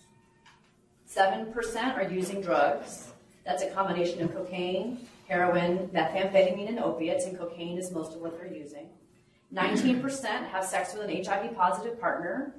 7% 1.08 1.96
are 1.96 2.12
using 2.12 2.42
drugs. 2.42 3.11
That's 3.46 3.64
a 3.64 3.70
combination 3.70 4.22
of 4.22 4.34
cocaine, 4.34 5.08
heroin, 5.28 5.90
methamphetamine, 5.90 6.70
and 6.70 6.80
opiates, 6.80 7.26
and 7.26 7.38
cocaine 7.38 7.78
is 7.78 7.92
most 7.92 8.16
of 8.16 8.22
what 8.22 8.38
they're 8.38 8.54
using. 8.54 8.90
19% 9.54 10.26
have 10.50 10.64
sex 10.64 10.94
with 10.94 11.10
an 11.10 11.24
HIV 11.24 11.56
positive 11.56 12.00
partner. 12.00 12.56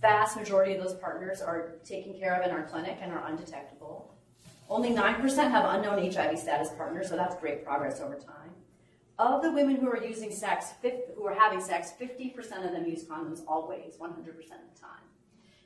Vast 0.00 0.36
majority 0.36 0.74
of 0.74 0.82
those 0.82 0.94
partners 0.94 1.40
are 1.40 1.76
taken 1.84 2.18
care 2.18 2.34
of 2.34 2.46
in 2.46 2.54
our 2.54 2.64
clinic 2.64 2.98
and 3.00 3.12
are 3.12 3.24
undetectable. 3.28 4.14
Only 4.68 4.90
9% 4.90 5.50
have 5.50 5.74
unknown 5.76 6.10
HIV 6.10 6.38
status 6.38 6.70
partners, 6.76 7.08
so 7.10 7.16
that's 7.16 7.36
great 7.36 7.64
progress 7.64 8.00
over 8.00 8.16
time. 8.16 8.30
of 9.16 9.42
the 9.42 9.52
women 9.52 9.76
who 9.76 9.88
are 9.88 10.02
using 10.04 10.32
sex, 10.32 10.72
who 11.14 11.24
are 11.24 11.34
having 11.34 11.60
sex, 11.60 11.92
50% 12.00 12.36
of 12.66 12.72
them 12.72 12.84
use 12.84 13.04
condoms 13.04 13.42
always, 13.46 13.96
100% 13.96 14.08
of 14.08 14.26
the 14.26 14.80
time. 14.80 15.03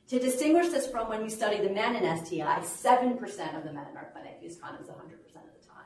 To 0.09 0.17
distinguish 0.17 0.69
this 0.69 0.87
from 0.87 1.07
when 1.07 1.21
we 1.21 1.29
study 1.29 1.61
the 1.61 1.69
men 1.69 1.95
in 1.95 2.25
STI, 2.25 2.61
7% 2.61 3.57
of 3.57 3.63
the 3.63 3.71
men 3.71 3.85
in 3.91 3.97
our 3.97 4.09
clinic 4.11 4.39
use 4.41 4.57
condoms 4.57 4.87
100% 4.87 4.89
of 4.89 5.21
the 5.21 5.67
time. 5.67 5.85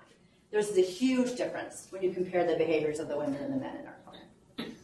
There's 0.50 0.78
a 0.78 0.82
huge 0.82 1.36
difference 1.36 1.88
when 1.90 2.02
you 2.02 2.14
compare 2.14 2.48
the 2.48 2.56
behaviors 2.56 3.00
of 3.00 3.10
the 3.10 3.18
women 3.18 3.36
and 3.36 3.54
the 3.54 3.58
men 3.58 3.76
in 3.76 3.86
our 3.86 3.98
clinic. 4.06 4.78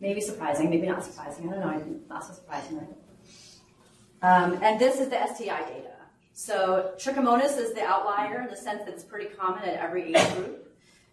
Maybe 0.00 0.22
surprising, 0.22 0.70
maybe 0.70 0.86
not 0.86 1.04
surprising. 1.04 1.50
I 1.50 1.52
don't 1.52 1.60
know. 1.60 2.00
Not 2.08 2.24
so 2.24 2.32
surprising, 2.32 2.78
right? 2.78 2.88
Um, 4.22 4.58
and 4.62 4.80
this 4.80 4.98
is 4.98 5.10
the 5.10 5.18
STI 5.34 5.60
data. 5.68 5.92
So 6.32 6.92
trichomonas 6.96 7.58
is 7.58 7.74
the 7.74 7.82
outlier 7.82 8.40
in 8.40 8.48
the 8.48 8.56
sense 8.56 8.82
that 8.84 8.94
it's 8.94 9.04
pretty 9.04 9.26
common 9.34 9.62
at 9.64 9.74
every 9.74 10.14
age 10.14 10.34
group. 10.36 10.59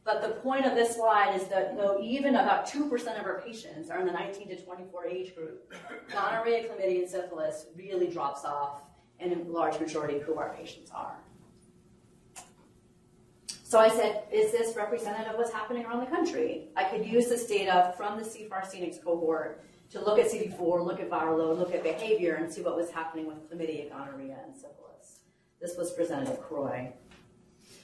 But 0.07 0.21
the 0.21 0.29
point 0.39 0.65
of 0.65 0.73
this 0.73 0.95
slide 0.95 1.35
is 1.35 1.49
that 1.49 1.75
though 1.75 1.99
even 2.01 2.35
about 2.35 2.65
2% 2.65 3.19
of 3.19 3.25
our 3.25 3.41
patients 3.41 3.89
are 3.89 3.99
in 3.99 4.05
the 4.05 4.13
19 4.13 4.47
to 4.47 4.55
24 4.55 5.05
age 5.05 5.35
group, 5.35 5.73
gonorrhea, 6.09 6.63
chlamydia, 6.63 6.99
and 6.99 7.09
syphilis 7.09 7.65
really 7.75 8.07
drops 8.07 8.45
off 8.45 8.83
in 9.19 9.33
a 9.33 9.51
large 9.51 9.77
majority 9.81 10.15
of 10.15 10.21
who 10.21 10.35
our 10.35 10.55
patients 10.55 10.91
are. 10.95 11.17
So 13.65 13.79
I 13.79 13.89
said, 13.89 14.23
is 14.31 14.53
this 14.53 14.77
representative 14.77 15.33
of 15.33 15.37
what's 15.37 15.51
happening 15.51 15.85
around 15.85 15.99
the 15.99 16.05
country? 16.05 16.69
I 16.77 16.85
could 16.85 17.05
use 17.05 17.27
this 17.27 17.45
data 17.45 17.93
from 17.97 18.17
the 18.17 18.23
CFAR 18.23 18.63
CNICS 18.63 19.03
cohort 19.03 19.65
to 19.89 19.99
look 19.99 20.19
at 20.19 20.31
CD4, 20.31 20.85
look 20.85 21.01
at 21.01 21.09
viral 21.09 21.37
load, 21.37 21.59
look 21.59 21.75
at 21.75 21.83
behavior, 21.83 22.35
and 22.35 22.49
see 22.49 22.61
what 22.61 22.77
was 22.77 22.89
happening 22.91 23.27
with 23.27 23.51
chlamydia, 23.51 23.89
gonorrhea, 23.89 24.37
and 24.45 24.55
syphilis. 24.55 25.19
This 25.59 25.75
was 25.75 25.91
presented 25.91 26.29
at 26.29 26.41
CROI. 26.41 26.93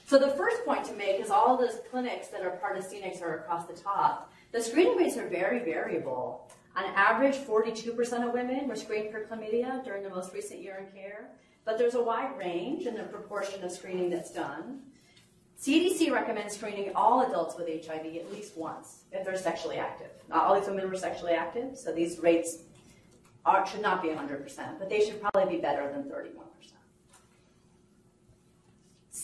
So 0.06 0.18
the 0.18 0.28
first 0.28 0.64
point 0.66 0.84
to 0.86 0.92
make 0.94 1.18
is 1.18 1.30
all 1.30 1.56
those 1.56 1.80
clinics 1.90 2.28
that 2.28 2.42
are 2.42 2.50
part 2.50 2.76
of 2.76 2.84
CNICS 2.84 3.22
are 3.22 3.38
across 3.38 3.64
the 3.66 3.72
top. 3.72 4.30
The 4.52 4.60
screening 4.60 4.96
rates 4.96 5.16
are 5.16 5.28
very 5.28 5.60
variable. 5.60 6.46
On 6.76 6.84
average, 6.84 7.36
42% 7.36 8.26
of 8.26 8.34
women 8.34 8.68
were 8.68 8.76
screened 8.76 9.10
for 9.10 9.24
chlamydia 9.24 9.82
during 9.82 10.02
the 10.02 10.10
most 10.10 10.34
recent 10.34 10.60
year 10.60 10.84
in 10.84 11.00
care, 11.00 11.30
but 11.64 11.78
there's 11.78 11.94
a 11.94 12.02
wide 12.02 12.36
range 12.36 12.86
in 12.86 12.94
the 12.94 13.04
proportion 13.04 13.64
of 13.64 13.70
screening 13.70 14.10
that's 14.10 14.30
done. 14.30 14.82
CDC 15.58 16.12
recommends 16.12 16.56
screening 16.56 16.92
all 16.94 17.22
adults 17.26 17.56
with 17.56 17.68
HIV 17.68 18.16
at 18.16 18.30
least 18.30 18.56
once 18.58 19.04
if 19.12 19.24
they're 19.24 19.36
sexually 19.38 19.78
active. 19.78 20.10
Not 20.28 20.44
all 20.44 20.58
these 20.58 20.68
women 20.68 20.90
were 20.90 20.96
sexually 20.96 21.32
active, 21.32 21.78
so 21.78 21.92
these 21.92 22.18
rates 22.18 22.58
are, 23.46 23.66
should 23.66 23.80
not 23.80 24.02
be 24.02 24.08
100%, 24.08 24.78
but 24.78 24.90
they 24.90 25.00
should 25.00 25.22
probably 25.22 25.56
be 25.56 25.62
better 25.62 25.90
than 25.90 26.02
31%. 26.02 26.34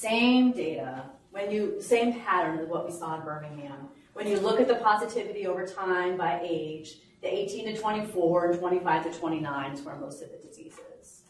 Same 0.01 0.53
data, 0.53 1.03
when 1.31 1.51
you, 1.51 1.77
same 1.83 2.21
pattern 2.21 2.59
as 2.59 2.67
what 2.67 2.87
we 2.87 2.91
saw 2.91 3.17
in 3.17 3.21
Birmingham. 3.23 3.91
When 4.15 4.27
you 4.27 4.41
look 4.41 4.59
at 4.59 4.67
the 4.67 4.77
positivity 4.77 5.47
over 5.47 5.67
time 5.67 6.17
by 6.17 6.41
age, 6.43 7.01
the 7.21 7.29
18 7.29 7.67
to 7.67 7.79
24 7.79 8.53
and 8.53 8.59
25 8.59 9.13
to 9.13 9.19
29 9.19 9.73
is 9.73 9.83
where 9.83 9.97
most 9.97 10.23
of 10.23 10.31
the 10.31 10.39
disease 10.39 10.73
is. 10.99 11.21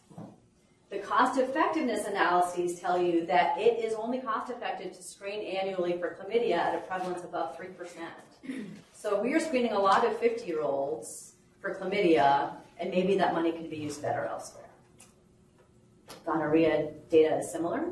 The 0.89 0.99
cost 0.99 1.37
effectiveness 1.37 2.07
analyses 2.07 2.79
tell 2.79 2.97
you 2.97 3.25
that 3.25 3.57
it 3.57 3.83
is 3.83 3.93
only 3.93 4.19
cost 4.19 4.49
effective 4.49 4.95
to 4.95 5.03
screen 5.03 5.45
annually 5.57 5.97
for 5.99 6.15
chlamydia 6.15 6.55
at 6.55 6.73
a 6.73 6.77
prevalence 6.77 7.25
above 7.25 7.57
3%. 7.57 7.75
So 8.93 9.21
we 9.21 9.33
are 9.33 9.41
screening 9.41 9.73
a 9.73 9.79
lot 9.79 10.05
of 10.05 10.17
50 10.17 10.47
year 10.47 10.61
olds 10.61 11.33
for 11.59 11.75
chlamydia, 11.75 12.53
and 12.79 12.89
maybe 12.89 13.17
that 13.17 13.33
money 13.33 13.51
could 13.51 13.69
be 13.69 13.75
used 13.75 14.01
better 14.01 14.23
elsewhere. 14.23 14.69
Gonorrhea 16.25 16.91
data 17.09 17.39
is 17.39 17.51
similar. 17.51 17.89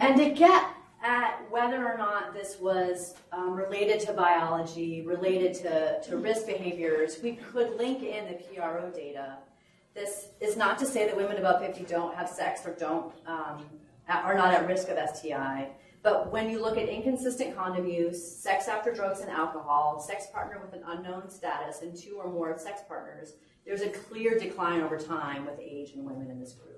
And 0.00 0.16
to 0.16 0.30
get 0.30 0.68
at 1.02 1.40
whether 1.50 1.86
or 1.86 1.98
not 1.98 2.32
this 2.32 2.58
was 2.58 3.14
um, 3.30 3.54
related 3.54 4.00
to 4.00 4.12
biology, 4.12 5.02
related 5.02 5.54
to, 5.54 6.00
to 6.02 6.16
risk 6.16 6.46
behaviors, 6.46 7.18
we 7.22 7.32
could 7.32 7.76
link 7.76 8.02
in 8.02 8.26
the 8.26 8.34
PRO 8.34 8.90
data. 8.90 9.36
This 9.94 10.28
is 10.40 10.56
not 10.56 10.78
to 10.78 10.86
say 10.86 11.06
that 11.06 11.16
women 11.16 11.36
above 11.36 11.60
50 11.60 11.84
don't 11.84 12.14
have 12.14 12.28
sex 12.28 12.66
or 12.66 12.72
don't 12.72 13.12
um, 13.26 13.64
are 14.08 14.34
not 14.34 14.52
at 14.52 14.66
risk 14.66 14.88
of 14.88 14.98
STI. 15.14 15.68
But 16.02 16.30
when 16.32 16.50
you 16.50 16.60
look 16.60 16.76
at 16.76 16.88
inconsistent 16.88 17.56
condom 17.56 17.86
use, 17.86 18.22
sex 18.22 18.68
after 18.68 18.92
drugs 18.92 19.20
and 19.20 19.30
alcohol, 19.30 20.00
sex 20.00 20.26
partner 20.32 20.60
with 20.60 20.74
an 20.74 20.82
unknown 20.86 21.30
status, 21.30 21.80
and 21.80 21.96
two 21.96 22.16
or 22.16 22.30
more 22.30 22.58
sex 22.58 22.82
partners, 22.86 23.34
there's 23.64 23.80
a 23.80 23.88
clear 23.88 24.38
decline 24.38 24.82
over 24.82 24.98
time 24.98 25.46
with 25.46 25.58
age 25.58 25.92
in 25.94 26.04
women 26.04 26.30
in 26.30 26.38
this 26.38 26.52
group. 26.52 26.73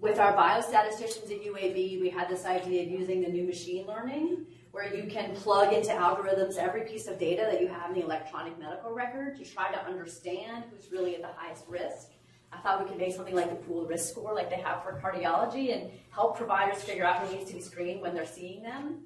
With 0.00 0.20
our 0.20 0.32
biostatisticians 0.32 1.32
at 1.32 1.42
UAB, 1.44 2.00
we 2.00 2.08
had 2.08 2.28
this 2.28 2.44
idea 2.44 2.82
of 2.84 2.88
using 2.88 3.20
the 3.20 3.28
new 3.28 3.44
machine 3.44 3.84
learning, 3.84 4.46
where 4.70 4.94
you 4.94 5.10
can 5.10 5.34
plug 5.34 5.72
into 5.72 5.90
algorithms 5.90 6.56
every 6.56 6.82
piece 6.82 7.08
of 7.08 7.18
data 7.18 7.48
that 7.50 7.60
you 7.60 7.66
have 7.66 7.90
in 7.90 7.96
the 7.96 8.04
electronic 8.04 8.56
medical 8.60 8.92
record 8.92 9.36
to 9.38 9.44
try 9.44 9.72
to 9.72 9.84
understand 9.84 10.66
who's 10.70 10.92
really 10.92 11.16
at 11.16 11.22
the 11.22 11.28
highest 11.34 11.64
risk. 11.66 12.10
I 12.52 12.58
thought 12.58 12.84
we 12.84 12.88
could 12.88 12.98
make 12.98 13.12
something 13.12 13.34
like 13.34 13.50
the 13.50 13.56
pooled 13.56 13.88
risk 13.88 14.10
score, 14.10 14.32
like 14.36 14.50
they 14.50 14.60
have 14.60 14.84
for 14.84 15.00
cardiology, 15.02 15.74
and 15.74 15.90
help 16.10 16.36
providers 16.36 16.80
figure 16.80 17.04
out 17.04 17.26
who 17.26 17.34
needs 17.34 17.50
to 17.50 17.56
be 17.56 17.60
screened 17.60 18.00
when 18.00 18.14
they're 18.14 18.24
seeing 18.24 18.62
them. 18.62 19.00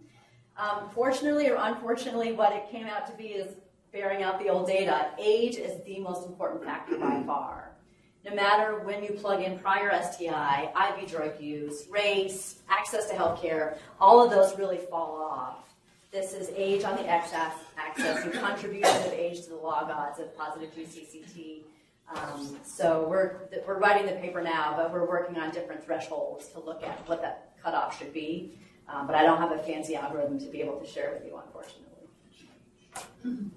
Um, 0.59 0.91
fortunately 0.95 1.49
or 1.49 1.57
unfortunately, 1.59 2.33
what 2.33 2.53
it 2.53 2.71
came 2.71 2.87
out 2.87 3.07
to 3.07 3.17
be 3.17 3.29
is 3.29 3.57
bearing 3.95 4.23
out 4.23 4.39
the 4.39 4.51
old 4.51 4.67
data. 4.67 5.13
Age 5.19 5.57
is 5.57 5.83
the 5.87 6.01
most 6.01 6.27
important 6.27 6.63
factor 6.63 6.99
by 6.99 7.23
far 7.27 7.72
no 8.25 8.35
matter 8.35 8.79
when 8.81 9.03
you 9.03 9.13
plug 9.13 9.43
in 9.43 9.59
prior 9.59 9.91
STI, 10.03 10.73
IV 11.01 11.11
drug 11.11 11.41
use, 11.41 11.87
race, 11.91 12.61
access 12.69 13.09
to 13.11 13.17
healthcare, 13.17 13.77
all 14.01 14.25
of 14.25 14.31
those 14.31 14.57
really 14.59 14.79
fall 14.79 15.21
off. 15.21 15.57
This 16.13 16.35
is 16.35 16.51
age 16.55 16.85
on 16.85 16.97
the 16.97 17.09
x-axis 17.09 18.25
and 18.25 18.33
contribution 18.35 18.97
of 18.97 19.13
age 19.13 19.43
to 19.45 19.51
the 19.51 19.57
log 19.57 19.91
odds 19.91 20.21
of 20.21 20.37
positive 20.37 20.75
GCCT. 20.75 21.63
Um, 22.15 22.59
so 22.65 23.07
we're, 23.09 23.49
we're 23.67 23.79
writing 23.79 24.07
the 24.07 24.21
paper 24.21 24.43
now, 24.43 24.75
but 24.77 24.93
we're 24.93 25.09
working 25.09 25.39
on 25.39 25.51
different 25.51 25.83
thresholds 25.83 26.49
to 26.49 26.61
look 26.61 26.83
at 26.83 27.09
what 27.09 27.23
that 27.23 27.55
cutoff 27.63 27.99
should 27.99 28.13
be. 28.13 28.59
Um, 28.89 29.07
but 29.07 29.17
I 29.17 29.23
don't 29.23 29.39
have 29.39 29.53
a 29.53 29.63
fancy 29.63 29.97
algorithm 29.97 30.39
to 30.41 30.47
be 30.47 30.61
able 30.61 30.79
to 30.79 30.87
share 30.87 31.13
with 31.13 31.25
you, 31.25 31.39
unfortunately. 31.39 33.53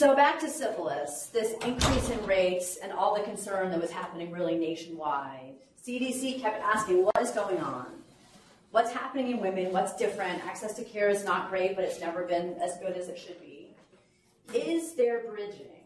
So 0.00 0.16
back 0.16 0.40
to 0.40 0.48
syphilis, 0.48 1.26
this 1.26 1.52
increase 1.62 2.08
in 2.08 2.24
rates 2.24 2.78
and 2.82 2.90
all 2.90 3.14
the 3.14 3.22
concern 3.22 3.70
that 3.70 3.78
was 3.78 3.90
happening 3.90 4.30
really 4.30 4.56
nationwide. 4.56 5.52
CDC 5.86 6.40
kept 6.40 6.62
asking, 6.62 7.04
what 7.04 7.20
is 7.20 7.32
going 7.32 7.58
on? 7.58 7.84
What's 8.70 8.92
happening 8.92 9.30
in 9.30 9.40
women? 9.40 9.74
What's 9.74 9.94
different? 9.94 10.42
Access 10.46 10.72
to 10.76 10.84
care 10.84 11.10
is 11.10 11.22
not 11.22 11.50
great, 11.50 11.76
but 11.76 11.84
it's 11.84 12.00
never 12.00 12.24
been 12.24 12.54
as 12.62 12.78
good 12.78 12.96
as 12.96 13.08
it 13.08 13.18
should 13.18 13.38
be. 13.42 13.74
Is 14.54 14.94
there 14.94 15.20
bridging? 15.28 15.84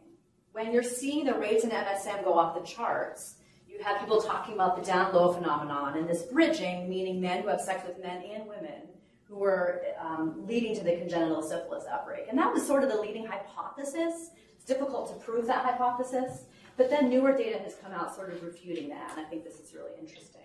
When 0.53 0.71
you're 0.71 0.85
seeing 0.85 1.25
the 1.25 1.35
rates 1.35 1.65
in 1.65 1.71
MSM 1.71 2.23
go 2.23 2.39
off 2.39 2.55
the 2.55 2.65
charts, 2.65 3.39
you 3.69 3.83
have 3.83 3.99
people 3.99 4.23
talking 4.23 4.55
about 4.55 4.77
the 4.77 4.87
down 4.87 5.13
low 5.13 5.33
phenomenon 5.33 5.99
and 5.99 6.09
this 6.09 6.23
bridging, 6.23 6.89
meaning 6.89 7.21
men 7.21 7.43
who 7.43 7.49
have 7.49 7.61
sex 7.61 7.85
with 7.85 8.01
men 8.01 8.23
and 8.33 8.47
women 8.47 8.94
who 9.35 9.41
were 9.41 9.83
um, 10.01 10.47
leading 10.47 10.75
to 10.77 10.85
the 10.85 10.97
congenital 10.97 11.43
syphilis 11.43 11.85
outbreak. 11.91 12.27
And 12.29 12.39
that 12.39 12.53
was 12.53 12.65
sort 12.65 12.85
of 12.85 12.91
the 12.91 13.01
leading 13.01 13.27
hypothesis. 13.27 14.31
It's 14.55 14.65
difficult 14.65 15.09
to 15.09 15.25
prove 15.25 15.47
that 15.47 15.65
hypothesis, 15.65 16.45
but 16.77 16.89
then 16.89 17.11
newer 17.11 17.37
data 17.37 17.59
has 17.59 17.75
come 17.83 17.93
out 17.93 18.15
sort 18.15 18.33
of 18.33 18.43
refuting 18.43 18.89
that, 18.91 19.11
and 19.11 19.27
I 19.27 19.29
think 19.29 19.45
this 19.45 19.59
is 19.59 19.75
really 19.75 19.91
interesting. 20.01 20.41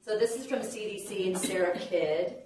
So 0.00 0.18
this 0.18 0.36
is 0.36 0.46
from 0.46 0.60
CDC 0.60 1.26
and 1.28 1.38
Sarah 1.38 1.78
Kidd, 1.78 2.38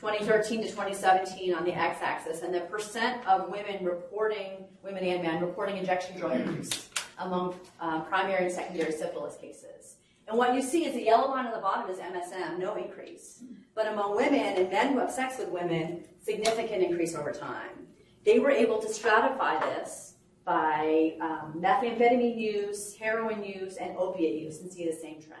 2013 0.00 0.62
to 0.62 0.68
2017 0.68 1.54
on 1.54 1.64
the 1.64 1.72
x-axis, 1.72 2.42
and 2.42 2.54
the 2.54 2.60
percent 2.60 3.26
of 3.26 3.50
women 3.50 3.84
reporting, 3.84 4.64
women 4.82 5.04
and 5.04 5.22
men, 5.22 5.40
reporting 5.40 5.76
injection 5.76 6.18
drug 6.18 6.38
use 6.56 6.88
among 7.18 7.54
uh, 7.80 8.00
primary 8.02 8.44
and 8.44 8.52
secondary 8.52 8.92
syphilis 8.92 9.36
cases. 9.36 9.81
And 10.28 10.38
what 10.38 10.54
you 10.54 10.62
see 10.62 10.84
is 10.84 10.94
the 10.94 11.02
yellow 11.02 11.30
line 11.30 11.46
on 11.46 11.52
the 11.52 11.58
bottom 11.58 11.90
is 11.90 11.98
MSM, 11.98 12.58
no 12.58 12.76
increase. 12.76 13.42
But 13.74 13.88
among 13.88 14.16
women 14.16 14.40
and 14.40 14.70
men 14.70 14.92
who 14.92 15.00
have 15.00 15.10
sex 15.10 15.38
with 15.38 15.48
women, 15.48 16.04
significant 16.22 16.82
increase 16.82 17.14
over 17.14 17.32
time. 17.32 17.88
They 18.24 18.38
were 18.38 18.50
able 18.50 18.80
to 18.80 18.88
stratify 18.88 19.60
this 19.60 20.14
by 20.44 21.14
um, 21.20 21.54
methamphetamine 21.60 22.38
use, 22.38 22.96
heroin 22.96 23.44
use, 23.44 23.76
and 23.76 23.96
opiate 23.96 24.42
use 24.42 24.60
and 24.60 24.72
see 24.72 24.86
the 24.86 24.92
same 24.92 25.20
trend. 25.20 25.40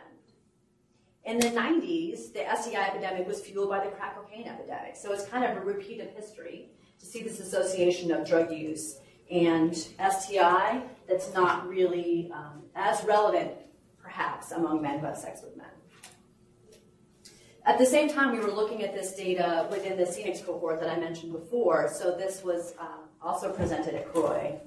In 1.24 1.38
the 1.38 1.48
90s, 1.48 2.32
the 2.32 2.44
STI 2.56 2.88
epidemic 2.88 3.28
was 3.28 3.40
fueled 3.40 3.68
by 3.68 3.84
the 3.84 3.90
crack 3.92 4.16
cocaine 4.16 4.48
epidemic. 4.48 4.96
So 4.96 5.12
it's 5.12 5.26
kind 5.26 5.44
of 5.44 5.56
a 5.56 5.60
repeat 5.60 6.00
of 6.00 6.10
history 6.10 6.70
to 6.98 7.06
see 7.06 7.22
this 7.22 7.38
association 7.38 8.10
of 8.10 8.26
drug 8.26 8.52
use 8.52 8.98
and 9.30 9.74
STI 9.74 10.82
that's 11.08 11.32
not 11.32 11.68
really 11.68 12.30
um, 12.34 12.62
as 12.74 13.02
relevant, 13.04 13.52
perhaps, 14.12 14.52
among 14.52 14.82
men 14.82 14.98
who 14.98 15.06
have 15.06 15.16
sex 15.16 15.40
with 15.42 15.56
men. 15.56 15.66
At 17.64 17.78
the 17.78 17.86
same 17.86 18.08
time, 18.10 18.32
we 18.32 18.40
were 18.40 18.50
looking 18.50 18.82
at 18.82 18.92
this 18.92 19.14
data 19.14 19.68
within 19.70 19.96
the 19.96 20.04
CNICS 20.04 20.44
cohort 20.44 20.80
that 20.80 20.90
I 20.90 20.98
mentioned 20.98 21.32
before. 21.32 21.88
So 21.92 22.16
this 22.16 22.42
was 22.42 22.74
um, 22.78 23.08
also 23.22 23.52
presented 23.52 23.94
at 23.94 24.12
CROI. 24.12 24.58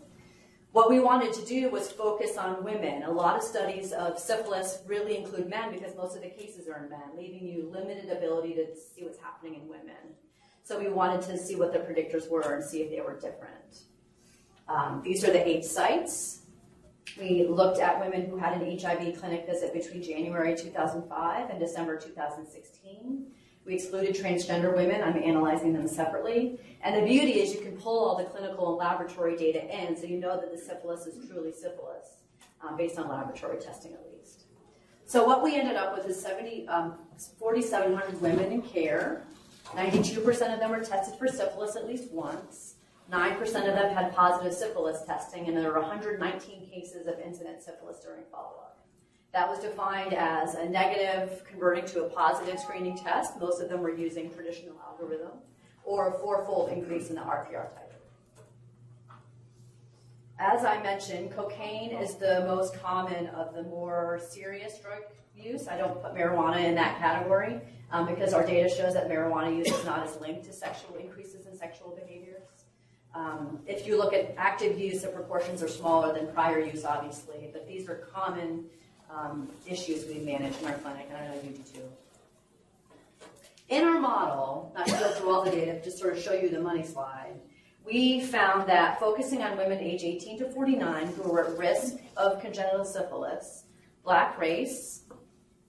What 0.72 0.90
we 0.90 1.00
wanted 1.00 1.34
to 1.34 1.46
do 1.46 1.70
was 1.70 1.92
focus 1.92 2.38
on 2.38 2.64
women. 2.64 3.04
A 3.04 3.12
lot 3.12 3.38
of 3.38 3.44
studies 3.44 3.92
of 3.92 4.18
syphilis 4.18 4.80
really 4.88 5.18
include 5.18 5.50
men 5.50 5.72
because 5.72 5.96
most 5.96 6.16
of 6.16 6.22
the 6.22 6.30
cases 6.30 6.68
are 6.68 6.84
in 6.84 6.90
men, 6.90 7.16
leaving 7.18 7.48
you 7.48 7.70
limited 7.72 8.10
ability 8.10 8.54
to 8.56 8.66
see 8.76 9.04
what's 9.04 9.20
happening 9.20 9.56
in 9.56 9.68
women. 9.68 10.16
So 10.64 10.80
we 10.80 10.90
wanted 10.90 11.22
to 11.30 11.38
see 11.38 11.56
what 11.56 11.72
the 11.72 11.80
predictors 11.80 12.30
were 12.30 12.56
and 12.56 12.64
see 12.64 12.82
if 12.82 12.90
they 12.90 13.02
were 13.02 13.14
different. 13.14 13.84
Um, 14.68 15.02
these 15.04 15.24
are 15.24 15.32
the 15.32 15.48
eight 15.48 15.64
sites. 15.64 16.45
We 17.20 17.48
looked 17.48 17.80
at 17.80 18.00
women 18.00 18.30
who 18.30 18.38
had 18.38 18.60
an 18.62 18.80
HIV 18.80 19.20
clinic 19.20 19.46
visit 19.46 19.74
between 19.74 20.04
January 20.04 20.56
2005 20.56 21.50
and 21.50 21.60
December 21.60 21.98
2016. 21.98 23.26
We 23.66 23.74
excluded 23.74 24.16
transgender 24.16 24.76
women. 24.76 25.02
I'm 25.02 25.18
analyzing 25.18 25.74
them 25.74 25.88
separately. 25.88 26.60
And 26.84 26.96
the 26.96 27.02
beauty 27.02 27.40
is 27.40 27.54
you 27.54 27.62
can 27.62 27.78
pull 27.78 28.04
all 28.04 28.18
the 28.18 28.26
clinical 28.26 28.70
and 28.70 28.78
laboratory 28.78 29.36
data 29.36 29.64
in 29.64 29.96
so 29.96 30.06
you 30.06 30.18
know 30.18 30.40
that 30.40 30.52
the 30.52 30.58
syphilis 30.58 31.08
is 31.08 31.28
truly 31.28 31.52
syphilis 31.52 32.18
um, 32.62 32.78
based 32.78 33.00
on 33.00 33.08
laboratory 33.08 33.60
testing 33.60 33.94
at 33.94 34.02
least. 34.14 34.44
So 35.06 35.24
what 35.24 35.42
we 35.42 35.56
ended 35.56 35.78
up 35.78 35.96
with 35.98 36.08
is 36.08 36.22
70, 36.22 36.68
um, 36.68 36.96
4,700 37.40 38.22
women 38.22 38.52
in 38.52 38.62
care. 38.62 39.24
92% 39.74 40.54
of 40.54 40.60
them 40.60 40.72
were 40.72 40.84
tested 40.84 41.18
for 41.18 41.28
syphilis 41.28 41.76
at 41.76 41.88
least 41.88 42.12
once. 42.12 42.75
9% 43.12 43.42
of 43.42 43.76
them 43.76 43.94
had 43.94 44.16
positive 44.16 44.54
syphilis 44.54 45.04
testing, 45.06 45.48
and 45.48 45.56
there 45.56 45.72
were 45.72 45.82
119 45.82 46.68
cases 46.70 47.08
of 47.08 47.20
incident 47.20 47.62
syphilis 47.62 48.00
during 48.00 48.24
follow-up. 48.32 48.80
That 49.32 49.50
was 49.50 49.60
defined 49.60 50.14
as 50.14 50.56
a 50.56 50.68
negative 50.68 51.44
converting 51.46 51.86
to 51.88 52.06
a 52.06 52.10
positive 52.10 52.60
screening 52.60 52.98
test. 52.98 53.40
Most 53.40 53.62
of 53.62 53.70
them 53.70 53.82
were 53.82 53.94
using 53.94 54.32
traditional 54.32 54.76
algorithm, 54.88 55.38
or 55.84 56.10
a 56.10 56.20
fourfold 56.20 56.72
increase 56.72 57.10
in 57.10 57.16
the 57.16 57.22
RPR 57.22 57.74
type. 57.74 57.86
As 60.40 60.66
I 60.66 60.82
mentioned, 60.82 61.32
cocaine 61.32 61.92
is 61.92 62.16
the 62.16 62.44
most 62.48 62.76
common 62.82 63.28
of 63.28 63.54
the 63.54 63.64
more 63.64 64.20
serious 64.30 64.80
drug 64.80 65.04
use. 65.36 65.68
I 65.68 65.78
don't 65.78 66.02
put 66.02 66.14
marijuana 66.14 66.64
in 66.64 66.76
that 66.76 66.98
category 66.98 67.62
um, 67.92 68.06
because 68.06 68.34
our 68.34 68.46
data 68.46 68.68
shows 68.68 68.94
that 68.96 69.08
marijuana 69.08 69.56
use 69.56 69.68
is 69.68 69.86
not 69.86 70.06
as 70.06 70.20
linked 70.20 70.44
to 70.46 70.54
sexual 70.54 70.96
increases 70.96 71.46
in 71.46 71.56
sexual 71.56 71.96
behaviors. 71.96 72.65
Um, 73.16 73.60
if 73.66 73.88
you 73.88 73.98
look 73.98 74.14
at 74.14 74.34
active 74.38 74.78
use, 74.78 75.02
the 75.02 75.08
proportions 75.08 75.64
are 75.64 75.70
smaller 75.70 76.14
than 76.14 76.28
prior 76.34 76.60
use, 76.60 76.84
obviously, 76.84 77.50
but 77.54 77.66
these 77.66 77.88
are 77.88 77.96
common 78.14 78.66
um, 79.10 79.50
issues 79.66 80.06
we 80.06 80.20
manage 80.20 80.54
in 80.62 80.68
our 80.68 80.78
clinic, 80.80 81.08
and 81.10 81.18
I 81.18 81.28
know 81.28 81.42
you 81.42 81.52
do 81.52 81.64
too. 81.74 83.26
In 83.70 83.86
our 83.86 84.00
model, 84.00 84.74
not 84.76 84.88
to 84.88 84.94
go 84.94 85.12
through 85.14 85.32
all 85.34 85.44
the 85.44 85.52
data, 85.52 85.80
just 85.82 85.98
sort 85.98 86.16
of 86.16 86.22
show 86.22 86.34
you 86.34 86.50
the 86.50 86.60
money 86.60 86.84
slide, 86.84 87.40
we 87.86 88.20
found 88.20 88.68
that 88.68 89.00
focusing 89.00 89.42
on 89.42 89.58
women 89.58 89.80
age 89.80 90.04
18 90.04 90.40
to 90.40 90.50
49 90.50 91.08
who 91.08 91.32
were 91.32 91.48
at 91.48 91.58
risk 91.58 91.96
of 92.18 92.42
congenital 92.42 92.84
syphilis, 92.84 93.64
black 94.04 94.38
race, 94.38 95.04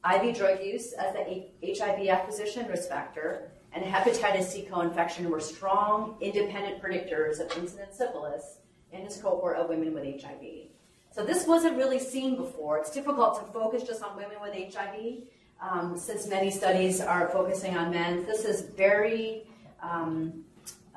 IV 0.05 0.37
drug 0.37 0.65
use 0.65 0.93
as 0.95 1.15
the 1.15 1.47
HIV 1.63 2.09
acquisition 2.09 2.67
risk 2.69 2.89
factor, 2.89 3.53
and 3.77 3.85
hepatitis 3.85 4.45
C 4.45 4.63
co-infection 4.63 5.31
were 5.31 5.41
strong, 5.41 6.17
independent 6.23 6.83
predictors 6.83 7.41
of 7.41 7.55
incident 7.59 7.95
syphilis 7.95 8.59
in 8.91 9.05
this 9.05 9.21
cohort 9.21 9.59
of 9.59 9.69
women 9.69 9.93
with 9.93 10.05
HIV. 10.05 10.71
So 11.13 11.25
this 11.25 11.47
wasn't 11.47 11.77
really 11.77 11.99
seen 11.99 12.37
before. 12.37 12.79
It's 12.79 12.91
difficult 12.91 13.39
to 13.39 13.53
focus 13.53 13.83
just 13.83 14.03
on 14.03 14.17
women 14.17 14.39
with 14.41 14.55
HIV 14.55 15.25
um, 15.61 15.97
since 15.97 16.27
many 16.27 16.51
studies 16.51 17.03
are 17.03 17.29
focusing 17.29 17.77
on 17.77 17.91
men. 17.91 18.25
This 18.25 18.47
is 18.47 18.63
very 18.63 19.45
um, 19.83 20.45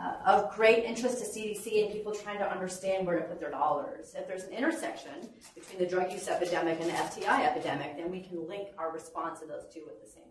uh, 0.02 0.14
of 0.26 0.56
great 0.56 0.86
interest 0.86 1.18
to 1.18 1.26
CDC 1.26 1.84
and 1.84 1.94
people 1.94 2.14
trying 2.14 2.38
to 2.38 2.50
understand 2.50 3.06
where 3.06 3.20
to 3.20 3.26
put 3.26 3.42
their 3.42 3.52
dollars. 3.52 4.16
If 4.18 4.26
there's 4.26 4.44
an 4.44 4.54
intersection 4.54 5.30
between 5.54 5.80
the 5.80 5.86
drug 5.86 6.14
use 6.14 6.30
epidemic 6.30 6.80
and 6.80 6.90
the 6.90 6.96
STI 6.96 7.44
epidemic, 7.44 7.98
then 7.98 8.10
we 8.10 8.22
can 8.22 8.48
link 8.48 8.70
our 8.78 8.94
response 8.94 9.42
to 9.42 9.48
those 9.48 9.66
two 9.74 9.82
at 9.82 10.02
the 10.02 10.10
same. 10.10 10.29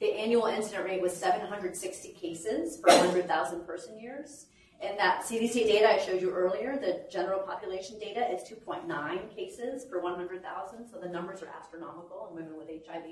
The 0.00 0.12
annual 0.14 0.46
incident 0.46 0.86
rate 0.86 1.02
was 1.02 1.14
760 1.14 2.12
cases 2.12 2.78
per 2.78 2.88
100,000 2.88 3.66
person 3.66 4.00
years. 4.00 4.46
And 4.80 4.98
that 4.98 5.24
CDC 5.24 5.66
data 5.66 5.90
I 5.90 5.98
showed 5.98 6.22
you 6.22 6.30
earlier, 6.30 6.78
the 6.78 7.04
general 7.12 7.40
population 7.40 7.98
data 7.98 8.32
is 8.32 8.42
2.9 8.48 9.36
cases 9.36 9.84
per 9.84 10.00
100,000, 10.00 10.88
so 10.90 10.98
the 10.98 11.08
numbers 11.08 11.42
are 11.42 11.48
astronomical 11.48 12.28
in 12.30 12.36
women 12.36 12.56
with 12.56 12.68
HIV. 12.68 13.04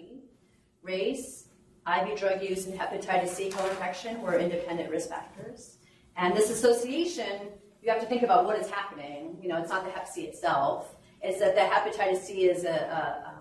Race, 0.83 1.49
IV 1.87 2.19
drug 2.19 2.43
use, 2.43 2.67
and 2.67 2.79
hepatitis 2.79 3.29
C 3.29 3.51
co-infection 3.51 4.23
were 4.23 4.39
independent 4.39 4.91
risk 4.91 5.11
factors. 5.11 5.77
And 6.17 6.35
this 6.35 6.49
association, 6.49 7.51
you 7.83 7.91
have 7.91 8.01
to 8.01 8.07
think 8.07 8.23
about 8.23 8.47
what 8.47 8.59
is 8.59 8.71
happening. 8.71 9.37
You 9.43 9.51
know, 9.51 9.61
it's 9.61 9.71
not 9.71 9.85
the 9.85 9.91
hep 9.91 10.09
C 10.09 10.23
itself. 10.23 10.97
It's 11.21 11.39
that 11.41 11.55
the 11.55 11.61
hepatitis 11.61 12.23
C 12.23 12.49
is 12.49 12.65
a, 12.65 12.71
a 12.71 13.38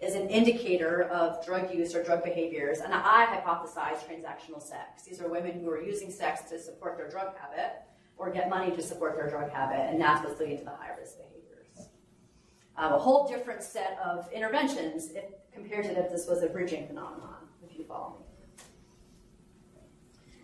is 0.00 0.14
an 0.14 0.28
indicator 0.28 1.04
of 1.04 1.44
drug 1.44 1.74
use 1.74 1.94
or 1.94 2.02
drug 2.02 2.22
behaviors. 2.22 2.80
And 2.80 2.92
I 2.92 3.26
hypothesize 3.26 3.98
transactional 4.06 4.62
sex. 4.62 5.04
These 5.04 5.20
are 5.20 5.28
women 5.28 5.60
who 5.60 5.70
are 5.70 5.80
using 5.80 6.10
sex 6.10 6.42
to 6.50 6.58
support 6.58 6.98
their 6.98 7.08
drug 7.08 7.36
habit 7.38 7.72
or 8.18 8.30
get 8.30 8.48
money 8.48 8.74
to 8.74 8.82
support 8.82 9.14
their 9.16 9.28
drug 9.28 9.50
habit, 9.50 9.90
and 9.90 10.00
that's 10.00 10.24
what's 10.24 10.40
leading 10.40 10.58
to 10.58 10.64
the 10.64 10.70
high 10.70 10.94
risk 10.98 11.16
behaviors. 11.18 11.90
A 12.78 12.98
whole 12.98 13.26
different 13.28 13.62
set 13.62 13.98
of 14.04 14.30
interventions 14.32 15.10
if, 15.14 15.24
compared 15.52 15.84
to 15.84 15.98
if 15.98 16.10
this 16.10 16.26
was 16.26 16.42
a 16.42 16.46
bridging 16.46 16.86
phenomenon, 16.86 17.36
if 17.62 17.78
you 17.78 17.84
follow 17.84 18.18
me. 18.18 18.26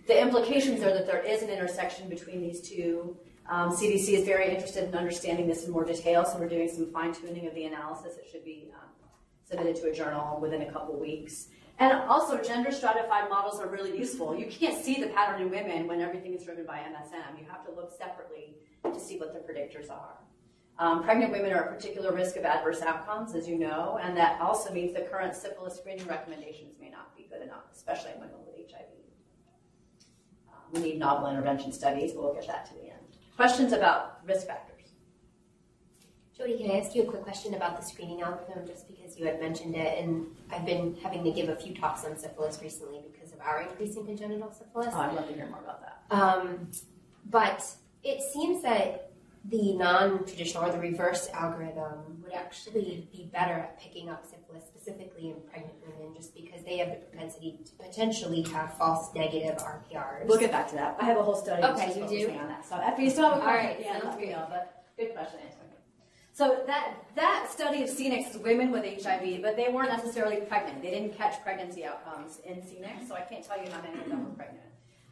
The 0.06 0.20
implications 0.20 0.82
are 0.82 0.92
that 0.92 1.06
there 1.06 1.22
is 1.22 1.42
an 1.42 1.50
intersection 1.50 2.08
between 2.08 2.40
these 2.40 2.60
two. 2.60 3.16
Um, 3.48 3.70
CDC 3.70 4.14
is 4.14 4.24
very 4.24 4.48
interested 4.48 4.84
in 4.84 4.94
understanding 4.94 5.46
this 5.46 5.64
in 5.64 5.72
more 5.72 5.84
detail, 5.84 6.24
so 6.24 6.38
we're 6.38 6.48
doing 6.48 6.68
some 6.68 6.90
fine 6.90 7.14
tuning 7.14 7.46
of 7.46 7.54
the 7.54 7.64
analysis. 7.64 8.16
It 8.16 8.26
should 8.30 8.44
be 8.44 8.70
um, 8.74 8.88
submitted 9.52 9.76
to 9.76 9.90
a 9.90 9.94
journal 9.94 10.40
within 10.40 10.62
a 10.62 10.72
couple 10.72 10.98
weeks. 10.98 11.48
And 11.78 11.92
also, 12.08 12.40
gender 12.42 12.70
stratified 12.70 13.28
models 13.28 13.60
are 13.60 13.66
really 13.66 13.96
useful. 13.96 14.36
You 14.36 14.46
can't 14.46 14.82
see 14.82 15.00
the 15.00 15.08
pattern 15.08 15.42
in 15.42 15.50
women 15.50 15.86
when 15.86 16.00
everything 16.00 16.34
is 16.34 16.44
driven 16.44 16.64
by 16.64 16.78
MSM. 16.78 17.38
You 17.38 17.46
have 17.50 17.64
to 17.66 17.72
look 17.72 17.92
separately 17.96 18.56
to 18.84 19.00
see 19.00 19.18
what 19.18 19.32
the 19.32 19.40
predictors 19.40 19.90
are. 19.90 20.18
Um, 20.78 21.02
pregnant 21.02 21.32
women 21.32 21.52
are 21.52 21.64
a 21.64 21.74
particular 21.74 22.12
risk 22.12 22.36
of 22.36 22.44
adverse 22.44 22.82
outcomes, 22.82 23.34
as 23.34 23.46
you 23.46 23.58
know, 23.58 23.98
and 24.02 24.16
that 24.16 24.40
also 24.40 24.72
means 24.72 24.94
the 24.94 25.02
current 25.02 25.34
syphilis 25.34 25.76
screening 25.76 26.06
recommendations 26.06 26.76
may 26.80 26.88
not 26.88 27.14
be 27.16 27.28
good 27.30 27.42
enough, 27.42 27.64
especially 27.74 28.12
in 28.12 28.20
women 28.20 28.36
with 28.46 28.70
HIV. 28.70 28.86
Um, 30.48 30.72
we 30.72 30.80
need 30.80 30.98
novel 30.98 31.28
intervention 31.28 31.72
studies, 31.72 32.12
but 32.12 32.22
we'll 32.22 32.34
get 32.34 32.46
that 32.46 32.66
to 32.66 32.74
the 32.74 32.90
end. 32.90 33.00
Questions 33.36 33.72
about 33.72 34.20
risk 34.26 34.46
factors? 34.46 34.71
Jodie, 36.42 36.58
can 36.58 36.70
I 36.70 36.80
ask 36.80 36.94
you 36.94 37.02
a 37.02 37.06
quick 37.06 37.22
question 37.22 37.54
about 37.54 37.78
the 37.80 37.86
screening 37.86 38.22
algorithm, 38.22 38.66
just 38.66 38.88
because 38.88 39.18
you 39.18 39.26
had 39.26 39.40
mentioned 39.40 39.76
it, 39.76 40.02
and 40.02 40.26
I've 40.50 40.66
been 40.66 40.96
having 41.02 41.22
to 41.24 41.30
give 41.30 41.48
a 41.48 41.56
few 41.56 41.74
talks 41.74 42.04
on 42.04 42.16
syphilis 42.16 42.60
recently 42.62 43.00
because 43.12 43.32
of 43.32 43.40
our 43.40 43.62
increasing 43.62 44.04
congenital 44.04 44.52
syphilis. 44.52 44.88
Oh, 44.92 45.00
I'd 45.00 45.14
love 45.14 45.28
to 45.28 45.34
hear 45.34 45.46
more 45.46 45.60
about 45.60 45.82
that. 45.82 46.02
Um, 46.10 46.68
but 47.30 47.64
it 48.02 48.22
seems 48.22 48.62
that 48.62 49.10
the 49.44 49.74
non-traditional 49.74 50.64
or 50.64 50.72
the 50.72 50.78
reverse 50.78 51.28
algorithm 51.32 52.22
would 52.22 52.32
actually 52.32 53.08
be 53.12 53.28
better 53.32 53.54
at 53.54 53.80
picking 53.80 54.08
up 54.08 54.24
syphilis, 54.24 54.64
specifically 54.66 55.30
in 55.30 55.36
pregnant 55.50 55.74
women, 55.86 56.14
just 56.14 56.34
because 56.34 56.62
they 56.64 56.78
have 56.78 56.90
the 56.90 56.96
propensity 56.96 57.58
to 57.64 57.72
potentially 57.84 58.42
have 58.42 58.76
false 58.76 59.12
negative 59.14 59.58
RPRs. 59.58 60.26
We'll 60.26 60.38
get 60.38 60.52
back 60.52 60.68
to 60.68 60.74
that. 60.76 60.96
I 61.00 61.04
have 61.04 61.16
a 61.16 61.22
whole 61.22 61.36
study 61.36 61.62
Okay, 61.62 61.88
you 61.88 62.26
do? 62.26 62.32
on 62.32 62.48
that. 62.48 62.64
So 62.64 62.80
if 62.82 62.98
you 62.98 63.10
still 63.10 63.28
have 63.30 63.38
a 63.38 63.40
question, 63.40 63.66
right, 63.66 63.80
yeah, 63.80 63.92
sounds 63.92 64.04
let 64.04 64.18
me 64.20 64.26
good. 64.26 64.36
But 64.48 64.84
good 64.96 65.12
question. 65.14 65.40
So 66.34 66.62
that 66.66 66.94
that 67.14 67.50
study 67.50 67.82
of 67.82 67.90
CNICS 67.90 68.30
is 68.30 68.38
women 68.38 68.70
with 68.70 68.84
HIV, 68.84 69.42
but 69.42 69.54
they 69.54 69.68
weren't 69.68 69.90
necessarily 69.90 70.36
pregnant. 70.36 70.82
They 70.82 70.90
didn't 70.90 71.16
catch 71.16 71.42
pregnancy 71.42 71.84
outcomes 71.84 72.40
in 72.44 72.56
CNICS, 72.56 73.08
so 73.08 73.14
I 73.14 73.20
can't 73.20 73.44
tell 73.44 73.62
you 73.62 73.70
how 73.70 73.82
many 73.82 74.00
of 74.00 74.08
them 74.08 74.24
were 74.24 74.34
pregnant. 74.34 74.64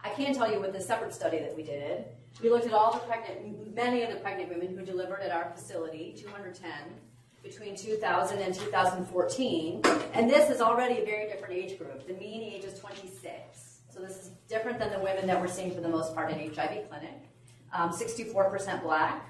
I 0.03 0.09
can 0.11 0.35
tell 0.35 0.51
you 0.51 0.61
with 0.61 0.73
the 0.73 0.81
separate 0.81 1.13
study 1.13 1.39
that 1.41 1.55
we 1.55 1.63
did, 1.63 2.07
we 2.43 2.49
looked 2.49 2.67
at 2.67 2.73
all 2.73 2.93
the 2.93 3.01
pregnant, 3.01 3.75
many 3.75 4.03
of 4.03 4.11
the 4.11 4.17
pregnant 4.17 4.49
women 4.49 4.77
who 4.77 4.83
delivered 4.83 5.21
at 5.21 5.31
our 5.31 5.51
facility, 5.55 6.15
210, 6.17 6.71
between 7.43 7.77
2000 7.77 8.39
and 8.39 8.55
2014, 8.55 9.83
and 10.15 10.31
this 10.31 10.49
is 10.49 10.63
already 10.63 11.01
a 11.01 11.05
very 11.05 11.27
different 11.27 11.53
age 11.53 11.79
group. 11.79 12.07
The 12.07 12.15
mean 12.15 12.43
age 12.43 12.65
is 12.65 12.79
26, 12.79 13.81
so 13.91 14.01
this 14.01 14.17
is 14.17 14.31
different 14.49 14.79
than 14.79 14.91
the 14.91 15.01
women 15.01 15.27
that 15.27 15.39
we're 15.39 15.49
seeing 15.49 15.75
for 15.75 15.83
the 15.83 15.89
most 15.89 16.15
part 16.15 16.31
in 16.31 16.39
HIV 16.39 16.89
clinic. 16.89 17.29
Um, 17.75 17.91
64% 17.91 18.83
black, 18.83 19.27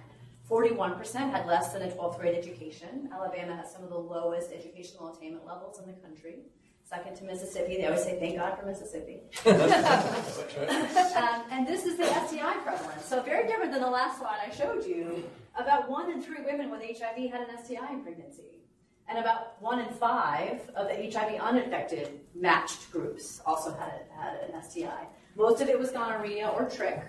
41% 0.50 1.30
had 1.30 1.46
less 1.46 1.72
than 1.72 1.82
a 1.82 1.88
12th 1.88 2.18
grade 2.18 2.36
education. 2.36 3.08
Alabama 3.12 3.54
has 3.54 3.72
some 3.72 3.84
of 3.84 3.90
the 3.90 3.98
lowest 3.98 4.50
educational 4.52 5.14
attainment 5.14 5.46
levels 5.46 5.78
in 5.78 5.86
the 5.86 5.92
country. 6.00 6.40
Second 6.84 7.14
to 7.18 7.24
Mississippi. 7.24 7.76
They 7.76 7.86
always 7.86 8.02
say, 8.02 8.18
thank 8.18 8.36
God 8.36 8.58
for 8.58 8.66
Mississippi. 8.66 9.20
um, 9.46 11.44
and 11.52 11.64
this 11.64 11.84
is 11.86 11.96
the 11.96 12.04
STI 12.04 12.56
prevalence. 12.64 13.04
So 13.04 13.22
very 13.22 13.46
different 13.46 13.70
than 13.70 13.80
the 13.80 13.90
last 13.90 14.18
slide 14.18 14.40
I 14.44 14.50
showed 14.52 14.84
you. 14.84 15.22
About 15.56 15.88
one 15.88 16.10
in 16.10 16.20
three 16.20 16.42
women 16.44 16.68
with 16.68 16.82
HIV 16.82 17.30
had 17.30 17.48
an 17.48 17.64
STI 17.64 17.92
in 17.92 18.02
pregnancy. 18.02 18.64
And 19.08 19.18
about 19.18 19.62
one 19.62 19.78
in 19.78 19.88
five 19.94 20.68
of 20.74 20.88
the 20.88 20.94
HIV 20.94 21.40
uninfected 21.40 22.20
matched 22.34 22.90
groups 22.90 23.40
also 23.46 23.72
had, 23.72 24.02
had 24.16 24.50
an 24.52 24.60
STI. 24.60 25.06
Most 25.36 25.60
of 25.60 25.68
it 25.68 25.78
was 25.78 25.90
gonorrhea 25.90 26.48
or 26.48 26.68
trick. 26.68 27.00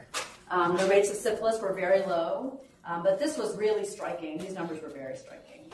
Um, 0.52 0.78
the 0.78 0.86
rates 0.86 1.10
of 1.10 1.16
syphilis 1.16 1.60
were 1.60 1.74
very 1.74 2.02
low, 2.02 2.62
um, 2.86 3.04
but 3.04 3.20
this 3.20 3.38
was 3.38 3.56
really 3.58 3.86
striking. 3.86 4.38
These 4.38 4.54
numbers 4.54 4.82
were 4.82 4.90
very 4.90 5.16
striking. 5.16 5.72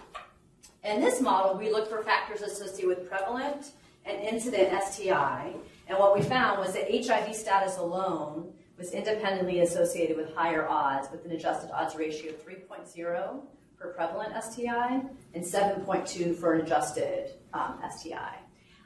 In 0.83 1.01
this 1.01 1.21
model, 1.21 1.57
we 1.57 1.71
looked 1.71 1.89
for 1.89 2.01
factors 2.03 2.41
associated 2.41 2.87
with 2.87 3.09
prevalent 3.09 3.71
and 4.05 4.21
incident 4.21 4.71
STI, 4.83 5.53
and 5.87 5.97
what 5.97 6.15
we 6.15 6.21
found 6.21 6.59
was 6.59 6.73
that 6.73 6.89
HIV 6.89 7.35
status 7.35 7.77
alone 7.77 8.53
was 8.77 8.91
independently 8.91 9.61
associated 9.61 10.15
with 10.15 10.33
higher 10.35 10.67
odds, 10.67 11.09
with 11.11 11.25
an 11.25 11.31
adjusted 11.31 11.71
odds 11.73 11.95
ratio 11.95 12.31
of 12.31 12.45
3.0 12.45 13.41
for 13.77 13.87
prevalent 13.89 14.33
STI 14.43 15.01
and 15.33 15.43
7.2 15.43 16.35
for 16.35 16.53
an 16.53 16.61
adjusted 16.61 17.31
um, 17.53 17.79
STI. 17.95 18.37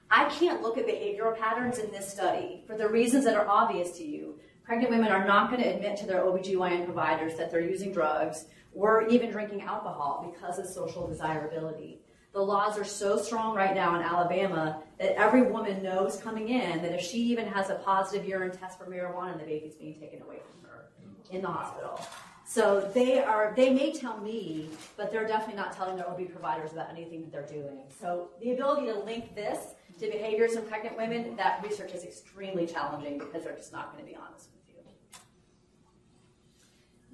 I 0.09 0.25
can't 0.29 0.61
look 0.61 0.77
at 0.77 0.85
behavioral 0.85 1.37
patterns 1.37 1.77
in 1.77 1.91
this 1.91 2.11
study 2.11 2.63
for 2.67 2.77
the 2.77 2.87
reasons 2.87 3.23
that 3.25 3.35
are 3.35 3.47
obvious 3.47 3.97
to 3.97 4.03
you. 4.03 4.39
Pregnant 4.71 4.91
women 4.91 5.11
are 5.11 5.27
not 5.27 5.51
going 5.51 5.61
to 5.61 5.67
admit 5.67 5.97
to 5.97 6.05
their 6.05 6.21
OBGYN 6.21 6.85
providers 6.85 7.35
that 7.35 7.51
they're 7.51 7.59
using 7.59 7.91
drugs 7.91 8.45
or 8.73 9.05
even 9.09 9.29
drinking 9.29 9.63
alcohol 9.63 10.33
because 10.33 10.59
of 10.59 10.65
social 10.65 11.05
desirability. 11.05 11.99
The 12.31 12.39
laws 12.39 12.77
are 12.77 12.85
so 12.85 13.17
strong 13.17 13.53
right 13.53 13.75
now 13.75 13.97
in 13.97 14.01
Alabama 14.01 14.81
that 14.97 15.19
every 15.19 15.41
woman 15.41 15.83
knows 15.83 16.21
coming 16.21 16.47
in 16.47 16.81
that 16.83 16.93
if 16.93 17.01
she 17.01 17.17
even 17.17 17.47
has 17.47 17.69
a 17.69 17.75
positive 17.83 18.25
urine 18.25 18.57
test 18.57 18.79
for 18.79 18.85
marijuana, 18.85 19.37
the 19.37 19.43
baby's 19.43 19.75
being 19.75 19.99
taken 19.99 20.21
away 20.21 20.37
from 20.49 20.69
her 20.69 20.85
in 21.31 21.41
the 21.41 21.49
hospital. 21.49 21.99
So 22.45 22.89
they 22.93 23.21
are 23.21 23.51
they 23.53 23.73
may 23.73 23.91
tell 23.91 24.21
me, 24.21 24.69
but 24.95 25.11
they're 25.11 25.27
definitely 25.27 25.61
not 25.61 25.75
telling 25.75 25.97
their 25.97 26.09
OB 26.09 26.31
providers 26.31 26.71
about 26.71 26.89
anything 26.89 27.23
that 27.23 27.31
they're 27.33 27.61
doing. 27.61 27.79
So 27.99 28.29
the 28.41 28.53
ability 28.53 28.87
to 28.87 28.99
link 28.99 29.35
this 29.35 29.73
to 29.99 30.09
behaviors 30.09 30.55
in 30.55 30.63
pregnant 30.63 30.95
women, 30.95 31.35
that 31.35 31.61
research 31.61 31.91
is 31.91 32.05
extremely 32.05 32.65
challenging 32.65 33.17
because 33.17 33.43
they're 33.43 33.57
just 33.57 33.73
not 33.73 33.91
going 33.91 34.05
to 34.05 34.09
be 34.09 34.15
honest. 34.15 34.47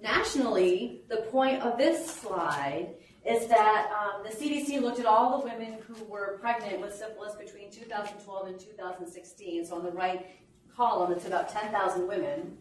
Nationally, 0.01 1.01
the 1.09 1.17
point 1.31 1.61
of 1.61 1.77
this 1.77 2.05
slide 2.05 2.89
is 3.25 3.47
that 3.47 3.91
um, 3.91 4.23
the 4.23 4.29
CDC 4.29 4.81
looked 4.81 4.99
at 4.99 5.05
all 5.05 5.39
the 5.39 5.45
women 5.45 5.79
who 5.85 6.03
were 6.05 6.37
pregnant 6.39 6.79
with 6.79 6.93
syphilis 6.93 7.35
between 7.35 7.69
2012 7.71 8.47
and 8.47 8.59
2016. 8.59 9.65
So 9.65 9.75
on 9.75 9.83
the 9.83 9.91
right 9.91 10.27
column, 10.75 11.11
it's 11.11 11.25
about 11.25 11.49
10,000 11.49 12.07
women. 12.07 12.57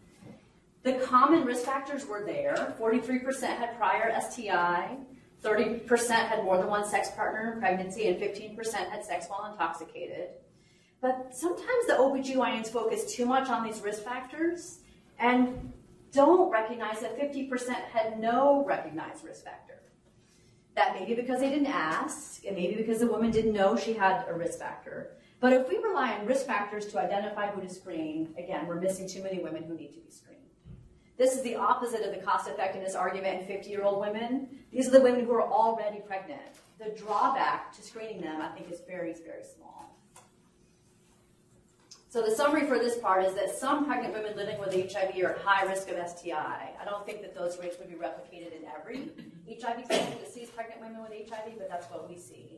The 0.83 0.93
common 0.93 1.45
risk 1.45 1.63
factors 1.63 2.05
were 2.05 2.23
there. 2.25 2.75
43% 2.79 3.43
had 3.43 3.77
prior 3.77 4.19
STI, 4.19 4.97
30% 5.43 6.09
had 6.09 6.43
more 6.43 6.57
than 6.57 6.67
one 6.67 6.87
sex 6.87 7.11
partner 7.11 7.53
in 7.53 7.59
pregnancy, 7.59 8.07
and 8.07 8.19
15% 8.19 8.73
had 8.73 9.05
sex 9.05 9.27
while 9.27 9.49
intoxicated. 9.51 10.29
But 10.99 11.29
sometimes 11.31 11.87
the 11.87 11.93
OBGYNs 11.93 12.69
focus 12.69 13.13
too 13.13 13.25
much 13.25 13.49
on 13.49 13.63
these 13.63 13.81
risk 13.81 14.03
factors 14.03 14.79
and 15.19 15.71
don't 16.11 16.49
recognize 16.51 16.99
that 17.01 17.19
50% 17.19 17.69
had 17.69 18.19
no 18.19 18.63
recognized 18.65 19.23
risk 19.23 19.43
factor. 19.43 19.81
That 20.75 20.93
may 20.93 21.05
be 21.05 21.15
because 21.15 21.39
they 21.39 21.49
didn't 21.49 21.67
ask, 21.67 22.45
and 22.45 22.55
maybe 22.55 22.75
because 22.75 22.99
the 22.99 23.07
woman 23.07 23.31
didn't 23.31 23.53
know 23.53 23.75
she 23.75 23.93
had 23.93 24.25
a 24.27 24.33
risk 24.33 24.59
factor. 24.59 25.11
But 25.39 25.53
if 25.53 25.67
we 25.69 25.77
rely 25.77 26.13
on 26.13 26.25
risk 26.25 26.45
factors 26.45 26.85
to 26.87 26.99
identify 26.99 27.47
who 27.47 27.61
to 27.61 27.69
screen, 27.69 28.33
again, 28.37 28.67
we're 28.67 28.79
missing 28.79 29.07
too 29.07 29.23
many 29.23 29.39
women 29.39 29.63
who 29.63 29.75
need 29.75 29.93
to 29.93 29.99
be 29.99 30.09
screened. 30.09 30.37
This 31.17 31.35
is 31.35 31.41
the 31.41 31.55
opposite 31.55 32.01
of 32.01 32.13
the 32.13 32.21
cost 32.21 32.47
effectiveness 32.47 32.93
argument 32.93 33.41
in 33.41 33.47
50 33.47 33.69
year 33.69 33.83
old 33.83 33.99
women. 33.99 34.49
These 34.71 34.87
are 34.87 34.91
the 34.91 35.01
women 35.01 35.25
who 35.25 35.33
are 35.33 35.41
already 35.41 35.99
pregnant. 35.99 36.41
The 36.79 36.89
drawback 36.95 37.73
to 37.75 37.81
screening 37.81 38.21
them, 38.21 38.39
I 38.39 38.49
think, 38.49 38.71
is 38.71 38.81
very, 38.87 39.13
very 39.13 39.43
small. 39.43 39.96
So 42.17 42.23
the 42.23 42.35
summary 42.35 42.65
for 42.65 42.79
this 42.79 42.97
part 42.97 43.23
is 43.25 43.35
that 43.35 43.55
some 43.55 43.85
pregnant 43.85 44.11
women 44.11 44.35
living 44.35 44.57
with 44.57 44.73
HIV 44.73 45.23
are 45.23 45.35
at 45.35 45.37
high 45.37 45.63
risk 45.65 45.87
of 45.91 45.97
STI. 46.09 46.71
I 46.81 46.83
don't 46.83 47.05
think 47.05 47.21
that 47.21 47.35
those 47.35 47.59
rates 47.59 47.77
would 47.77 47.89
be 47.89 47.93
replicated 47.93 48.57
in 48.57 48.65
every 48.75 49.11
HIV 49.47 49.87
clinic 49.87 50.19
that 50.19 50.27
sees 50.27 50.49
pregnant 50.49 50.81
women 50.81 51.03
with 51.03 51.11
HIV, 51.11 51.59
but 51.59 51.69
that's 51.69 51.85
what 51.91 52.09
we 52.09 52.17
see. 52.17 52.57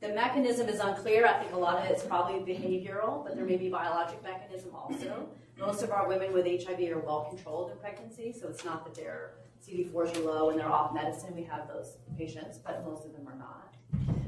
The 0.00 0.08
mechanism 0.08 0.68
is 0.68 0.80
unclear. 0.80 1.24
I 1.24 1.34
think 1.34 1.52
a 1.52 1.56
lot 1.56 1.78
of 1.78 1.84
it 1.88 1.96
is 1.96 2.02
probably 2.02 2.40
behavioral, 2.52 3.22
but 3.22 3.36
there 3.36 3.44
may 3.44 3.56
be 3.56 3.68
biologic 3.68 4.20
mechanism 4.24 4.74
also. 4.74 5.28
Most 5.56 5.84
of 5.84 5.92
our 5.92 6.08
women 6.08 6.32
with 6.32 6.44
HIV 6.44 6.90
are 6.90 6.98
well 6.98 7.28
controlled 7.30 7.70
in 7.70 7.76
pregnancy, 7.76 8.32
so 8.32 8.48
it's 8.48 8.64
not 8.64 8.84
that 8.86 8.96
their 8.96 9.34
CD4s 9.64 10.16
are 10.16 10.22
low 10.22 10.50
and 10.50 10.58
they're 10.58 10.68
off 10.68 10.92
medicine. 10.92 11.32
We 11.36 11.44
have 11.44 11.68
those 11.68 11.92
patients, 12.18 12.58
but 12.58 12.84
most 12.84 13.04
of 13.04 13.12
them 13.12 13.28
are 13.28 13.36
not. 13.36 13.72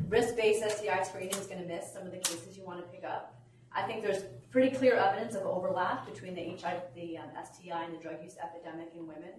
Risk-based 0.08 0.62
STI 0.70 1.02
screening 1.02 1.34
is 1.34 1.48
going 1.48 1.62
to 1.62 1.66
miss 1.66 1.92
some 1.92 2.02
of 2.02 2.12
the 2.12 2.18
cases 2.18 2.56
you 2.56 2.62
want 2.62 2.78
to 2.78 2.86
pick 2.92 3.02
up. 3.02 3.34
I 3.72 3.82
think 3.82 4.02
there's 4.02 4.24
pretty 4.50 4.74
clear 4.74 4.94
evidence 4.94 5.34
of 5.34 5.42
overlap 5.42 6.06
between 6.06 6.34
the 6.34 6.56
HIV, 6.60 6.82
the 6.94 7.18
um, 7.18 7.28
STI, 7.44 7.84
and 7.84 7.94
the 7.94 7.98
drug 7.98 8.22
use 8.22 8.36
epidemic 8.42 8.92
in 8.94 9.06
women. 9.06 9.32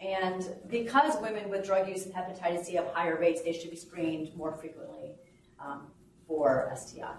And 0.00 0.48
because 0.68 1.20
women 1.20 1.50
with 1.50 1.66
drug 1.66 1.88
use 1.88 2.06
and 2.06 2.14
hepatitis 2.14 2.64
C 2.64 2.74
have 2.74 2.86
higher 2.94 3.18
rates, 3.20 3.42
they 3.42 3.52
should 3.52 3.70
be 3.70 3.76
screened 3.76 4.34
more 4.34 4.52
frequently 4.52 5.12
um, 5.58 5.88
for 6.26 6.72
STI. 6.74 7.12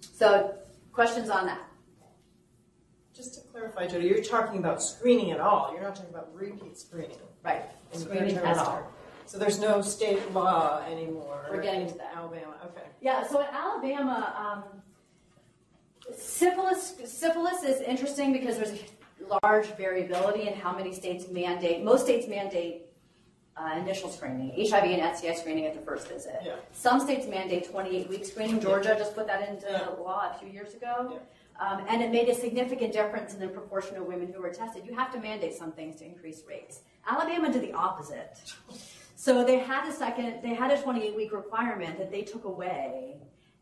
So, 0.00 0.54
questions 0.92 1.30
on 1.30 1.46
that? 1.46 1.64
Just 3.14 3.34
to 3.34 3.40
clarify, 3.48 3.86
Jodie, 3.86 4.08
you're 4.08 4.22
talking 4.22 4.58
about 4.58 4.82
screening 4.82 5.32
at 5.32 5.40
all. 5.40 5.72
You're 5.72 5.82
not 5.82 5.96
talking 5.96 6.10
about 6.10 6.34
repeat 6.34 6.78
screening. 6.78 7.18
Right, 7.44 7.62
in 7.92 8.00
screening 8.00 8.36
at 8.38 8.56
all. 8.58 8.92
So 9.26 9.38
there's 9.38 9.58
no 9.58 9.80
state 9.82 10.32
law 10.32 10.82
anymore. 10.90 11.46
We're 11.50 11.62
getting 11.62 11.82
into 11.82 11.94
that. 11.98 12.12
Alabama. 12.16 12.54
Okay. 12.66 12.86
Yeah, 13.00 13.26
so 13.26 13.40
in 13.40 13.46
Alabama, 13.52 14.62
um, 14.74 16.14
syphilis, 16.16 16.94
syphilis 17.04 17.62
is 17.62 17.80
interesting 17.80 18.32
because 18.32 18.56
there's 18.56 18.72
a 18.72 19.38
large 19.42 19.66
variability 19.76 20.48
in 20.48 20.54
how 20.54 20.76
many 20.76 20.92
states 20.92 21.28
mandate. 21.30 21.82
Most 21.82 22.04
states 22.04 22.28
mandate 22.28 22.82
uh, 23.56 23.78
initial 23.78 24.10
screening, 24.10 24.50
HIV 24.68 24.84
and 24.84 25.16
STI 25.16 25.34
screening 25.34 25.66
at 25.66 25.74
the 25.74 25.80
first 25.80 26.08
visit. 26.08 26.40
Yeah. 26.44 26.56
Some 26.72 27.00
states 27.00 27.26
mandate 27.26 27.70
28 27.70 28.08
week 28.08 28.24
screening. 28.24 28.60
Georgia 28.60 28.94
just 28.98 29.14
put 29.14 29.26
that 29.28 29.48
into 29.48 29.66
Yeah. 29.70 29.88
law 30.02 30.30
a 30.34 30.38
few 30.38 30.48
years 30.48 30.74
ago. 30.74 31.20
Um, 31.60 31.84
and 31.88 32.02
it 32.02 32.10
made 32.10 32.28
a 32.28 32.34
significant 32.34 32.92
difference 32.92 33.32
in 33.32 33.38
the 33.38 33.46
proportion 33.46 33.96
of 33.96 34.06
women 34.06 34.32
who 34.32 34.42
were 34.42 34.50
tested. 34.50 34.84
You 34.84 34.94
have 34.96 35.12
to 35.12 35.20
mandate 35.20 35.54
some 35.54 35.70
things 35.70 35.96
to 36.00 36.04
increase 36.04 36.42
rates. 36.48 36.80
Alabama 37.06 37.52
did 37.52 37.62
the 37.62 37.72
opposite. 37.72 38.38
So 39.16 39.44
they 39.44 39.58
had 39.58 39.88
a 39.88 39.92
second, 39.92 40.42
they 40.42 40.54
had 40.54 40.70
a 40.70 40.80
28 40.80 41.14
week 41.14 41.32
requirement 41.32 41.98
that 41.98 42.10
they 42.10 42.22
took 42.22 42.44
away. 42.44 43.16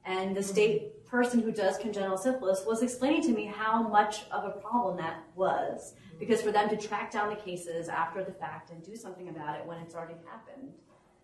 And 0.05 0.37
the 0.37 0.43
state 0.43 1.05
person 1.07 1.41
who 1.41 1.53
does 1.53 1.77
congenital 1.77 2.17
syphilis 2.17 2.65
was 2.67 2.83
explaining 2.83 3.23
to 3.23 3.33
me 3.33 3.45
how 3.45 3.87
much 3.87 4.25
of 4.31 4.45
a 4.45 4.51
problem 4.51 4.97
that 4.97 5.23
was. 5.37 5.95
Because 6.19 6.41
for 6.41 6.53
them 6.53 6.69
to 6.71 6.77
track 6.77 7.11
down 7.13 7.31
the 7.31 7.37
cases 7.37 7.89
after 7.89 8.25
the 8.25 8.33
fact 8.33 8.71
and 8.71 8.83
do 8.83 8.97
something 8.97 9.29
about 9.29 9.59
it 9.59 9.67
when 9.67 9.79
it's 9.79 9.95
already 9.95 10.15
happened 10.27 10.73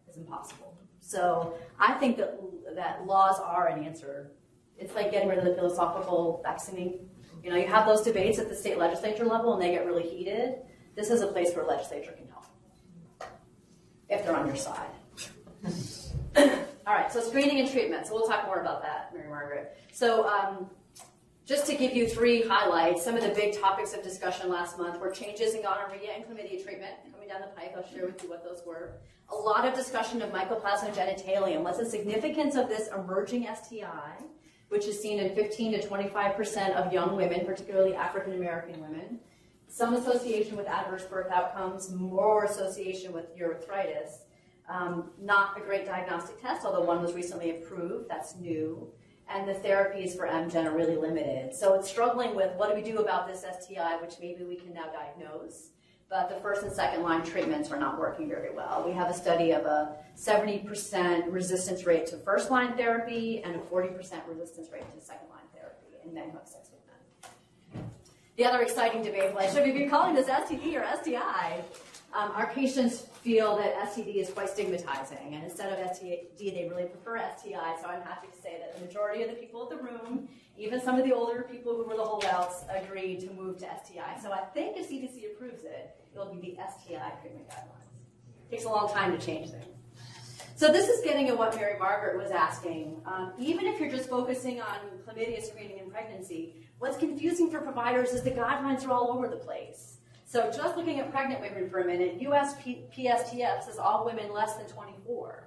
is 0.08 0.16
impossible. 0.16 0.76
So 1.00 1.54
I 1.78 1.94
think 1.94 2.18
that, 2.18 2.38
that 2.74 3.06
laws 3.06 3.40
are 3.40 3.68
an 3.68 3.82
answer. 3.82 4.30
It's 4.76 4.94
like 4.94 5.10
getting 5.10 5.28
rid 5.28 5.38
of 5.38 5.44
the 5.44 5.54
philosophical 5.54 6.40
vaccinating. 6.44 7.08
You 7.42 7.50
know, 7.50 7.56
you 7.56 7.66
have 7.66 7.86
those 7.86 8.02
debates 8.02 8.38
at 8.38 8.48
the 8.48 8.54
state 8.54 8.78
legislature 8.78 9.24
level 9.24 9.54
and 9.54 9.62
they 9.62 9.70
get 9.70 9.86
really 9.86 10.02
heated. 10.02 10.56
This 10.96 11.10
is 11.10 11.22
a 11.22 11.28
place 11.28 11.54
where 11.54 11.64
legislature 11.64 12.12
can 12.12 12.28
help 12.28 12.37
if 14.08 14.24
they're 14.24 14.36
on 14.36 14.46
your 14.46 14.56
side. 14.56 14.90
All 16.86 16.94
right, 16.94 17.12
so 17.12 17.20
screening 17.20 17.60
and 17.60 17.70
treatment. 17.70 18.06
So 18.06 18.14
we'll 18.14 18.26
talk 18.26 18.46
more 18.46 18.60
about 18.60 18.82
that, 18.82 19.12
Mary 19.14 19.28
Margaret. 19.28 19.76
So 19.92 20.26
um, 20.26 20.70
just 21.44 21.66
to 21.66 21.74
give 21.74 21.94
you 21.94 22.08
three 22.08 22.42
highlights, 22.42 23.04
some 23.04 23.16
of 23.16 23.22
the 23.22 23.30
big 23.30 23.58
topics 23.58 23.94
of 23.94 24.02
discussion 24.02 24.48
last 24.48 24.78
month 24.78 25.00
were 25.00 25.10
changes 25.10 25.54
in 25.54 25.62
gonorrhea 25.62 26.12
and 26.14 26.24
chlamydia 26.24 26.62
treatment 26.62 26.92
coming 27.12 27.28
down 27.28 27.40
the 27.40 27.48
pike. 27.56 27.72
I'll 27.76 27.86
share 27.86 28.06
with 28.06 28.22
you 28.22 28.30
what 28.30 28.44
those 28.44 28.62
were. 28.66 28.92
A 29.30 29.34
lot 29.34 29.66
of 29.66 29.74
discussion 29.74 30.22
of 30.22 30.30
mycoplasma 30.30 30.94
genitalium. 30.94 31.62
What's 31.62 31.78
the 31.78 31.84
significance 31.84 32.54
of 32.54 32.68
this 32.68 32.88
emerging 32.88 33.46
STI, 33.54 34.16
which 34.68 34.86
is 34.86 35.00
seen 35.00 35.18
in 35.18 35.34
15 35.34 35.72
to 35.72 35.86
25% 35.86 36.74
of 36.74 36.92
young 36.92 37.16
women, 37.16 37.44
particularly 37.44 37.94
African 37.94 38.34
American 38.34 38.80
women? 38.80 39.18
Some 39.78 39.94
association 39.94 40.56
with 40.56 40.66
adverse 40.66 41.04
birth 41.04 41.30
outcomes, 41.30 41.92
more 41.92 42.46
association 42.46 43.12
with 43.12 43.26
urethritis. 43.38 44.24
Um, 44.68 45.10
not 45.22 45.56
a 45.56 45.60
great 45.60 45.86
diagnostic 45.86 46.42
test, 46.42 46.66
although 46.66 46.82
one 46.82 47.00
was 47.00 47.12
recently 47.12 47.50
approved. 47.50 48.10
That's 48.10 48.34
new. 48.34 48.88
And 49.28 49.48
the 49.48 49.52
therapies 49.52 50.16
for 50.16 50.26
MGen 50.26 50.64
are 50.64 50.76
really 50.76 50.96
limited. 50.96 51.54
So 51.54 51.74
it's 51.74 51.88
struggling 51.88 52.34
with 52.34 52.56
what 52.56 52.70
do 52.70 52.74
we 52.74 52.82
do 52.82 52.98
about 52.98 53.28
this 53.28 53.42
STI, 53.42 53.98
which 54.02 54.14
maybe 54.20 54.42
we 54.42 54.56
can 54.56 54.74
now 54.74 54.86
diagnose. 54.86 55.68
But 56.10 56.28
the 56.28 56.40
first 56.40 56.64
and 56.64 56.72
second 56.72 57.04
line 57.04 57.22
treatments 57.22 57.70
are 57.70 57.78
not 57.78 58.00
working 58.00 58.28
very 58.28 58.52
well. 58.52 58.82
We 58.84 58.90
have 58.94 59.08
a 59.08 59.14
study 59.14 59.52
of 59.52 59.64
a 59.64 59.94
70% 60.16 61.32
resistance 61.32 61.86
rate 61.86 62.06
to 62.06 62.16
first 62.16 62.50
line 62.50 62.76
therapy 62.76 63.44
and 63.44 63.54
a 63.54 63.60
40% 63.60 63.94
resistance 64.26 64.70
rate 64.72 64.90
to 64.92 65.00
second 65.00 65.28
line 65.30 65.46
therapy 65.54 65.86
in 66.04 66.12
men 66.12 66.30
who 66.30 66.38
have. 66.38 66.48
The 68.38 68.44
other 68.44 68.62
exciting 68.62 69.02
debate 69.02 69.34
was 69.34 69.52
should 69.52 69.64
we 69.64 69.72
be 69.72 69.86
calling 69.86 70.14
this 70.14 70.28
STD 70.28 70.72
or 70.76 70.86
STI? 71.02 71.60
Um, 72.14 72.30
our 72.36 72.46
patients 72.52 73.00
feel 73.00 73.56
that 73.56 73.74
STD 73.90 74.14
is 74.14 74.30
quite 74.30 74.48
stigmatizing, 74.48 75.34
and 75.34 75.42
instead 75.42 75.72
of 75.72 75.84
STD, 75.90 76.38
they 76.38 76.68
really 76.70 76.84
prefer 76.84 77.18
STI. 77.36 77.74
So 77.82 77.88
I'm 77.88 78.00
happy 78.02 78.28
to 78.28 78.40
say 78.40 78.60
that 78.60 78.78
the 78.78 78.86
majority 78.86 79.24
of 79.24 79.30
the 79.30 79.34
people 79.34 79.68
in 79.68 79.76
the 79.76 79.82
room, 79.82 80.28
even 80.56 80.80
some 80.80 80.96
of 80.96 81.04
the 81.04 81.12
older 81.12 81.48
people 81.50 81.74
who 81.74 81.82
were 81.82 81.96
the 81.96 82.04
holdouts, 82.04 82.62
agreed 82.70 83.18
to 83.22 83.30
move 83.32 83.58
to 83.58 83.66
STI. 83.84 84.16
So 84.22 84.30
I 84.30 84.42
think 84.54 84.76
if 84.76 84.88
CDC 84.88 85.32
approves 85.32 85.64
it, 85.64 85.96
it'll 86.14 86.32
be 86.32 86.40
the 86.40 86.54
STI 86.54 87.10
treatment 87.20 87.48
guidelines. 87.48 87.90
It 88.46 88.50
takes 88.52 88.66
a 88.66 88.68
long 88.68 88.88
time 88.88 89.18
to 89.18 89.26
change 89.26 89.50
things. 89.50 89.64
So 90.54 90.70
this 90.70 90.88
is 90.88 91.04
getting 91.04 91.28
at 91.28 91.36
what 91.36 91.56
Mary 91.56 91.76
Margaret 91.76 92.16
was 92.16 92.30
asking. 92.30 93.02
Um, 93.04 93.32
even 93.36 93.66
if 93.66 93.80
you're 93.80 93.90
just 93.90 94.08
focusing 94.08 94.60
on 94.60 94.76
chlamydia 95.04 95.44
screening 95.44 95.80
and 95.80 95.90
pregnancy, 95.90 96.67
what's 96.78 96.96
confusing 96.96 97.50
for 97.50 97.60
providers 97.60 98.10
is 98.10 98.22
the 98.22 98.30
guidelines 98.30 98.86
are 98.86 98.92
all 98.92 99.10
over 99.10 99.28
the 99.28 99.36
place. 99.36 99.96
So 100.24 100.50
just 100.54 100.76
looking 100.76 101.00
at 101.00 101.10
pregnant 101.10 101.40
women 101.40 101.70
for 101.70 101.80
a 101.80 101.84
minute, 101.84 102.20
US 102.20 102.54
P- 102.62 102.84
PSTF 102.96 103.64
says 103.64 103.78
all 103.78 104.04
women 104.04 104.32
less 104.32 104.54
than 104.56 104.66
24. 104.66 105.44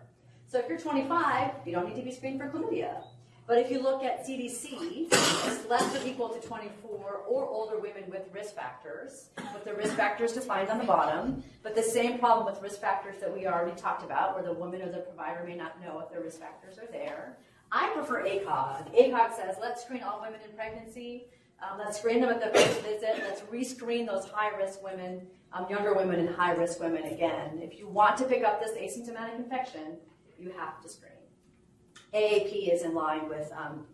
So 0.48 0.60
if 0.60 0.68
you're 0.68 0.80
25, 0.80 1.52
you 1.66 1.72
don't 1.72 1.88
need 1.88 1.96
to 1.96 2.02
be 2.02 2.12
screened 2.12 2.40
for 2.40 2.48
chlamydia. 2.50 3.04
But 3.48 3.58
if 3.58 3.70
you 3.70 3.82
look 3.82 4.04
at 4.04 4.26
CDC, 4.26 5.08
it's 5.12 5.68
less 5.68 5.92
than 5.94 6.08
equal 6.08 6.30
to 6.30 6.40
24 6.40 7.22
or 7.28 7.46
older 7.48 7.78
women 7.80 8.04
with 8.10 8.24
risk 8.34 8.56
factors, 8.56 9.30
with 9.54 9.66
the 9.66 9.74
risk 9.74 9.96
factors 9.96 10.34
defined 10.34 10.70
on 10.70 10.78
the 10.78 10.86
bottom. 10.86 11.44
But 11.62 11.76
the 11.76 11.84
same 11.84 12.18
problem 12.18 12.46
with 12.46 12.62
risk 12.62 12.80
factors 12.80 13.18
that 13.20 13.34
we 13.34 13.48
already 13.48 13.76
talked 13.76 14.04
about, 14.04 14.36
where 14.36 14.44
the 14.44 14.54
woman 14.54 14.82
or 14.82 14.92
the 14.92 15.00
provider 15.00 15.44
may 15.44 15.56
not 15.56 15.82
know 15.82 16.00
if 16.00 16.10
their 16.12 16.22
risk 16.22 16.40
factors 16.40 16.78
are 16.78 16.90
there. 16.92 17.38
I 17.72 17.90
prefer 17.90 18.24
ACOG. 18.26 18.94
ACOG 18.94 19.36
says 19.36 19.56
let's 19.62 19.84
screen 19.84 20.04
all 20.04 20.22
women 20.22 20.40
in 20.48 20.56
pregnancy. 20.56 21.28
Um, 21.62 21.78
let's 21.78 22.00
screen 22.00 22.20
them 22.22 22.30
at 22.30 22.42
the 22.42 22.60
first 22.60 22.82
visit. 22.82 23.18
Let's 23.20 23.42
rescreen 23.42 24.08
those 24.08 24.26
high 24.26 24.56
risk 24.58 24.84
women, 24.84 25.28
um, 25.54 25.68
younger 25.70 25.94
women, 25.94 26.20
and 26.20 26.30
high 26.30 26.54
risk 26.54 26.80
women 26.80 27.04
again. 27.04 27.60
If 27.62 27.78
you 27.78 27.88
want 27.88 28.18
to 28.18 28.26
pick 28.26 28.44
up 28.44 28.62
this 28.62 28.72
asymptomatic 28.72 29.36
infection, 29.36 29.98
you 30.40 30.52
have 30.58 30.82
to 30.82 30.90
screen. 30.90 31.12
AAP 32.14 32.74
is 32.74 32.82
in 32.82 32.94
line 32.94 33.30
with 33.30 33.52
um, 33.54 33.86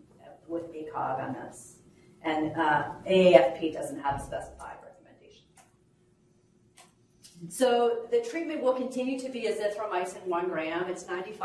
with 0.47 0.73
ACOG 0.73 1.19
on 1.19 1.34
this, 1.34 1.75
and 2.23 2.53
uh, 2.55 2.86
AAFP 3.05 3.73
doesn't 3.73 3.99
have 3.99 4.19
a 4.19 4.23
specified. 4.23 4.76
So 7.49 8.07
the 8.11 8.21
treatment 8.21 8.61
will 8.63 8.73
continue 8.73 9.19
to 9.19 9.29
be 9.29 9.43
azithromycin 9.43 10.25
one 10.25 10.47
gram. 10.49 10.89
It's 10.89 11.03
95% 11.03 11.38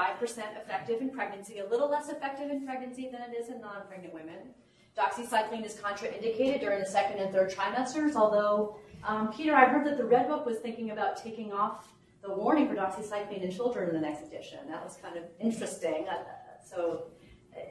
effective 0.57 1.01
in 1.01 1.11
pregnancy, 1.11 1.59
a 1.59 1.66
little 1.68 1.90
less 1.90 2.09
effective 2.09 2.51
in 2.51 2.64
pregnancy 2.64 3.11
than 3.12 3.20
it 3.22 3.36
is 3.38 3.49
in 3.49 3.61
non-pregnant 3.61 4.14
women. 4.14 4.55
Doxycycline 4.97 5.64
is 5.64 5.74
contraindicated 5.74 6.61
during 6.61 6.80
the 6.80 6.86
second 6.86 7.18
and 7.18 7.32
third 7.32 7.51
trimesters, 7.51 8.14
although, 8.14 8.76
um, 9.07 9.32
Peter, 9.32 9.55
I 9.55 9.66
heard 9.66 9.86
that 9.86 9.97
the 9.99 10.05
Red 10.05 10.28
Book 10.28 10.47
was 10.47 10.59
thinking 10.59 10.90
about 10.90 11.22
taking 11.22 11.53
off 11.53 11.88
the 12.22 12.32
warning 12.32 12.68
for 12.68 12.74
doxycycline 12.74 13.43
in 13.43 13.51
children 13.51 13.88
in 13.88 13.95
the 13.95 14.01
next 14.01 14.22
edition. 14.26 14.61
That 14.68 14.82
was 14.84 14.97
kind 14.97 15.16
of 15.16 15.24
interesting. 15.40 16.07
Uh, 16.09 16.24
so, 16.64 17.05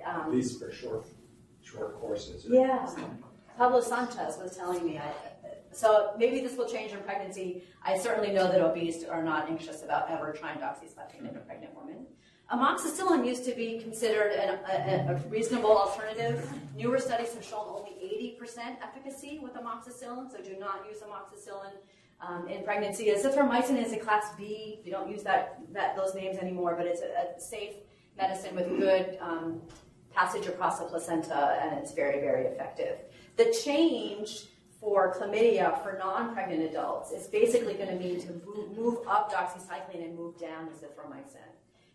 At 0.05 0.15
um, 0.25 0.31
least 0.31 0.59
for 0.59 0.71
short, 0.71 1.07
short 1.63 1.99
courses. 1.99 2.45
yeah. 2.47 2.87
Pablo 3.57 3.81
Sanchez 3.81 4.37
was 4.37 4.55
telling 4.55 4.85
me. 4.85 4.97
I, 4.97 5.11
so 5.71 6.13
maybe 6.17 6.41
this 6.41 6.57
will 6.57 6.67
change 6.67 6.91
in 6.91 6.99
pregnancy. 6.99 7.63
I 7.83 7.97
certainly 7.97 8.31
know 8.31 8.51
that 8.51 8.61
OBs 8.61 9.03
are 9.05 9.23
not 9.23 9.49
anxious 9.49 9.83
about 9.83 10.09
ever 10.09 10.33
trying 10.33 10.59
doxycycline 10.59 11.29
in 11.29 11.35
a 11.35 11.39
pregnant 11.39 11.75
woman. 11.75 12.05
Amoxicillin 12.51 13.25
used 13.25 13.45
to 13.45 13.55
be 13.55 13.79
considered 13.79 14.33
an, 14.33 14.59
a, 14.69 15.13
a 15.13 15.29
reasonable 15.29 15.71
alternative. 15.71 16.49
Newer 16.75 16.99
studies 16.99 17.33
have 17.33 17.45
shown 17.45 17.65
only 17.69 17.91
80% 18.41 18.75
efficacy 18.83 19.39
with 19.41 19.53
amoxicillin, 19.53 20.29
so 20.29 20.41
do 20.43 20.57
not 20.59 20.85
use 20.89 20.97
amoxicillin 20.99 21.71
um, 22.19 22.49
in 22.49 22.63
pregnancy. 22.63 23.05
Azithromycin 23.05 23.81
is 23.81 23.93
a 23.93 23.97
class 23.97 24.35
B. 24.37 24.81
We 24.83 24.91
don't 24.91 25.09
use 25.09 25.23
that, 25.23 25.59
that 25.71 25.95
those 25.95 26.13
names 26.13 26.37
anymore, 26.39 26.75
but 26.77 26.87
it's 26.87 27.01
a, 27.01 27.37
a 27.37 27.39
safe 27.39 27.75
medicine 28.17 28.55
with 28.55 28.67
good 28.77 29.17
um, 29.21 29.61
passage 30.13 30.45
across 30.47 30.79
the 30.79 30.85
placenta, 30.85 31.57
and 31.61 31.79
it's 31.79 31.93
very, 31.93 32.19
very 32.19 32.45
effective. 32.45 32.97
The 33.37 33.55
change 33.63 34.47
for 34.81 35.13
chlamydia 35.13 35.81
for 35.83 35.95
non-pregnant 35.97 36.63
adults 36.63 37.11
is 37.11 37.27
basically 37.27 37.75
going 37.75 37.87
to 37.87 37.95
mean 37.95 38.19
to 38.19 38.33
move, 38.75 38.97
up 39.07 39.31
doxycycline 39.31 40.03
and 40.03 40.17
move 40.17 40.39
down 40.39 40.67
azithromycin. 40.67 41.37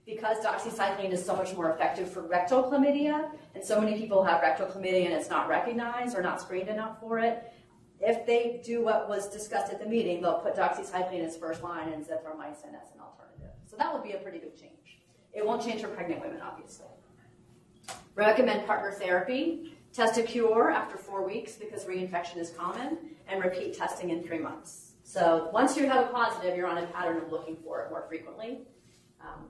Because 0.06 0.36
doxycycline 0.38 1.10
is 1.10 1.22
so 1.22 1.34
much 1.34 1.52
more 1.54 1.72
effective 1.72 2.08
for 2.08 2.22
rectal 2.22 2.62
chlamydia, 2.62 3.28
and 3.56 3.64
so 3.64 3.80
many 3.80 3.98
people 3.98 4.22
have 4.22 4.40
rectal 4.40 4.66
chlamydia 4.66 5.06
and 5.06 5.14
it's 5.14 5.28
not 5.28 5.48
recognized 5.48 6.16
or 6.16 6.22
not 6.22 6.40
screened 6.40 6.68
enough 6.68 7.00
for 7.00 7.18
it, 7.18 7.52
if 8.00 8.24
they 8.24 8.60
do 8.64 8.84
what 8.84 9.08
was 9.08 9.28
discussed 9.28 9.72
at 9.72 9.80
the 9.80 9.86
meeting, 9.86 10.22
they'll 10.22 10.38
put 10.38 10.54
doxycycline 10.54 11.24
as 11.24 11.36
first 11.36 11.64
line 11.64 11.92
and 11.92 12.04
azithromycin 12.04 12.72
as 12.80 12.92
an 12.94 13.00
alternative. 13.00 13.56
So 13.66 13.76
that 13.78 13.92
would 13.92 14.04
be 14.04 14.12
a 14.12 14.18
pretty 14.18 14.38
big 14.38 14.54
change. 14.54 15.00
It 15.32 15.44
won't 15.44 15.62
change 15.62 15.82
for 15.82 15.88
pregnant 15.88 16.20
women, 16.20 16.40
obviously. 16.40 16.86
Recommend 18.14 18.64
partner 18.66 18.92
therapy. 18.92 19.75
Test 19.96 20.18
a 20.18 20.22
cure 20.22 20.70
after 20.70 20.98
four 20.98 21.26
weeks 21.26 21.54
because 21.54 21.86
reinfection 21.86 22.36
is 22.36 22.50
common, 22.50 22.98
and 23.28 23.42
repeat 23.42 23.72
testing 23.72 24.10
in 24.10 24.22
three 24.22 24.38
months. 24.38 24.92
So 25.04 25.48
once 25.54 25.74
you 25.74 25.88
have 25.88 26.04
a 26.04 26.08
positive, 26.08 26.54
you're 26.54 26.66
on 26.66 26.76
a 26.76 26.86
pattern 26.88 27.16
of 27.16 27.32
looking 27.32 27.56
for 27.56 27.80
it 27.80 27.90
more 27.90 28.04
frequently. 28.06 28.58
Um, 29.22 29.46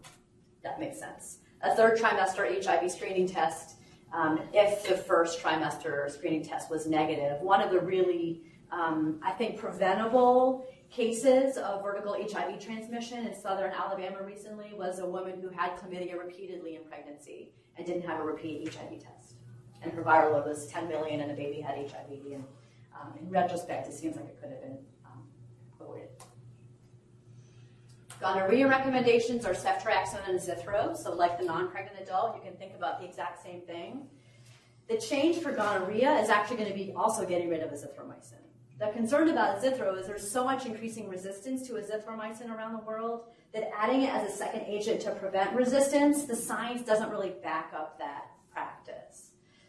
that 0.62 0.78
makes 0.78 1.00
sense. 1.00 1.38
A 1.62 1.74
third 1.74 1.98
trimester 1.98 2.64
HIV 2.64 2.92
screening 2.92 3.26
test 3.26 3.78
um, 4.12 4.38
if 4.52 4.88
the 4.88 4.96
first 4.96 5.42
trimester 5.42 6.08
screening 6.12 6.44
test 6.44 6.70
was 6.70 6.86
negative. 6.86 7.40
One 7.40 7.60
of 7.60 7.72
the 7.72 7.80
really, 7.80 8.42
um, 8.70 9.18
I 9.24 9.32
think, 9.32 9.58
preventable 9.58 10.64
cases 10.90 11.56
of 11.56 11.82
vertical 11.82 12.14
HIV 12.14 12.60
transmission 12.60 13.26
in 13.26 13.34
southern 13.34 13.72
Alabama 13.72 14.18
recently 14.24 14.74
was 14.74 15.00
a 15.00 15.06
woman 15.06 15.40
who 15.40 15.48
had 15.48 15.72
chlamydia 15.76 16.16
repeatedly 16.16 16.76
in 16.76 16.84
pregnancy 16.84 17.50
and 17.76 17.84
didn't 17.84 18.06
have 18.06 18.20
a 18.20 18.22
repeat 18.22 18.72
HIV 18.72 19.02
test. 19.02 19.35
And 19.86 19.94
her 19.94 20.02
viral 20.02 20.32
load 20.32 20.46
was 20.46 20.66
10 20.66 20.88
million, 20.88 21.20
and 21.20 21.30
the 21.30 21.34
baby 21.34 21.60
had 21.60 21.76
HIV. 21.76 22.10
And 22.32 22.44
um, 23.00 23.12
in 23.20 23.30
retrospect, 23.30 23.86
it 23.86 23.94
seems 23.94 24.16
like 24.16 24.26
it 24.26 24.40
could 24.40 24.50
have 24.50 24.60
been 24.60 24.78
um, 25.04 25.22
avoided. 25.80 26.08
Gonorrhea 28.20 28.66
recommendations 28.66 29.46
are 29.46 29.54
ceftriaxone 29.54 30.28
and 30.28 30.40
zithro. 30.40 30.96
So, 30.96 31.14
like 31.14 31.38
the 31.38 31.44
non-pregnant 31.44 32.02
adult, 32.02 32.34
you 32.34 32.42
can 32.42 32.58
think 32.58 32.74
about 32.74 32.98
the 32.98 33.06
exact 33.06 33.44
same 33.44 33.60
thing. 33.60 34.08
The 34.88 34.98
change 34.98 35.36
for 35.36 35.52
gonorrhea 35.52 36.18
is 36.18 36.30
actually 36.30 36.56
going 36.56 36.70
to 36.70 36.74
be 36.74 36.92
also 36.96 37.24
getting 37.24 37.48
rid 37.48 37.60
of 37.60 37.70
azithromycin. 37.70 38.42
The 38.80 38.88
concern 38.88 39.28
about 39.28 39.62
azithro 39.62 39.96
is 40.00 40.08
there's 40.08 40.28
so 40.28 40.44
much 40.44 40.66
increasing 40.66 41.08
resistance 41.08 41.64
to 41.68 41.74
azithromycin 41.74 42.50
around 42.50 42.72
the 42.72 42.84
world 42.84 43.22
that 43.54 43.70
adding 43.78 44.02
it 44.02 44.12
as 44.12 44.28
a 44.28 44.36
second 44.36 44.62
agent 44.66 45.00
to 45.02 45.12
prevent 45.12 45.54
resistance, 45.54 46.24
the 46.24 46.36
science 46.36 46.82
doesn't 46.82 47.10
really 47.10 47.34
back 47.42 47.72
up 47.72 47.98
that. 47.98 48.25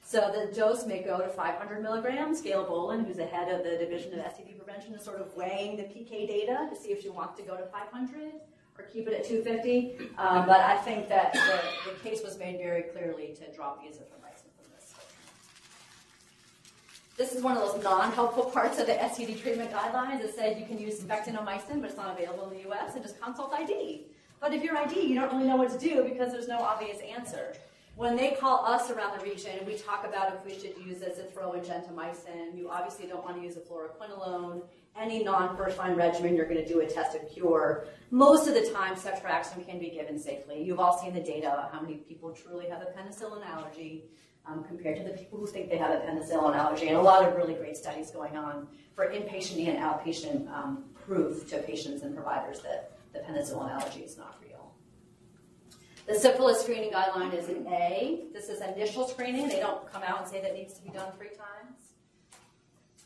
So 0.07 0.31
the 0.33 0.55
dose 0.55 0.85
may 0.85 1.03
go 1.03 1.19
to 1.19 1.27
500 1.27 1.83
milligrams. 1.83 2.39
Gail 2.39 2.63
Bolan, 2.63 3.03
who's 3.03 3.17
the 3.17 3.25
head 3.25 3.53
of 3.53 3.65
the 3.65 3.71
Division 3.71 4.17
of 4.17 4.19
STD 4.19 4.57
Prevention, 4.57 4.93
is 4.93 5.03
sort 5.03 5.19
of 5.19 5.35
weighing 5.35 5.75
the 5.75 5.83
PK 5.83 6.25
data 6.25 6.65
to 6.69 6.75
see 6.77 6.91
if 6.91 7.01
she 7.01 7.09
wants 7.09 7.37
to 7.37 7.45
go 7.45 7.57
to 7.57 7.65
500 7.65 8.31
or 8.77 8.85
keep 8.85 9.05
it 9.05 9.13
at 9.13 9.27
250. 9.27 10.07
Um, 10.17 10.45
but 10.45 10.61
I 10.61 10.77
think 10.77 11.09
that 11.09 11.33
the, 11.33 11.91
the 11.91 11.99
case 11.99 12.21
was 12.23 12.39
made 12.39 12.57
very 12.57 12.83
clearly 12.83 13.35
to 13.37 13.53
drop 13.53 13.83
azithromycin 13.83 14.47
from 14.55 14.71
this. 14.73 14.93
This 17.17 17.33
is 17.33 17.43
one 17.43 17.57
of 17.57 17.69
those 17.69 17.83
non-helpful 17.83 18.45
parts 18.45 18.79
of 18.79 18.85
the 18.87 18.93
STD 18.93 19.41
treatment 19.41 19.71
guidelines. 19.71 20.21
It 20.21 20.33
said 20.33 20.57
you 20.57 20.65
can 20.65 20.79
use 20.79 21.01
spectinomycin, 21.01 21.81
but 21.81 21.89
it's 21.89 21.97
not 21.97 22.17
available 22.17 22.49
in 22.49 22.55
the 22.55 22.63
U.S. 22.69 22.95
and 22.95 23.03
just 23.03 23.19
consult 23.19 23.51
ID. 23.51 24.05
But 24.39 24.53
if 24.53 24.63
you're 24.63 24.77
ID, 24.77 25.01
you 25.01 25.15
don't 25.15 25.33
really 25.33 25.49
know 25.49 25.57
what 25.57 25.69
to 25.71 25.77
do 25.77 26.05
because 26.05 26.31
there's 26.31 26.47
no 26.47 26.59
obvious 26.59 26.99
answer. 27.01 27.55
When 27.97 28.15
they 28.15 28.37
call 28.39 28.63
us 28.63 28.91
around 28.91 29.17
the 29.17 29.25
region, 29.25 29.53
and 29.57 29.65
we 29.65 29.73
talk 29.73 30.05
about 30.05 30.31
if 30.31 30.45
we 30.45 30.53
should 30.53 30.77
use 30.85 30.99
azithro 30.99 31.55
and 31.55 31.63
gentamicin. 31.65 32.55
You 32.55 32.69
obviously 32.69 33.07
don't 33.07 33.23
want 33.23 33.37
to 33.37 33.41
use 33.41 33.57
a 33.57 33.59
fluoroquinolone. 33.59 34.61
Any 34.95 35.23
non-first 35.23 35.79
line 35.79 35.95
regimen, 35.95 36.35
you're 36.35 36.45
going 36.45 36.63
to 36.63 36.67
do 36.67 36.81
a 36.81 36.85
tested 36.85 37.21
cure. 37.33 37.87
Most 38.11 38.47
of 38.47 38.53
the 38.53 38.69
time, 38.69 38.93
ceftriaxone 38.93 39.67
can 39.67 39.79
be 39.79 39.89
given 39.89 40.19
safely. 40.19 40.61
You've 40.61 40.79
all 40.79 40.99
seen 40.99 41.11
the 41.15 41.21
data 41.21 41.51
about 41.51 41.73
how 41.73 41.81
many 41.81 41.95
people 41.95 42.29
truly 42.33 42.69
have 42.69 42.83
a 42.83 42.85
penicillin 42.85 43.43
allergy 43.43 44.03
um, 44.45 44.63
compared 44.63 44.97
to 44.97 45.03
the 45.03 45.17
people 45.17 45.39
who 45.39 45.47
think 45.47 45.67
they 45.67 45.77
have 45.77 45.89
a 45.89 45.97
penicillin 46.05 46.55
allergy. 46.55 46.89
And 46.89 46.97
a 46.97 47.01
lot 47.01 47.27
of 47.27 47.35
really 47.35 47.55
great 47.55 47.77
studies 47.77 48.11
going 48.11 48.37
on 48.37 48.67
for 48.93 49.07
inpatient 49.07 49.67
and 49.67 49.79
outpatient 49.79 50.47
um, 50.53 50.83
proof 51.03 51.49
to 51.49 51.57
patients 51.63 52.03
and 52.03 52.13
providers 52.13 52.59
that 52.59 52.99
the 53.11 53.19
penicillin 53.21 53.71
allergy 53.71 54.01
is 54.01 54.19
not. 54.19 54.37
The 56.07 56.15
syphilis 56.15 56.61
screening 56.61 56.91
guideline 56.91 57.33
is 57.33 57.49
an 57.49 57.67
A. 57.67 58.27
This 58.31 58.47
is 58.47 58.61
initial 58.61 59.09
screening. 59.09 59.49
They 59.49 59.59
don't 59.59 59.91
come 59.91 60.03
out 60.03 60.21
and 60.21 60.27
say 60.27 60.41
that 60.41 60.53
needs 60.53 60.73
to 60.75 60.81
be 60.81 60.89
done 60.89 61.11
three 61.17 61.27
times. 61.27 61.81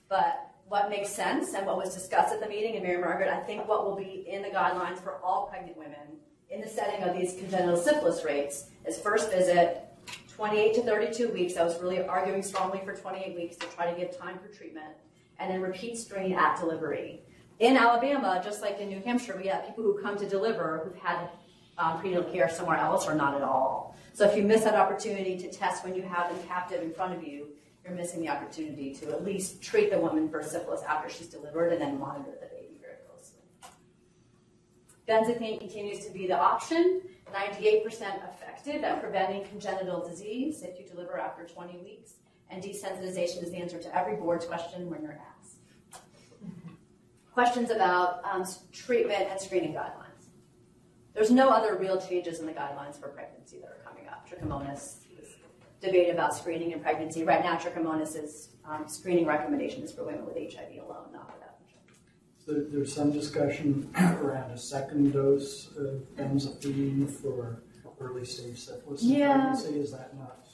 But 0.08 0.52
what 0.68 0.88
makes 0.92 1.10
sense 1.10 1.56
and 1.56 1.66
what 1.66 1.78
was 1.78 1.96
discussed 1.96 2.32
at 2.32 2.40
the 2.40 2.48
meeting, 2.48 2.76
and 2.76 2.84
Mary 2.84 3.02
Margaret, 3.02 3.30
I 3.30 3.40
think 3.40 3.68
what 3.68 3.86
will 3.86 3.96
be 3.96 4.28
in 4.30 4.44
the 4.44 4.50
guidelines 4.50 5.00
for 5.00 5.16
all 5.24 5.48
pregnant 5.48 5.78
women 5.78 6.20
in 6.52 6.62
the 6.62 6.68
setting 6.68 7.02
of 7.02 7.16
these 7.18 7.34
congenital 7.34 7.76
syphilis 7.76 8.24
rates 8.24 8.66
is 8.86 9.00
first 9.00 9.32
visit, 9.32 9.84
28 10.36 10.76
to 10.76 10.84
32 10.84 11.30
weeks. 11.30 11.58
I 11.58 11.64
was 11.64 11.82
really 11.82 12.04
arguing 12.04 12.44
strongly 12.44 12.82
for 12.86 12.94
28 12.94 13.36
weeks 13.36 13.56
to 13.56 13.66
try 13.68 13.92
to 13.92 14.00
give 14.00 14.16
time 14.16 14.38
for 14.38 14.56
treatment, 14.56 14.94
and 15.40 15.50
then 15.50 15.60
repeat 15.60 15.98
screen 15.98 16.34
at 16.34 16.60
delivery. 16.60 17.24
In 17.58 17.78
Alabama, 17.78 18.40
just 18.44 18.62
like 18.62 18.80
in 18.80 18.90
New 18.90 19.02
Hampshire, 19.02 19.40
we 19.42 19.48
have 19.48 19.66
people 19.66 19.84
who 19.84 20.00
come 20.00 20.20
to 20.20 20.30
deliver 20.30 20.84
who've 20.84 21.02
had 21.02 21.30
um, 21.78 22.00
prenatal 22.00 22.24
care 22.32 22.50
somewhere 22.50 22.78
else 22.78 23.08
or 23.08 23.16
not 23.16 23.36
at 23.36 23.42
all. 23.42 23.96
So 24.14 24.30
if 24.30 24.36
you 24.36 24.44
miss 24.44 24.64
that 24.64 24.76
opportunity 24.76 25.38
to 25.38 25.52
test 25.52 25.84
when 25.84 25.96
you 25.96 26.02
have 26.04 26.30
them 26.30 26.48
captive 26.48 26.82
in 26.82 26.94
front 26.94 27.16
of 27.16 27.24
you, 27.24 27.48
you're 27.84 27.94
missing 27.94 28.22
the 28.22 28.30
opportunity 28.30 28.94
to 28.96 29.10
at 29.10 29.24
least 29.24 29.62
treat 29.62 29.90
the 29.90 30.00
woman 30.00 30.30
for 30.30 30.44
syphilis 30.44 30.82
after 30.84 31.10
she's 31.10 31.28
delivered 31.28 31.72
and 31.74 31.82
then 31.82 32.00
monitor 32.00 32.32
the 32.40 32.48
baby 32.48 32.80
very 32.80 32.98
closely. 33.08 33.40
Benzathine 35.08 35.60
continues 35.60 36.06
to 36.06 36.12
be 36.12 36.28
the 36.28 36.38
option, 36.38 37.02
98% 37.34 37.86
effective 37.86 38.84
at 38.84 39.02
preventing 39.02 39.44
congenital 39.46 40.08
disease 40.08 40.62
if 40.62 40.80
you 40.80 40.86
deliver 40.86 41.18
after 41.18 41.46
20 41.46 41.78
weeks, 41.80 42.14
and 42.50 42.62
desensitization 42.62 43.44
is 43.44 43.52
the 43.52 43.58
answer 43.58 43.80
to 43.80 43.98
every 43.98 44.16
board's 44.16 44.46
question 44.46 44.90
when 44.90 45.02
you're 45.02 45.20
asked. 45.40 45.58
Questions 47.34 47.72
about 47.72 48.24
um, 48.26 48.46
treatment 48.74 49.28
and 49.30 49.40
screening 49.40 49.74
guidelines. 49.74 50.11
There's 51.22 51.30
no 51.30 51.50
other 51.50 51.76
real 51.76 52.02
changes 52.02 52.40
in 52.40 52.48
the 52.48 52.52
guidelines 52.52 53.00
for 53.00 53.10
pregnancy 53.10 53.60
that 53.60 53.68
are 53.68 53.78
coming 53.86 54.08
up. 54.08 54.28
Trichomonas 54.28 55.06
debate 55.80 56.10
about 56.10 56.36
screening 56.36 56.72
in 56.72 56.80
pregnancy. 56.80 57.24
Right 57.24 57.44
now, 57.44 57.58
trichomonas 57.58 58.16
is 58.16 58.50
um, 58.68 58.88
screening 58.88 59.28
recommendations 59.28 59.92
for 59.92 60.04
women 60.04 60.26
with 60.26 60.34
HIV 60.36 60.84
alone, 60.84 61.14
not 61.14 61.32
without. 61.32 61.60
So 62.44 62.66
there's 62.72 62.92
some 62.92 63.12
discussion 63.12 63.88
around 64.00 64.50
a 64.50 64.58
second 64.58 65.14
dose 65.14 65.68
of 65.78 66.02
benzathine 66.18 67.08
for 67.08 67.62
early 68.00 68.26
stage 68.26 68.58
syphilis 68.58 69.04
Yeah. 69.04 69.34
pregnancy. 69.34 69.80
Is 69.80 69.92
that 69.92 70.18
not? 70.18 70.48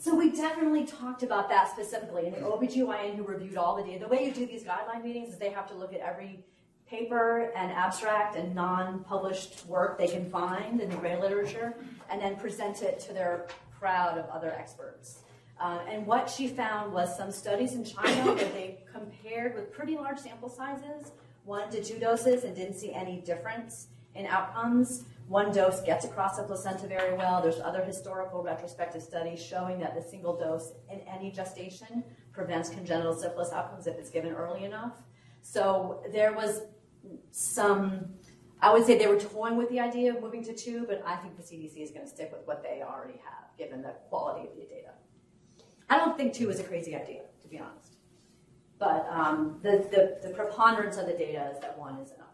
So 0.00 0.16
we 0.16 0.32
definitely 0.32 0.84
talked 0.84 1.22
about 1.22 1.48
that 1.50 1.70
specifically. 1.70 2.26
And 2.26 2.34
the 2.34 2.40
OBGYN 2.40 3.14
who 3.14 3.22
reviewed 3.22 3.56
all 3.56 3.76
the 3.76 3.84
data, 3.84 4.00
the 4.00 4.08
way 4.08 4.24
you 4.24 4.32
do 4.32 4.46
these 4.46 4.64
guideline 4.64 5.04
meetings 5.04 5.28
is 5.28 5.38
they 5.38 5.50
have 5.50 5.68
to 5.68 5.74
look 5.74 5.94
at 5.94 6.00
every 6.00 6.44
paper 6.88 7.50
and 7.56 7.72
abstract 7.72 8.36
and 8.36 8.54
non-published 8.54 9.66
work 9.66 9.98
they 9.98 10.06
can 10.06 10.28
find 10.30 10.80
in 10.80 10.88
the 10.88 10.96
gray 10.96 11.20
literature 11.20 11.74
and 12.10 12.20
then 12.20 12.36
present 12.36 12.82
it 12.82 13.00
to 13.00 13.12
their 13.12 13.46
crowd 13.78 14.18
of 14.18 14.28
other 14.30 14.52
experts. 14.52 15.20
Uh, 15.58 15.78
and 15.88 16.06
what 16.06 16.28
she 16.28 16.46
found 16.46 16.92
was 16.92 17.16
some 17.16 17.32
studies 17.32 17.74
in 17.74 17.84
China 17.84 18.32
where 18.34 18.48
they 18.50 18.78
compared 18.92 19.54
with 19.54 19.72
pretty 19.72 19.96
large 19.96 20.18
sample 20.18 20.48
sizes, 20.48 21.12
one 21.44 21.70
to 21.70 21.82
two 21.82 21.98
doses, 21.98 22.44
and 22.44 22.54
didn't 22.54 22.74
see 22.74 22.92
any 22.92 23.20
difference 23.20 23.88
in 24.14 24.26
outcomes. 24.26 25.04
One 25.28 25.52
dose 25.52 25.80
gets 25.80 26.04
across 26.04 26.36
the 26.36 26.44
placenta 26.44 26.86
very 26.86 27.16
well. 27.16 27.42
There's 27.42 27.58
other 27.58 27.82
historical 27.82 28.42
retrospective 28.42 29.02
studies 29.02 29.42
showing 29.42 29.80
that 29.80 29.94
the 29.94 30.02
single 30.02 30.36
dose 30.36 30.72
in 30.90 31.00
any 31.00 31.32
gestation 31.32 32.04
prevents 32.32 32.68
congenital 32.68 33.14
syphilis 33.14 33.50
outcomes 33.52 33.86
if 33.86 33.96
it's 33.96 34.10
given 34.10 34.32
early 34.32 34.64
enough. 34.64 34.92
So 35.42 36.02
there 36.12 36.32
was 36.32 36.62
some, 37.30 38.06
I 38.60 38.72
would 38.72 38.86
say 38.86 38.98
they 38.98 39.06
were 39.06 39.20
toying 39.20 39.56
with 39.56 39.68
the 39.68 39.80
idea 39.80 40.14
of 40.14 40.22
moving 40.22 40.42
to 40.44 40.54
two, 40.54 40.84
but 40.86 41.02
I 41.06 41.16
think 41.16 41.36
the 41.36 41.42
CDC 41.42 41.82
is 41.82 41.90
going 41.90 42.04
to 42.04 42.10
stick 42.10 42.32
with 42.32 42.46
what 42.46 42.62
they 42.62 42.82
already 42.82 43.20
have, 43.24 43.56
given 43.58 43.82
the 43.82 43.94
quality 44.08 44.48
of 44.48 44.56
the 44.56 44.62
data. 44.62 44.90
I 45.88 45.98
don't 45.98 46.16
think 46.16 46.32
two 46.32 46.50
is 46.50 46.58
a 46.60 46.64
crazy 46.64 46.94
idea, 46.96 47.22
to 47.42 47.48
be 47.48 47.58
honest. 47.58 47.94
But 48.78 49.06
um, 49.10 49.58
the, 49.62 49.86
the, 49.90 50.28
the 50.28 50.34
preponderance 50.34 50.96
of 50.96 51.06
the 51.06 51.12
data 51.12 51.50
is 51.54 51.60
that 51.60 51.78
one 51.78 51.96
is 51.98 52.12
enough. 52.12 52.26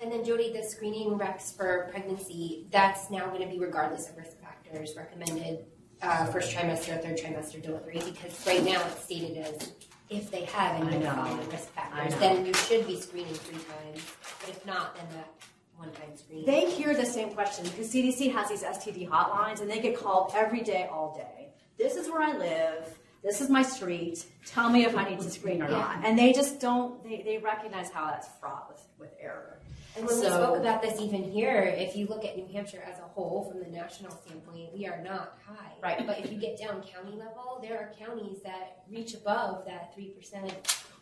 And 0.00 0.10
then 0.10 0.24
Jodie, 0.24 0.52
the 0.52 0.62
screening 0.62 1.18
recs 1.18 1.54
for 1.54 1.88
pregnancy, 1.90 2.66
that's 2.70 3.10
now 3.10 3.26
going 3.26 3.42
to 3.42 3.46
be 3.46 3.58
regardless 3.58 4.08
of 4.08 4.16
risk 4.16 4.40
factors 4.40 4.94
recommended 4.96 5.66
uh, 6.02 6.26
first 6.26 6.54
trimester, 6.54 7.00
third 7.02 7.18
trimester 7.18 7.62
delivery, 7.62 8.00
because 8.04 8.46
right 8.46 8.64
now 8.64 8.82
it's 8.86 9.04
stated 9.04 9.36
as 9.36 9.72
if 10.10 10.30
they 10.30 10.44
have 10.46 10.80
any 10.80 10.92
I 10.92 10.96
of 10.96 11.02
know. 11.02 11.10
following 11.14 11.50
risk 11.50 11.68
factors, 11.72 12.12
know. 12.14 12.18
then 12.18 12.46
you 12.46 12.52
should 12.52 12.86
be 12.86 13.00
screening 13.00 13.34
three 13.34 13.58
times. 13.58 14.04
But 14.40 14.50
if 14.50 14.66
not, 14.66 14.96
then 14.96 15.06
that 15.14 15.32
one-time 15.76 16.16
screening. 16.16 16.46
They 16.46 16.70
hear 16.70 16.94
the 16.94 17.06
same 17.06 17.30
question 17.30 17.64
because 17.64 17.92
CDC 17.92 18.32
has 18.32 18.48
these 18.48 18.62
STD 18.62 19.08
hotlines 19.08 19.60
and 19.60 19.70
they 19.70 19.80
get 19.80 19.96
called 19.96 20.32
every 20.34 20.60
day, 20.62 20.88
all 20.92 21.14
day. 21.14 21.48
This 21.78 21.96
is 21.96 22.10
where 22.10 22.20
I 22.20 22.36
live. 22.36 22.98
This 23.22 23.40
is 23.40 23.48
my 23.48 23.62
street. 23.62 24.24
Tell 24.46 24.68
me 24.70 24.84
if 24.84 24.96
I 24.96 25.08
need 25.08 25.20
to 25.20 25.30
screen 25.30 25.62
or 25.62 25.68
not. 25.68 26.04
And 26.04 26.18
they 26.18 26.32
just 26.32 26.58
don't, 26.60 27.02
they, 27.04 27.22
they 27.22 27.38
recognize 27.38 27.90
how 27.90 28.06
that's 28.06 28.28
fraught 28.40 28.66
with, 28.68 28.82
with 28.98 29.10
error. 29.20 29.59
And 29.96 30.06
when 30.06 30.20
we 30.20 30.26
spoke 30.26 30.56
about 30.58 30.82
this 30.82 31.00
even 31.00 31.22
here, 31.24 31.62
if 31.76 31.96
you 31.96 32.06
look 32.06 32.24
at 32.24 32.36
New 32.36 32.46
Hampshire 32.52 32.82
as 32.90 32.98
a 32.98 33.02
whole 33.02 33.50
from 33.50 33.60
the 33.60 33.68
national 33.68 34.12
standpoint, 34.24 34.72
we 34.72 34.86
are 34.86 35.02
not 35.02 35.38
high. 35.46 35.72
Right. 35.82 36.06
But 36.06 36.20
if 36.20 36.32
you 36.32 36.38
get 36.38 36.58
down 36.58 36.82
county 36.82 37.16
level, 37.16 37.58
there 37.62 37.78
are 37.78 37.92
counties 37.98 38.38
that 38.44 38.84
reach 38.90 39.14
above 39.14 39.66
that 39.66 39.94
three 39.94 40.10
percent 40.10 40.52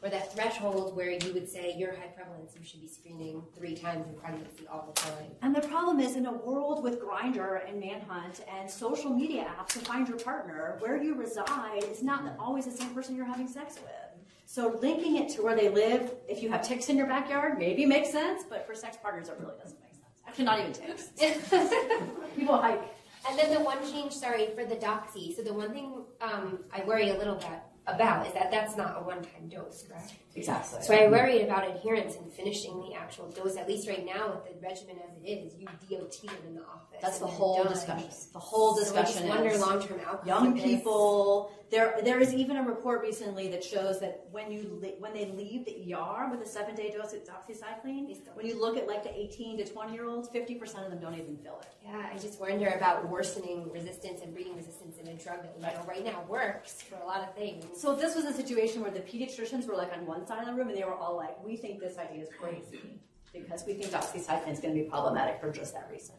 or 0.02 0.08
that 0.08 0.32
threshold 0.32 0.94
where 0.94 1.10
you 1.10 1.32
would 1.34 1.48
say 1.48 1.74
you're 1.76 1.94
high 1.94 2.06
prevalence, 2.06 2.52
you 2.56 2.64
should 2.64 2.80
be 2.80 2.86
screening 2.86 3.42
three 3.56 3.74
times 3.74 4.06
in 4.06 4.14
pregnancy 4.14 4.66
all 4.70 4.92
the 4.94 5.00
time. 5.00 5.26
And 5.42 5.54
the 5.54 5.60
problem 5.60 5.98
is 5.98 6.14
in 6.14 6.26
a 6.26 6.32
world 6.32 6.84
with 6.84 7.00
Grindr 7.00 7.68
and 7.68 7.80
Manhunt 7.80 8.44
and 8.56 8.70
social 8.70 9.10
media 9.10 9.50
apps 9.58 9.72
to 9.72 9.80
find 9.80 10.06
your 10.08 10.18
partner, 10.18 10.76
where 10.78 11.02
you 11.02 11.14
reside 11.14 11.82
is 11.90 12.02
not 12.02 12.22
mm-hmm. 12.22 12.40
always 12.40 12.64
the 12.66 12.70
same 12.70 12.90
person 12.94 13.16
you're 13.16 13.26
having 13.26 13.48
sex 13.48 13.74
with. 13.74 14.07
So 14.50 14.78
linking 14.80 15.16
it 15.18 15.28
to 15.34 15.42
where 15.42 15.54
they 15.54 15.68
live, 15.68 16.10
if 16.26 16.42
you 16.42 16.48
have 16.48 16.66
ticks 16.66 16.88
in 16.88 16.96
your 16.96 17.06
backyard, 17.06 17.58
maybe 17.58 17.84
makes 17.84 18.10
sense, 18.10 18.44
but 18.48 18.66
for 18.66 18.74
sex 18.74 18.96
partners, 18.96 19.28
it 19.28 19.36
really 19.38 19.52
doesn't 19.62 19.78
make 19.82 19.92
sense. 19.92 20.22
Actually, 20.26 20.44
not 20.46 20.60
even 20.60 20.72
ticks. 20.72 21.08
People 22.34 22.56
hike. 22.56 22.82
And 23.28 23.38
then 23.38 23.52
the 23.52 23.60
one 23.60 23.78
change, 23.92 24.14
sorry, 24.14 24.48
for 24.54 24.64
the 24.64 24.76
doxy. 24.76 25.36
So 25.36 25.42
the 25.42 25.52
one 25.52 25.74
thing 25.74 26.02
um, 26.22 26.60
I 26.72 26.82
worry 26.84 27.10
a 27.10 27.18
little 27.18 27.34
bit 27.34 27.60
about 27.86 28.26
is 28.26 28.32
that 28.32 28.50
that's 28.50 28.74
not 28.74 28.96
a 28.98 29.04
one-time 29.04 29.50
dose, 29.50 29.84
correct? 29.86 30.14
Exactly. 30.38 30.82
So 30.82 30.94
I 30.94 31.08
worried 31.08 31.42
about 31.42 31.68
adherence 31.68 32.16
and 32.16 32.32
finishing 32.32 32.78
the 32.80 32.94
actual 32.94 33.28
dose. 33.30 33.56
At 33.56 33.68
least 33.68 33.88
right 33.88 34.04
now, 34.04 34.28
with 34.32 34.44
the 34.44 34.66
regimen 34.66 34.96
as 35.06 35.16
it 35.22 35.26
is, 35.28 35.54
you 35.58 35.66
DOT 35.66 36.12
them 36.22 36.36
in 36.46 36.54
the 36.54 36.62
office. 36.62 36.98
That's 37.02 37.18
the 37.18 37.26
whole 37.26 37.64
discussion. 37.64 38.08
The 38.32 38.38
whole 38.38 38.74
So 38.76 38.96
I 38.96 39.02
discussion 39.02 39.28
wonder 39.28 39.56
long-term 39.58 40.00
outcomes. 40.06 40.26
young 40.26 40.58
people. 40.60 41.52
There, 41.70 42.00
there 42.02 42.18
is 42.18 42.32
even 42.32 42.56
a 42.56 42.62
report 42.62 43.02
recently 43.02 43.48
that 43.48 43.62
shows 43.62 44.00
that 44.00 44.24
when 44.30 44.50
you 44.50 44.60
when 45.00 45.12
they 45.12 45.26
leave 45.26 45.66
the 45.66 45.92
ER 45.94 46.30
with 46.30 46.40
a 46.40 46.46
seven 46.46 46.74
day 46.74 46.90
dose 46.96 47.12
of 47.12 47.20
doxycycline, 47.24 48.16
when 48.34 48.46
you 48.46 48.58
look 48.58 48.78
at 48.78 48.86
like 48.86 49.02
the 49.04 49.14
18 49.14 49.58
to 49.58 49.64
20 49.66 49.92
year 49.92 50.06
olds, 50.06 50.30
50 50.30 50.54
percent 50.54 50.84
of 50.86 50.90
them 50.90 50.98
don't 51.00 51.12
even 51.14 51.36
fill 51.36 51.58
it. 51.60 51.66
Yeah, 51.84 52.08
I 52.10 52.16
just 52.16 52.40
wonder 52.40 52.68
about 52.68 53.06
worsening 53.10 53.70
resistance 53.70 54.22
and 54.22 54.32
breeding 54.32 54.56
resistance 54.56 54.96
in 54.96 55.08
a 55.08 55.14
drug 55.14 55.42
that 55.42 55.54
we 55.56 55.62
know 55.62 55.84
right 55.86 56.04
now 56.04 56.24
works 56.26 56.80
for 56.80 56.96
a 56.96 57.04
lot 57.04 57.20
of 57.20 57.34
things. 57.34 57.66
So 57.78 57.94
this 57.94 58.14
was 58.16 58.24
a 58.24 58.32
situation 58.32 58.80
where 58.80 58.90
the 58.90 59.00
pediatricians 59.00 59.66
were 59.66 59.74
like 59.76 59.92
on 59.92 60.06
one 60.06 60.24
side 60.28 60.40
of 60.40 60.46
the 60.46 60.54
room, 60.54 60.68
and 60.68 60.76
they 60.76 60.84
were 60.84 60.94
all 60.94 61.16
like, 61.16 61.42
"We 61.44 61.56
think 61.56 61.80
this 61.80 61.98
idea 61.98 62.22
is 62.22 62.28
crazy 62.38 63.00
because 63.32 63.64
we 63.66 63.74
think 63.74 63.90
doxycycline 63.90 64.52
is 64.52 64.60
going 64.60 64.74
to 64.74 64.82
be 64.82 64.88
problematic 64.88 65.40
for 65.40 65.50
just 65.50 65.74
that 65.74 65.88
reason." 65.90 66.14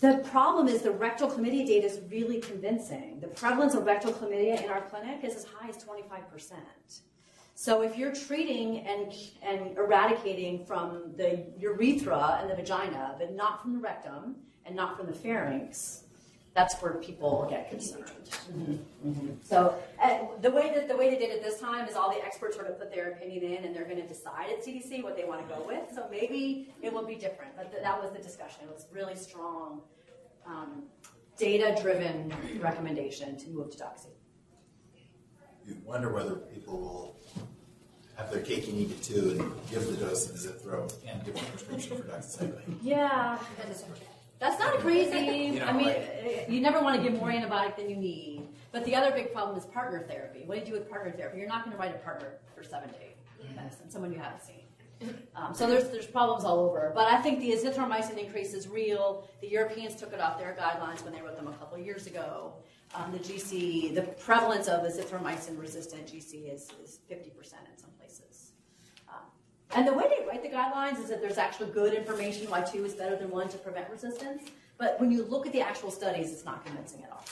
The 0.00 0.18
problem 0.30 0.68
is 0.68 0.82
the 0.82 0.92
rectal 0.92 1.28
chlamydia 1.28 1.66
data 1.66 1.86
is 1.86 2.00
really 2.08 2.40
convincing. 2.40 3.18
The 3.20 3.26
prevalence 3.26 3.74
of 3.74 3.84
rectal 3.84 4.12
chlamydia 4.12 4.62
in 4.62 4.70
our 4.70 4.82
clinic 4.82 5.24
is 5.24 5.34
as 5.34 5.44
high 5.44 5.68
as 5.68 5.76
25%. 5.76 6.52
So 7.56 7.82
if 7.82 7.98
you're 7.98 8.14
treating 8.14 8.86
and, 8.86 9.12
and 9.42 9.76
eradicating 9.76 10.64
from 10.64 11.14
the 11.16 11.44
urethra 11.58 12.38
and 12.40 12.48
the 12.48 12.54
vagina, 12.54 13.16
but 13.18 13.34
not 13.34 13.60
from 13.60 13.72
the 13.72 13.80
rectum 13.80 14.36
and 14.64 14.76
not 14.76 14.96
from 14.96 15.06
the 15.06 15.12
pharynx, 15.12 16.04
that's 16.58 16.74
where 16.82 16.94
people 16.94 17.46
get 17.48 17.70
concerned. 17.70 18.10
So 19.44 19.76
uh, 20.02 20.18
the 20.42 20.50
way 20.50 20.72
that 20.74 20.88
the 20.88 20.96
way 20.96 21.08
they 21.08 21.16
did 21.16 21.30
it 21.30 21.40
this 21.40 21.60
time 21.60 21.88
is 21.88 21.94
all 21.94 22.10
the 22.10 22.20
experts 22.24 22.56
sort 22.56 22.66
of 22.66 22.80
put 22.80 22.92
their 22.92 23.12
opinion 23.12 23.44
in, 23.44 23.64
and 23.64 23.76
they're 23.76 23.84
going 23.84 24.02
to 24.02 24.08
decide 24.08 24.50
at 24.50 24.64
CDC 24.64 25.04
what 25.04 25.14
they 25.16 25.24
want 25.24 25.40
to 25.46 25.54
go 25.54 25.64
with. 25.64 25.84
So 25.94 26.08
maybe 26.10 26.74
it 26.82 26.92
will 26.92 27.06
be 27.06 27.14
different, 27.14 27.52
but 27.56 27.70
th- 27.70 27.84
that 27.84 28.02
was 28.02 28.10
the 28.10 28.18
discussion. 28.18 28.62
It 28.64 28.74
was 28.74 28.86
really 28.92 29.14
strong, 29.14 29.82
um, 30.46 30.82
data-driven 31.38 32.34
recommendation 32.60 33.38
to 33.38 33.48
move 33.50 33.70
to 33.70 33.78
doxy. 33.78 34.08
You 35.64 35.76
wonder 35.84 36.12
whether 36.12 36.34
people 36.34 36.76
will 36.80 37.16
have 38.16 38.32
their 38.32 38.42
cake 38.42 38.66
and 38.66 38.76
eat 38.78 38.90
it 38.90 39.00
too 39.00 39.36
and 39.38 39.70
give 39.70 39.86
the 39.86 40.04
dose 40.04 40.28
of 40.28 40.34
Zithro 40.34 40.92
and 41.06 41.24
give 41.24 41.36
a 41.36 41.44
prescription 41.52 41.98
for 41.98 42.02
doxycycline. 42.02 42.78
Yeah, 42.82 43.38
that's 44.38 44.58
not 44.58 44.78
crazy. 44.78 45.54
You 45.54 45.60
know, 45.60 45.66
I 45.66 45.72
mean, 45.72 45.86
like- 45.86 46.46
uh, 46.46 46.50
you 46.52 46.60
never 46.60 46.80
want 46.80 46.96
to 46.96 47.02
give 47.02 47.18
more 47.18 47.30
antibiotic 47.30 47.76
than 47.76 47.90
you 47.90 47.96
need. 47.96 48.48
But 48.70 48.84
the 48.84 48.94
other 48.94 49.10
big 49.10 49.32
problem 49.32 49.56
is 49.56 49.64
partner 49.64 50.04
therapy. 50.08 50.42
What 50.44 50.54
do 50.56 50.60
you 50.60 50.66
do 50.66 50.72
with 50.72 50.90
partner 50.90 51.10
therapy? 51.12 51.38
You're 51.38 51.48
not 51.48 51.64
going 51.64 51.74
to 51.74 51.78
write 51.78 51.94
a 51.94 51.98
partner 51.98 52.34
for 52.54 52.62
seven 52.62 52.90
days 52.90 53.18
medicine, 53.54 53.90
someone 53.90 54.12
you 54.12 54.18
haven't 54.18 54.42
seen. 54.42 54.54
Um, 55.36 55.54
so 55.54 55.68
there's 55.68 55.88
there's 55.90 56.06
problems 56.06 56.44
all 56.44 56.58
over. 56.58 56.90
But 56.94 57.06
I 57.06 57.22
think 57.22 57.38
the 57.40 57.52
azithromycin 57.52 58.18
increase 58.18 58.52
is 58.52 58.66
real. 58.66 59.28
The 59.40 59.48
Europeans 59.48 59.94
took 59.94 60.12
it 60.12 60.20
off 60.20 60.38
their 60.38 60.56
guidelines 60.58 61.04
when 61.04 61.12
they 61.12 61.22
wrote 61.22 61.36
them 61.36 61.46
a 61.46 61.52
couple 61.52 61.78
of 61.78 61.86
years 61.86 62.06
ago. 62.06 62.54
Um, 62.94 63.12
the 63.12 63.18
GC, 63.18 63.94
the 63.94 64.02
prevalence 64.02 64.66
of 64.66 64.80
azithromycin 64.82 65.58
resistant 65.58 66.06
GC 66.06 66.52
is, 66.52 66.68
is 66.82 67.00
50% 67.10 67.26
in 67.26 67.76
some 67.76 67.90
and 69.74 69.86
the 69.86 69.92
way 69.92 70.04
they 70.08 70.26
write 70.26 70.42
the 70.42 70.48
guidelines 70.48 71.02
is 71.02 71.10
that 71.10 71.20
there's 71.20 71.38
actually 71.38 71.70
good 71.72 71.92
information 71.92 72.48
why 72.50 72.62
two 72.62 72.84
is 72.84 72.94
better 72.94 73.16
than 73.16 73.30
one 73.30 73.48
to 73.48 73.58
prevent 73.58 73.90
resistance. 73.90 74.44
But 74.78 74.98
when 75.00 75.10
you 75.10 75.24
look 75.24 75.46
at 75.46 75.52
the 75.52 75.60
actual 75.60 75.90
studies, 75.90 76.32
it's 76.32 76.44
not 76.44 76.64
convincing 76.64 77.04
at 77.04 77.10
all. 77.10 77.24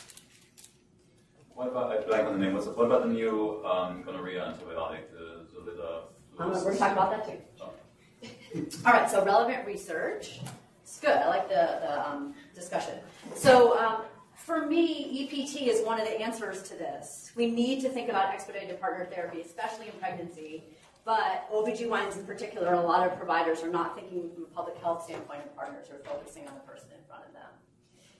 What 1.54 1.68
about, 1.68 1.92
I 1.92 2.02
blank 2.02 2.26
on 2.26 2.38
the 2.38 2.44
name, 2.44 2.52
what's, 2.52 2.66
what 2.66 2.84
about 2.84 3.04
the 3.04 3.08
new 3.08 3.64
um, 3.64 4.02
gonorrhea 4.02 4.42
antibiotic, 4.42 5.10
the 5.12 5.46
Zolida 5.50 6.02
Um, 6.38 6.50
we're 6.50 6.64
gonna 6.64 6.76
talk 6.76 6.92
about 6.92 7.10
that 7.10 7.26
too. 7.26 8.68
All 8.86 8.92
right, 8.92 9.08
so 9.10 9.24
relevant 9.24 9.66
research. 9.66 10.40
It's 10.82 11.00
good. 11.00 11.16
I 11.16 11.28
like 11.28 11.48
the, 11.48 11.78
the 11.80 12.08
um, 12.08 12.34
discussion. 12.54 12.98
So 13.34 13.78
um, 13.78 14.02
for 14.34 14.66
me, 14.66 15.24
EPT 15.24 15.62
is 15.62 15.84
one 15.84 15.98
of 15.98 16.06
the 16.06 16.20
answers 16.20 16.62
to 16.64 16.74
this. 16.74 17.32
We 17.34 17.50
need 17.50 17.80
to 17.82 17.88
think 17.88 18.08
about 18.08 18.32
expedited 18.32 18.80
partner 18.80 19.06
therapy, 19.06 19.40
especially 19.40 19.86
in 19.86 19.92
pregnancy. 19.98 20.64
But 21.06 21.48
OBGYNs 21.52 22.18
in 22.18 22.26
particular, 22.26 22.72
a 22.74 22.82
lot 22.82 23.06
of 23.06 23.16
providers 23.16 23.62
are 23.62 23.70
not 23.70 23.94
thinking 23.94 24.28
from 24.34 24.42
a 24.42 24.46
public 24.46 24.76
health 24.78 25.04
standpoint 25.04 25.44
of 25.44 25.54
partners, 25.54 25.86
are 25.88 26.00
focusing 26.04 26.48
on 26.48 26.54
the 26.54 26.60
person 26.60 26.88
in 26.90 27.06
front 27.06 27.24
of 27.28 27.32
them. 27.32 27.46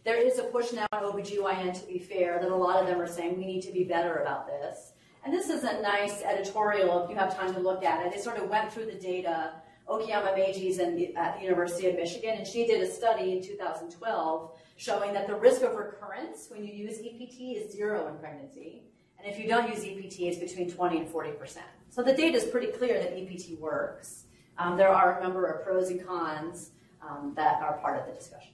There 0.04 0.16
is 0.16 0.38
a 0.38 0.44
push 0.44 0.72
now 0.72 0.86
at 0.92 1.02
OBGYN, 1.02 1.80
to 1.80 1.86
be 1.88 1.98
fair, 1.98 2.38
that 2.40 2.48
a 2.48 2.54
lot 2.54 2.80
of 2.80 2.86
them 2.86 3.00
are 3.00 3.08
saying 3.08 3.38
we 3.38 3.44
need 3.44 3.62
to 3.62 3.72
be 3.72 3.82
better 3.82 4.18
about 4.18 4.46
this. 4.46 4.92
And 5.24 5.34
this 5.34 5.50
is 5.50 5.64
a 5.64 5.82
nice 5.82 6.22
editorial 6.22 7.02
if 7.02 7.10
you 7.10 7.16
have 7.16 7.36
time 7.36 7.52
to 7.54 7.58
look 7.58 7.82
at 7.82 8.06
it. 8.06 8.14
It 8.14 8.22
sort 8.22 8.38
of 8.38 8.48
went 8.48 8.72
through 8.72 8.86
the 8.86 8.94
data. 8.94 9.54
Okiyama 9.88 10.34
the, 10.34 11.16
at 11.16 11.36
the 11.36 11.42
University 11.42 11.88
of 11.88 11.94
Michigan, 11.94 12.38
and 12.38 12.46
she 12.46 12.66
did 12.66 12.80
a 12.80 12.90
study 12.90 13.32
in 13.32 13.42
2012 13.42 14.50
showing 14.76 15.12
that 15.12 15.28
the 15.28 15.34
risk 15.34 15.62
of 15.62 15.74
recurrence 15.74 16.48
when 16.50 16.64
you 16.64 16.72
use 16.72 16.98
EPT 16.98 17.56
is 17.56 17.72
zero 17.72 18.08
in 18.08 18.18
pregnancy. 18.18 18.82
And 19.16 19.32
if 19.32 19.38
you 19.38 19.48
don't 19.48 19.68
use 19.68 19.84
EPT, 19.84 20.22
it's 20.22 20.38
between 20.38 20.70
20 20.70 20.98
and 20.98 21.08
40 21.08 21.30
percent. 21.32 21.66
So 21.90 22.02
the 22.02 22.12
data 22.12 22.36
is 22.36 22.44
pretty 22.44 22.68
clear 22.68 22.98
that 22.98 23.16
EPT 23.16 23.58
works. 23.58 24.24
Um, 24.58 24.76
there 24.76 24.88
are 24.88 25.18
a 25.18 25.22
number 25.22 25.46
of 25.46 25.64
pros 25.64 25.90
and 25.90 26.06
cons 26.06 26.70
um, 27.02 27.32
that 27.36 27.60
are 27.62 27.74
part 27.78 27.98
of 27.98 28.06
the 28.06 28.12
discussion. 28.12 28.52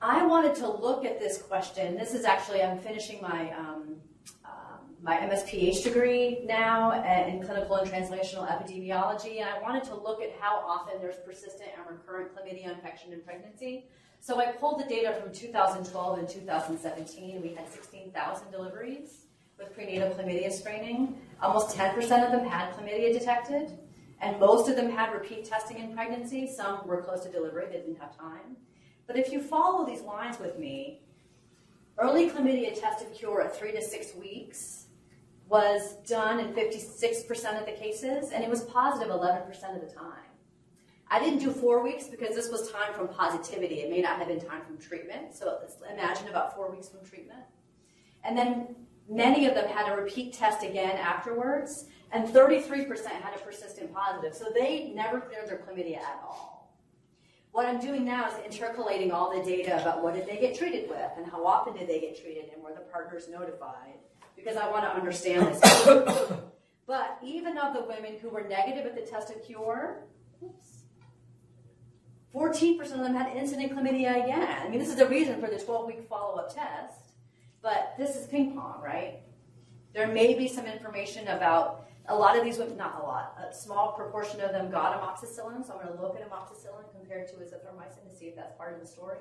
I 0.00 0.26
wanted 0.26 0.56
to 0.56 0.68
look 0.68 1.04
at 1.04 1.20
this 1.20 1.40
question. 1.40 1.96
This 1.96 2.12
is 2.12 2.24
actually, 2.24 2.60
I'm 2.60 2.78
finishing 2.80 3.22
my, 3.22 3.52
um, 3.52 3.94
um, 4.44 4.80
my 5.00 5.16
MSPH 5.18 5.84
degree 5.84 6.40
now 6.44 6.90
in 7.04 7.40
clinical 7.44 7.76
and 7.76 7.88
translational 7.88 8.48
epidemiology, 8.48 9.40
and 9.40 9.48
I 9.48 9.60
wanted 9.62 9.84
to 9.84 9.94
look 9.94 10.20
at 10.20 10.32
how 10.40 10.56
often 10.56 11.00
there's 11.00 11.18
persistent 11.24 11.70
and 11.76 11.86
recurrent 11.88 12.34
chlamydia 12.34 12.74
infection 12.74 13.12
in 13.12 13.20
pregnancy. 13.20 13.86
So 14.18 14.40
I 14.40 14.46
pulled 14.46 14.80
the 14.80 14.88
data 14.88 15.16
from 15.20 15.32
2012 15.32 16.18
and 16.18 16.28
2017. 16.28 17.40
We 17.40 17.54
had 17.54 17.72
16,000 17.72 18.50
deliveries 18.50 19.26
with 19.58 19.74
prenatal 19.74 20.10
chlamydia 20.10 20.52
screening. 20.52 21.16
Almost 21.40 21.76
10% 21.76 21.96
of 22.24 22.32
them 22.32 22.46
had 22.46 22.72
chlamydia 22.72 23.12
detected, 23.12 23.78
and 24.20 24.38
most 24.38 24.68
of 24.68 24.76
them 24.76 24.90
had 24.90 25.12
repeat 25.12 25.44
testing 25.44 25.78
in 25.78 25.94
pregnancy. 25.94 26.46
Some 26.46 26.86
were 26.86 27.02
close 27.02 27.24
to 27.24 27.30
delivery, 27.30 27.66
they 27.66 27.78
didn't 27.78 27.98
have 27.98 28.16
time. 28.16 28.56
But 29.06 29.16
if 29.16 29.32
you 29.32 29.40
follow 29.40 29.84
these 29.84 30.02
lines 30.02 30.38
with 30.38 30.58
me, 30.58 31.00
early 31.98 32.30
chlamydia 32.30 32.70
test 32.70 33.00
tested 33.00 33.14
cure 33.14 33.42
at 33.42 33.56
three 33.56 33.72
to 33.72 33.82
six 33.82 34.14
weeks 34.14 34.86
was 35.48 35.96
done 36.06 36.40
in 36.40 36.54
56% 36.54 37.60
of 37.60 37.66
the 37.66 37.72
cases, 37.72 38.30
and 38.30 38.42
it 38.42 38.48
was 38.48 38.62
positive 38.62 39.12
11% 39.12 39.48
of 39.74 39.80
the 39.86 39.94
time. 39.94 40.32
I 41.12 41.20
didn't 41.20 41.40
do 41.40 41.50
four 41.50 41.82
weeks 41.82 42.08
because 42.08 42.34
this 42.34 42.50
was 42.50 42.70
time 42.70 42.94
from 42.94 43.08
positivity. 43.08 43.80
It 43.80 43.90
may 43.90 44.00
not 44.00 44.18
have 44.18 44.28
been 44.28 44.40
time 44.40 44.62
from 44.64 44.78
treatment. 44.78 45.34
So 45.34 45.58
imagine 45.92 46.28
about 46.28 46.56
four 46.56 46.70
weeks 46.70 46.88
from 46.88 47.04
treatment. 47.04 47.44
And 48.24 48.36
then 48.36 48.74
many 49.08 49.46
of 49.46 49.54
them 49.54 49.68
had 49.68 49.92
a 49.92 50.00
repeat 50.00 50.32
test 50.32 50.62
again 50.62 50.96
afterwards, 50.96 51.86
and 52.12 52.28
33% 52.28 53.06
had 53.06 53.34
a 53.34 53.38
persistent 53.38 53.92
positive. 53.92 54.34
So 54.34 54.46
they 54.54 54.92
never 54.94 55.20
cleared 55.20 55.48
their 55.48 55.58
chlamydia 55.58 55.98
at 55.98 56.20
all. 56.22 56.52
What 57.52 57.66
I'm 57.66 57.80
doing 57.80 58.04
now 58.04 58.28
is 58.28 58.34
intercalating 58.34 59.12
all 59.12 59.36
the 59.36 59.44
data 59.44 59.80
about 59.80 60.02
what 60.02 60.14
did 60.14 60.26
they 60.26 60.38
get 60.38 60.56
treated 60.56 60.88
with, 60.88 61.10
and 61.18 61.26
how 61.26 61.46
often 61.46 61.76
did 61.76 61.86
they 61.86 62.00
get 62.00 62.20
treated, 62.20 62.50
and 62.54 62.62
were 62.62 62.72
the 62.72 62.80
partners 62.80 63.28
notified, 63.28 63.98
because 64.36 64.56
I 64.56 64.70
want 64.70 64.84
to 64.84 64.90
understand 64.90 65.46
this. 65.46 65.60
but 66.86 67.18
even 67.22 67.58
of 67.58 67.74
the 67.74 67.82
women 67.82 68.16
who 68.20 68.30
were 68.30 68.42
negative 68.48 68.86
at 68.86 68.94
the 68.94 69.02
test 69.02 69.30
of 69.30 69.44
cure, 69.44 70.04
oops, 70.42 70.82
14% 72.34 72.80
of 72.80 73.00
them 73.00 73.14
had 73.14 73.36
incident 73.36 73.72
chlamydia 73.72 74.24
again. 74.24 74.62
I 74.62 74.68
mean, 74.68 74.78
this 74.78 74.88
is 74.88 74.96
the 74.96 75.06
reason 75.06 75.38
for 75.38 75.48
the 75.48 75.58
12 75.58 75.86
week 75.86 76.08
follow 76.08 76.38
up 76.38 76.54
test, 76.54 77.01
but 77.62 77.94
this 77.96 78.16
is 78.16 78.26
ping 78.26 78.54
pong, 78.54 78.80
right? 78.82 79.20
There 79.94 80.08
may 80.08 80.34
be 80.34 80.48
some 80.48 80.66
information 80.66 81.28
about 81.28 81.86
a 82.08 82.14
lot 82.14 82.36
of 82.36 82.44
these 82.44 82.58
women, 82.58 82.76
not 82.76 83.00
a 83.00 83.04
lot, 83.04 83.36
a 83.48 83.54
small 83.54 83.92
proportion 83.92 84.40
of 84.40 84.50
them 84.50 84.70
got 84.70 85.00
amoxicillin, 85.00 85.64
so 85.64 85.74
I'm 85.74 85.86
going 85.86 85.96
to 85.96 86.02
look 86.02 86.16
at 86.16 86.28
amoxicillin 86.28 86.90
compared 86.98 87.28
to 87.28 87.34
azithromycin 87.34 88.10
to 88.10 88.16
see 88.16 88.26
if 88.26 88.36
that's 88.36 88.56
part 88.56 88.74
of 88.74 88.80
the 88.80 88.86
story. 88.86 89.20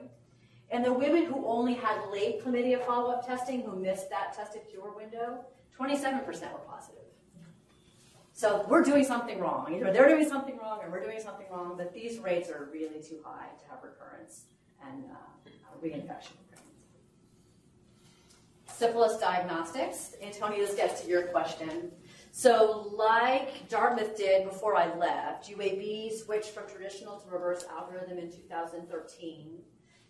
And 0.71 0.83
the 0.83 0.93
women 0.93 1.25
who 1.25 1.45
only 1.45 1.75
had 1.75 2.09
late 2.11 2.43
chlamydia 2.43 2.83
follow 2.85 3.11
up 3.11 3.27
testing, 3.27 3.61
who 3.61 3.75
missed 3.75 4.09
that 4.09 4.33
tested 4.35 4.61
cure 4.71 4.93
window, 4.95 5.45
27% 5.77 6.25
were 6.25 6.59
positive. 6.59 7.01
So 8.33 8.65
we're 8.67 8.81
doing 8.81 9.03
something 9.03 9.39
wrong. 9.39 9.71
Either 9.71 9.91
they're 9.91 10.07
doing 10.07 10.27
something 10.27 10.57
wrong 10.57 10.79
or 10.81 10.89
we're 10.89 11.03
doing 11.03 11.19
something 11.21 11.45
wrong, 11.51 11.75
but 11.77 11.93
these 11.93 12.17
rates 12.19 12.49
are 12.49 12.69
really 12.71 13.03
too 13.03 13.19
high 13.23 13.49
to 13.59 13.69
have 13.69 13.83
recurrence 13.83 14.45
and 14.81 15.03
uh, 15.11 15.49
reinfection. 15.83 16.37
Syphilis 18.81 19.17
diagnostics. 19.17 20.15
Antonio, 20.23 20.65
this 20.65 20.73
gets 20.73 21.01
to 21.01 21.07
your 21.07 21.27
question. 21.27 21.91
So, 22.31 22.91
like 22.95 23.69
Dartmouth 23.69 24.17
did 24.17 24.49
before 24.49 24.75
I 24.75 24.91
left, 24.95 25.47
UAB 25.51 26.11
switched 26.17 26.49
from 26.49 26.67
traditional 26.67 27.19
to 27.19 27.29
reverse 27.29 27.63
algorithm 27.71 28.17
in 28.17 28.31
2013. 28.31 29.59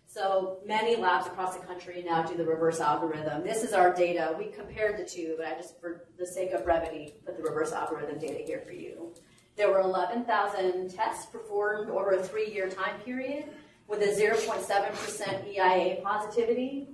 So 0.06 0.60
many 0.64 0.96
labs 0.96 1.26
across 1.26 1.54
the 1.54 1.66
country 1.66 2.02
now 2.02 2.22
do 2.22 2.34
the 2.34 2.46
reverse 2.46 2.80
algorithm. 2.80 3.44
This 3.44 3.62
is 3.62 3.74
our 3.74 3.92
data. 3.92 4.34
We 4.38 4.46
compared 4.46 4.98
the 4.98 5.04
two, 5.04 5.34
but 5.36 5.46
I 5.46 5.54
just, 5.54 5.78
for 5.78 6.06
the 6.18 6.26
sake 6.26 6.52
of 6.52 6.64
brevity, 6.64 7.16
put 7.26 7.36
the 7.36 7.42
reverse 7.42 7.72
algorithm 7.72 8.18
data 8.18 8.42
here 8.42 8.60
for 8.60 8.72
you. 8.72 9.12
There 9.54 9.70
were 9.70 9.80
11,000 9.80 10.88
tests 10.88 11.26
performed 11.26 11.90
over 11.90 12.12
a 12.12 12.22
three-year 12.22 12.70
time 12.70 12.98
period 13.04 13.50
with 13.86 14.00
a 14.00 14.18
0.7% 14.18 15.46
EIA 15.46 16.00
positivity. 16.02 16.88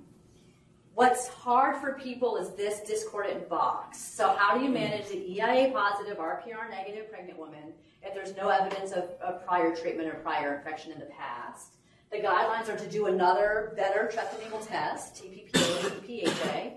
What's 0.99 1.29
hard 1.29 1.77
for 1.77 1.93
people 1.93 2.39
is 2.39 2.51
this 2.57 2.81
discordant 2.81 3.49
box. 3.49 4.01
So 4.01 4.35
how 4.37 4.59
do 4.59 4.65
you 4.65 4.69
manage 4.69 5.07
the 5.07 5.31
EIA 5.31 5.71
positive, 5.71 6.19
RPR 6.19 6.69
negative 6.69 7.09
pregnant 7.09 7.39
woman 7.39 7.73
if 8.03 8.15
there's 8.15 8.37
no 8.37 8.49
evidence 8.49 8.91
of, 8.91 9.05
of 9.23 9.47
prior 9.47 9.77
treatment 9.77 10.09
or 10.09 10.15
prior 10.15 10.57
infection 10.57 10.91
in 10.91 10.99
the 10.99 11.07
past? 11.07 11.77
The 12.11 12.17
guidelines 12.17 12.69
are 12.69 12.77
to 12.77 12.91
do 12.91 13.07
another 13.07 13.75
better 13.77 14.11
treponema 14.13 14.67
test, 14.67 15.23
TPPA, 15.23 16.03
TPHA, 16.03 16.73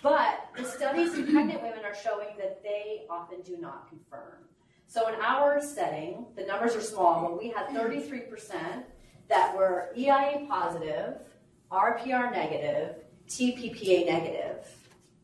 but 0.00 0.48
the 0.56 0.64
studies 0.64 1.12
in 1.12 1.30
pregnant 1.30 1.60
women 1.60 1.84
are 1.84 1.94
showing 1.94 2.38
that 2.38 2.62
they 2.62 3.02
often 3.10 3.42
do 3.42 3.58
not 3.58 3.90
confirm. 3.90 4.44
So 4.86 5.08
in 5.08 5.14
our 5.16 5.60
setting, 5.60 6.24
the 6.36 6.44
numbers 6.44 6.74
are 6.74 6.80
small, 6.80 7.20
but 7.20 7.38
we 7.38 7.50
had 7.50 7.66
33% 7.66 8.84
that 9.28 9.54
were 9.54 9.90
EIA 9.94 10.46
positive, 10.48 11.18
RPR 11.70 12.32
negative, 12.32 13.04
TPPA 13.28 14.06
negative. 14.06 14.66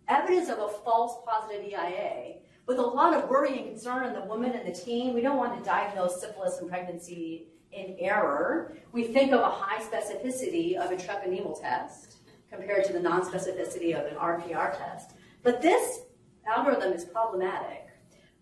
Evidence 0.09 0.49
of 0.49 0.59
a 0.59 0.69
false 0.69 1.17
positive 1.27 1.65
EIA 1.65 2.37
with 2.67 2.79
a 2.79 2.83
lot 2.83 3.15
of 3.15 3.29
worry 3.29 3.59
and 3.59 3.69
concern 3.71 4.07
in 4.07 4.13
the 4.13 4.23
woman 4.23 4.53
and 4.53 4.67
the 4.67 4.79
teen. 4.79 5.15
We 5.15 5.21
don't 5.21 5.37
want 5.37 5.59
to 5.59 5.65
diagnose 5.65 6.21
syphilis 6.21 6.61
in 6.61 6.69
pregnancy 6.69 7.49
in 7.75 7.97
error, 7.99 8.77
we 8.93 9.05
think 9.05 9.33
of 9.33 9.41
a 9.41 9.51
high 9.51 9.83
specificity 9.83 10.77
of 10.77 10.91
a 10.91 10.97
treponemal 10.97 11.61
test 11.61 12.17
compared 12.51 12.85
to 12.85 12.93
the 12.93 13.01
non-specificity 13.01 13.99
of 13.99 14.07
an 14.11 14.17
RPR 14.17 14.77
test. 14.79 15.13
But 15.43 15.61
this 15.61 16.01
algorithm 16.47 16.93
is 16.93 17.05
problematic. 17.05 17.89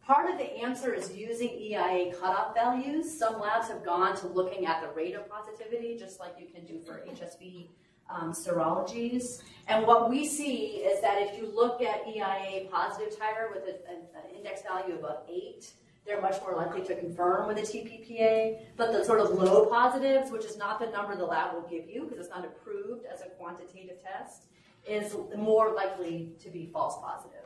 Part 0.04 0.30
of 0.30 0.36
the 0.36 0.52
answer 0.58 0.92
is 0.92 1.16
using 1.16 1.48
EIA 1.48 2.12
cutoff 2.12 2.54
values. 2.54 3.16
Some 3.16 3.40
labs 3.40 3.68
have 3.68 3.84
gone 3.84 4.16
to 4.16 4.26
looking 4.26 4.66
at 4.66 4.82
the 4.82 4.88
rate 4.88 5.14
of 5.14 5.28
positivity, 5.30 5.96
just 5.96 6.20
like 6.20 6.34
you 6.38 6.48
can 6.52 6.66
do 6.66 6.80
for 6.80 7.04
HSV 7.08 7.68
um, 8.14 8.32
serologies. 8.32 9.42
And 9.68 9.86
what 9.86 10.10
we 10.10 10.26
see 10.26 10.82
is 10.84 11.00
that 11.00 11.22
if 11.22 11.38
you 11.38 11.52
look 11.54 11.80
at 11.82 12.06
EIA 12.06 12.68
positive 12.70 13.16
titer 13.16 13.50
with 13.52 13.64
an 13.66 14.36
index 14.36 14.62
value 14.62 14.98
of 15.04 15.28
8, 15.28 15.72
they're 16.04 16.20
much 16.20 16.40
more 16.42 16.56
likely 16.56 16.82
to 16.82 16.96
confirm 16.96 17.46
with 17.46 17.58
a 17.58 17.62
TPPA. 17.62 18.58
But 18.76 18.92
the 18.92 19.04
sort 19.04 19.20
of 19.20 19.30
low 19.30 19.66
positives, 19.66 20.30
which 20.30 20.44
is 20.44 20.56
not 20.56 20.80
the 20.80 20.86
number 20.86 21.14
the 21.16 21.24
lab 21.24 21.54
will 21.54 21.68
give 21.68 21.88
you 21.88 22.04
because 22.04 22.18
it's 22.18 22.28
not 22.28 22.44
approved 22.44 23.06
as 23.06 23.22
a 23.22 23.26
quantitative 23.26 24.02
test, 24.02 24.46
is 24.86 25.16
more 25.36 25.72
likely 25.72 26.32
to 26.42 26.48
be 26.50 26.66
false 26.66 26.96
positive. 27.00 27.38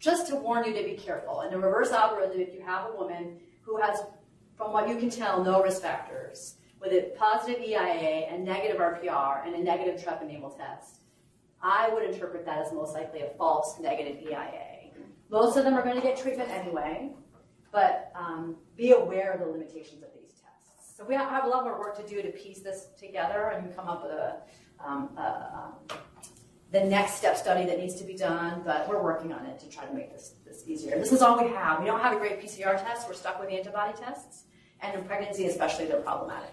Just 0.00 0.26
to 0.28 0.36
warn 0.36 0.64
you 0.66 0.74
to 0.74 0.82
be 0.82 0.94
careful. 0.94 1.42
In 1.42 1.52
the 1.52 1.58
reverse 1.58 1.92
algorithm, 1.92 2.40
if 2.40 2.52
you 2.52 2.62
have 2.62 2.90
a 2.90 2.96
woman 2.96 3.38
who 3.62 3.80
has, 3.80 4.02
from 4.56 4.72
what 4.72 4.88
you 4.88 4.96
can 4.96 5.08
tell, 5.08 5.42
no 5.42 5.62
risk 5.62 5.80
factors, 5.80 6.56
with 6.84 6.92
a 6.92 7.16
positive 7.16 7.62
EIA 7.62 8.28
and 8.30 8.44
negative 8.44 8.78
RPR 8.78 9.46
and 9.46 9.54
a 9.54 9.62
negative 9.62 10.00
treponemal 10.00 10.56
test, 10.56 11.00
I 11.62 11.88
would 11.92 12.02
interpret 12.02 12.44
that 12.44 12.58
as 12.58 12.72
most 12.72 12.92
likely 12.92 13.22
a 13.22 13.30
false 13.38 13.80
negative 13.80 14.18
EIA. 14.22 14.90
Most 15.30 15.56
of 15.56 15.64
them 15.64 15.74
are 15.74 15.82
going 15.82 15.96
to 15.96 16.02
get 16.02 16.18
treatment 16.18 16.50
anyway, 16.50 17.10
but 17.72 18.12
um, 18.14 18.56
be 18.76 18.92
aware 18.92 19.32
of 19.32 19.40
the 19.40 19.46
limitations 19.46 20.02
of 20.02 20.10
these 20.14 20.32
tests. 20.32 20.94
So 20.96 21.04
we 21.04 21.14
have 21.14 21.44
a 21.44 21.48
lot 21.48 21.64
more 21.64 21.78
work 21.78 21.96
to 21.96 22.06
do 22.06 22.20
to 22.20 22.28
piece 22.30 22.60
this 22.60 22.88
together 22.98 23.52
and 23.56 23.74
come 23.74 23.88
up 23.88 24.02
with 24.02 24.12
a, 24.12 24.36
um, 24.84 25.08
a, 25.16 25.72
um, 25.90 25.98
the 26.70 26.84
next 26.84 27.14
step 27.14 27.36
study 27.36 27.64
that 27.64 27.78
needs 27.78 27.94
to 27.96 28.04
be 28.04 28.14
done, 28.14 28.62
but 28.64 28.86
we're 28.88 29.02
working 29.02 29.32
on 29.32 29.46
it 29.46 29.58
to 29.60 29.68
try 29.70 29.86
to 29.86 29.94
make 29.94 30.12
this, 30.12 30.34
this 30.44 30.64
easier. 30.66 30.98
This 30.98 31.12
is 31.12 31.22
all 31.22 31.42
we 31.42 31.48
have. 31.50 31.80
We 31.80 31.86
don't 31.86 32.00
have 32.00 32.14
a 32.14 32.18
great 32.18 32.42
PCR 32.42 32.82
test. 32.84 33.08
We're 33.08 33.14
stuck 33.14 33.40
with 33.40 33.48
antibody 33.48 33.96
tests. 33.98 34.44
And 34.80 34.98
in 34.98 35.04
pregnancy, 35.04 35.46
especially, 35.46 35.86
they're 35.86 36.00
problematic. 36.00 36.50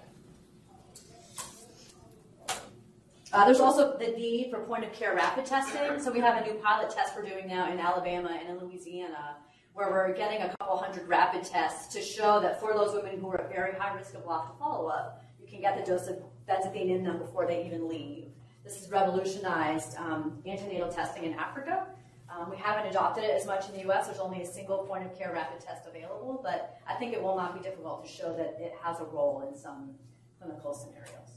Uh, 3.33 3.45
there's 3.45 3.61
also 3.61 3.97
the 3.97 4.07
need 4.07 4.49
for 4.51 4.59
point 4.59 4.83
of 4.83 4.91
care 4.91 5.15
rapid 5.15 5.45
testing. 5.45 6.01
So 6.01 6.11
we 6.11 6.19
have 6.19 6.43
a 6.43 6.45
new 6.45 6.59
pilot 6.59 6.89
test 6.89 7.15
we're 7.15 7.23
doing 7.23 7.47
now 7.47 7.71
in 7.71 7.79
Alabama 7.79 8.37
and 8.37 8.49
in 8.49 8.65
Louisiana 8.65 9.37
where 9.73 9.89
we're 9.89 10.13
getting 10.13 10.41
a 10.41 10.49
couple 10.49 10.77
hundred 10.77 11.07
rapid 11.07 11.43
tests 11.43 11.93
to 11.93 12.01
show 12.01 12.41
that 12.41 12.59
for 12.59 12.73
those 12.73 12.93
women 12.93 13.19
who 13.19 13.29
are 13.29 13.41
at 13.41 13.49
very 13.49 13.73
high 13.77 13.95
risk 13.95 14.13
of 14.15 14.25
loss 14.25 14.51
to 14.51 14.57
follow 14.57 14.87
up, 14.87 15.23
you 15.39 15.47
can 15.47 15.61
get 15.61 15.77
the 15.77 15.89
dose 15.89 16.07
of 16.07 16.17
benzathine 16.47 16.89
in 16.89 17.03
them 17.03 17.19
before 17.19 17.47
they 17.47 17.65
even 17.65 17.87
leave. 17.87 18.25
This 18.65 18.75
has 18.75 18.91
revolutionized 18.91 19.97
um, 19.97 20.41
antenatal 20.45 20.89
testing 20.89 21.23
in 21.23 21.33
Africa. 21.33 21.87
Um, 22.29 22.49
we 22.49 22.57
haven't 22.57 22.89
adopted 22.89 23.23
it 23.23 23.31
as 23.31 23.45
much 23.45 23.69
in 23.69 23.75
the 23.75 23.89
US. 23.89 24.07
There's 24.07 24.19
only 24.19 24.41
a 24.41 24.45
single 24.45 24.79
point 24.79 25.05
of 25.05 25.17
care 25.17 25.31
rapid 25.33 25.61
test 25.61 25.87
available, 25.87 26.41
but 26.43 26.77
I 26.85 26.95
think 26.95 27.13
it 27.13 27.21
will 27.21 27.35
not 27.35 27.55
be 27.55 27.61
difficult 27.61 28.05
to 28.05 28.11
show 28.11 28.35
that 28.35 28.57
it 28.59 28.73
has 28.83 28.99
a 28.99 29.05
role 29.05 29.47
in 29.49 29.57
some 29.57 29.91
clinical 30.39 30.73
scenarios. 30.73 31.30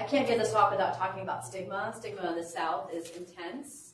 I 0.00 0.04
can't 0.04 0.26
get 0.26 0.38
this 0.38 0.54
off 0.54 0.70
without 0.70 0.96
talking 0.96 1.22
about 1.22 1.46
stigma. 1.46 1.94
Stigma 1.94 2.30
in 2.30 2.36
the 2.36 2.42
South 2.42 2.90
is 2.90 3.10
intense. 3.10 3.92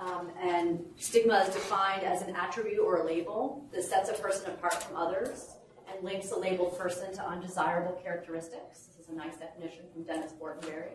Um, 0.00 0.30
and 0.40 0.84
stigma 0.96 1.38
is 1.40 1.52
defined 1.52 2.04
as 2.04 2.22
an 2.22 2.36
attribute 2.36 2.78
or 2.78 2.98
a 2.98 3.04
label 3.04 3.66
that 3.72 3.82
sets 3.82 4.08
a 4.08 4.12
person 4.12 4.52
apart 4.52 4.74
from 4.74 4.94
others 4.94 5.48
and 5.92 6.04
links 6.04 6.30
a 6.30 6.38
labeled 6.38 6.78
person 6.78 7.12
to 7.14 7.26
undesirable 7.26 8.00
characteristics. 8.00 8.90
This 8.96 9.06
is 9.06 9.08
a 9.08 9.16
nice 9.16 9.36
definition 9.36 9.82
from 9.92 10.04
Dennis 10.04 10.32
Fortenberry. 10.40 10.92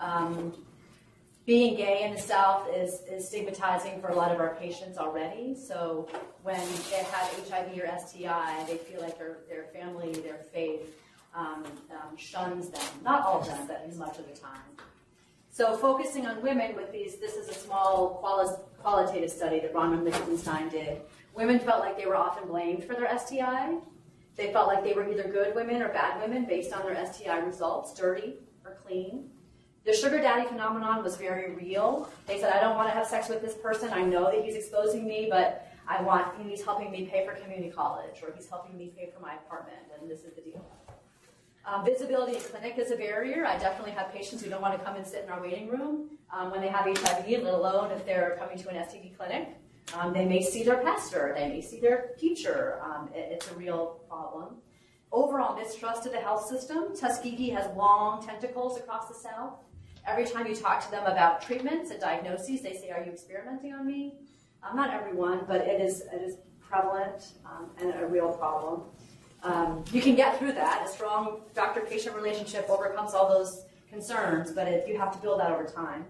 Um, 0.00 0.54
being 1.44 1.76
gay 1.76 2.04
in 2.04 2.14
the 2.14 2.20
South 2.20 2.66
is, 2.74 3.02
is 3.06 3.28
stigmatizing 3.28 4.00
for 4.00 4.08
a 4.08 4.14
lot 4.14 4.32
of 4.32 4.40
our 4.40 4.54
patients 4.54 4.96
already. 4.96 5.54
So 5.54 6.08
when 6.42 6.66
they 6.90 7.04
have 7.04 7.50
HIV 7.50 7.78
or 7.78 7.98
STI, 7.98 8.64
they 8.66 8.78
feel 8.78 9.02
like 9.02 9.18
their, 9.18 9.40
their 9.46 9.64
family, 9.64 10.12
their 10.12 10.38
faith, 10.38 11.03
um, 11.34 11.64
um, 11.90 12.16
shuns 12.16 12.68
them. 12.68 12.82
Not 13.02 13.22
all 13.24 13.40
of 13.40 13.46
them, 13.46 13.66
but 13.66 13.96
much 13.96 14.18
of 14.18 14.26
the 14.28 14.38
time. 14.38 14.60
So 15.50 15.76
focusing 15.76 16.26
on 16.26 16.42
women 16.42 16.74
with 16.74 16.90
these, 16.92 17.16
this 17.16 17.34
is 17.34 17.48
a 17.48 17.54
small 17.54 18.16
quali- 18.20 18.56
qualitative 18.82 19.30
study 19.30 19.60
that 19.60 19.74
Ronald 19.74 20.04
Lichtenstein 20.04 20.68
did. 20.68 21.00
Women 21.34 21.58
felt 21.58 21.80
like 21.80 21.96
they 21.96 22.06
were 22.06 22.16
often 22.16 22.48
blamed 22.48 22.84
for 22.84 22.94
their 22.94 23.08
STI. 23.18 23.76
They 24.36 24.52
felt 24.52 24.66
like 24.66 24.82
they 24.82 24.94
were 24.94 25.08
either 25.08 25.24
good 25.24 25.54
women 25.54 25.80
or 25.80 25.88
bad 25.88 26.20
women 26.20 26.44
based 26.44 26.72
on 26.72 26.84
their 26.84 27.06
STI 27.06 27.38
results, 27.38 27.94
dirty 27.94 28.34
or 28.64 28.78
clean. 28.84 29.30
The 29.84 29.92
sugar 29.92 30.18
daddy 30.18 30.48
phenomenon 30.48 31.04
was 31.04 31.16
very 31.16 31.54
real. 31.54 32.08
They 32.26 32.40
said, 32.40 32.52
I 32.52 32.60
don't 32.60 32.74
want 32.74 32.88
to 32.88 32.94
have 32.94 33.06
sex 33.06 33.28
with 33.28 33.42
this 33.42 33.54
person. 33.54 33.90
I 33.92 34.02
know 34.02 34.24
that 34.32 34.42
he's 34.42 34.54
exposing 34.54 35.06
me, 35.06 35.28
but 35.30 35.68
I 35.86 36.02
want, 36.02 36.28
he's 36.42 36.64
helping 36.64 36.90
me 36.90 37.06
pay 37.06 37.26
for 37.26 37.34
community 37.34 37.70
college, 37.70 38.22
or 38.22 38.32
he's 38.34 38.48
helping 38.48 38.76
me 38.78 38.92
pay 38.96 39.10
for 39.14 39.20
my 39.20 39.34
apartment, 39.34 39.76
and 40.00 40.10
this 40.10 40.20
is 40.20 40.32
the 40.34 40.40
deal. 40.40 40.64
Um, 41.66 41.84
visibility 41.84 42.36
in 42.36 42.42
clinic 42.42 42.78
is 42.78 42.90
a 42.90 42.96
barrier. 42.96 43.46
I 43.46 43.56
definitely 43.58 43.92
have 43.92 44.12
patients 44.12 44.42
who 44.42 44.50
don't 44.50 44.60
want 44.60 44.78
to 44.78 44.84
come 44.84 44.96
and 44.96 45.06
sit 45.06 45.24
in 45.24 45.30
our 45.30 45.40
waiting 45.40 45.68
room 45.68 46.10
um, 46.30 46.50
when 46.50 46.60
they 46.60 46.68
have 46.68 46.84
HIV, 46.84 47.26
let 47.26 47.54
alone 47.54 47.90
if 47.90 48.04
they're 48.04 48.36
coming 48.38 48.58
to 48.58 48.68
an 48.68 48.76
STD 48.76 49.16
clinic. 49.16 49.48
Um, 49.98 50.12
they 50.12 50.26
may 50.26 50.42
see 50.42 50.62
their 50.62 50.82
pastor, 50.82 51.32
they 51.36 51.48
may 51.48 51.60
see 51.62 51.80
their 51.80 52.10
teacher. 52.18 52.80
Um, 52.82 53.08
it, 53.14 53.28
it's 53.32 53.50
a 53.50 53.54
real 53.54 54.00
problem. 54.08 54.56
Overall 55.10 55.56
mistrust 55.56 56.04
of 56.06 56.12
the 56.12 56.18
health 56.18 56.46
system. 56.46 56.94
Tuskegee 56.94 57.50
has 57.50 57.74
long 57.76 58.26
tentacles 58.26 58.78
across 58.78 59.08
the 59.08 59.14
South. 59.14 59.54
Every 60.06 60.26
time 60.26 60.46
you 60.46 60.54
talk 60.54 60.84
to 60.84 60.90
them 60.90 61.06
about 61.06 61.40
treatments 61.40 61.90
and 61.90 62.00
diagnoses, 62.00 62.60
they 62.60 62.74
say, 62.74 62.90
Are 62.90 63.02
you 63.02 63.12
experimenting 63.12 63.72
on 63.72 63.86
me? 63.86 64.18
Um, 64.62 64.76
not 64.76 64.92
everyone, 64.92 65.44
but 65.46 65.62
it 65.62 65.80
is, 65.80 66.02
it 66.12 66.20
is 66.20 66.36
prevalent 66.60 67.32
um, 67.46 67.70
and 67.78 67.94
a 68.02 68.06
real 68.06 68.32
problem. 68.32 68.82
Um, 69.44 69.84
you 69.92 70.00
can 70.00 70.14
get 70.14 70.38
through 70.38 70.52
that. 70.52 70.86
A 70.86 70.88
strong 70.88 71.42
doctor 71.54 71.82
patient 71.82 72.16
relationship 72.16 72.68
overcomes 72.70 73.12
all 73.12 73.28
those 73.28 73.64
concerns, 73.90 74.50
but 74.52 74.66
it, 74.66 74.88
you 74.88 74.98
have 74.98 75.12
to 75.12 75.18
build 75.18 75.38
that 75.40 75.50
over 75.50 75.64
time. 75.64 76.06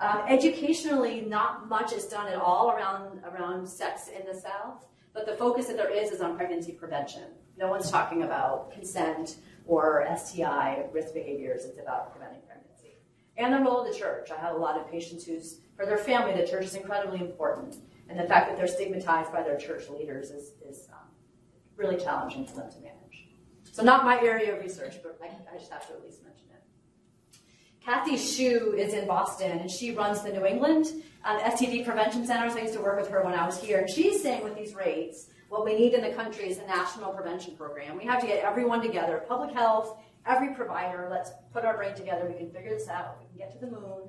Um, 0.00 0.22
educationally, 0.26 1.20
not 1.20 1.68
much 1.68 1.92
is 1.92 2.06
done 2.06 2.26
at 2.26 2.36
all 2.36 2.70
around, 2.70 3.20
around 3.24 3.68
sex 3.68 4.08
in 4.08 4.26
the 4.26 4.34
South, 4.34 4.86
but 5.12 5.26
the 5.26 5.34
focus 5.34 5.66
that 5.66 5.76
there 5.76 5.90
is 5.90 6.10
is 6.10 6.20
on 6.22 6.36
pregnancy 6.36 6.72
prevention. 6.72 7.24
No 7.58 7.68
one's 7.68 7.90
talking 7.90 8.22
about 8.22 8.72
consent 8.72 9.36
or 9.66 10.04
STI 10.16 10.86
risk 10.92 11.14
behaviors, 11.14 11.64
it's 11.66 11.78
about 11.78 12.10
preventing 12.10 12.40
pregnancy. 12.46 12.96
And 13.36 13.52
the 13.52 13.58
role 13.58 13.86
of 13.86 13.92
the 13.92 13.96
church. 13.96 14.30
I 14.30 14.40
have 14.40 14.56
a 14.56 14.58
lot 14.58 14.80
of 14.80 14.90
patients 14.90 15.24
whose, 15.24 15.58
for 15.76 15.86
their 15.86 15.98
family, 15.98 16.34
the 16.40 16.48
church 16.48 16.64
is 16.64 16.74
incredibly 16.74 17.20
important. 17.20 17.76
And 18.08 18.18
the 18.18 18.24
fact 18.24 18.48
that 18.48 18.56
they're 18.56 18.66
stigmatized 18.66 19.30
by 19.30 19.42
their 19.42 19.56
church 19.56 19.88
leaders 19.88 20.30
is, 20.30 20.52
is 20.66 20.88
um, 20.92 21.01
really 21.76 21.96
challenging 21.96 22.46
for 22.46 22.56
them 22.56 22.70
to 22.70 22.78
manage. 22.80 23.28
So 23.72 23.82
not 23.82 24.04
my 24.04 24.20
area 24.20 24.54
of 24.54 24.62
research, 24.62 24.96
but 25.02 25.18
I, 25.22 25.26
I 25.26 25.58
just 25.58 25.72
have 25.72 25.86
to 25.88 25.94
at 25.94 26.02
least 26.04 26.22
mention 26.22 26.46
it. 26.50 27.38
Kathy 27.84 28.16
Hsu 28.16 28.74
is 28.76 28.94
in 28.94 29.06
Boston, 29.06 29.58
and 29.58 29.70
she 29.70 29.94
runs 29.94 30.22
the 30.22 30.30
New 30.30 30.44
England 30.44 31.02
um, 31.24 31.38
STD 31.40 31.84
prevention 31.84 32.26
centers. 32.26 32.54
I 32.54 32.60
used 32.62 32.74
to 32.74 32.80
work 32.80 32.98
with 32.98 33.08
her 33.10 33.22
when 33.24 33.34
I 33.34 33.46
was 33.46 33.62
here, 33.62 33.78
and 33.78 33.90
she's 33.90 34.22
saying 34.22 34.44
with 34.44 34.56
these 34.56 34.74
rates, 34.74 35.28
what 35.48 35.64
we 35.64 35.74
need 35.74 35.94
in 35.94 36.02
the 36.02 36.10
country 36.10 36.48
is 36.48 36.58
a 36.58 36.66
national 36.66 37.12
prevention 37.12 37.56
program. 37.56 37.96
We 37.96 38.04
have 38.04 38.20
to 38.20 38.26
get 38.26 38.42
everyone 38.42 38.80
together, 38.80 39.22
public 39.28 39.54
health, 39.54 39.98
every 40.26 40.54
provider. 40.54 41.08
Let's 41.10 41.30
put 41.52 41.64
our 41.64 41.76
brain 41.76 41.94
together. 41.94 42.26
We 42.26 42.34
can 42.34 42.50
figure 42.50 42.70
this 42.70 42.88
out. 42.88 43.18
We 43.20 43.26
can 43.26 43.36
get 43.38 43.52
to 43.52 43.66
the 43.66 43.70
moon. 43.70 44.08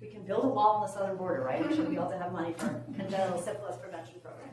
We 0.00 0.08
can 0.08 0.22
build 0.22 0.44
a 0.44 0.48
wall 0.48 0.76
on 0.76 0.82
the 0.82 0.92
southern 0.92 1.16
border, 1.16 1.42
right? 1.42 1.66
We 1.66 1.76
should 1.76 1.92
have 1.94 2.32
money 2.32 2.54
for 2.56 2.82
congenital 2.96 3.40
syphilis 3.40 3.76
prevention 3.76 4.14
program. 4.22 4.48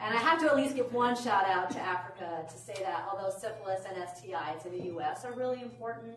And 0.00 0.16
I 0.16 0.18
have 0.18 0.40
to 0.40 0.46
at 0.46 0.56
least 0.56 0.74
give 0.74 0.92
one 0.92 1.14
shout 1.14 1.46
out 1.46 1.70
to 1.70 1.80
Africa 1.80 2.44
to 2.48 2.58
say 2.58 2.74
that 2.82 3.06
although 3.10 3.30
syphilis 3.30 3.84
and 3.88 3.96
STIs 3.96 4.66
in 4.66 4.72
the 4.72 4.84
U.S. 4.86 5.24
are 5.24 5.32
really 5.32 5.62
important, 5.62 6.16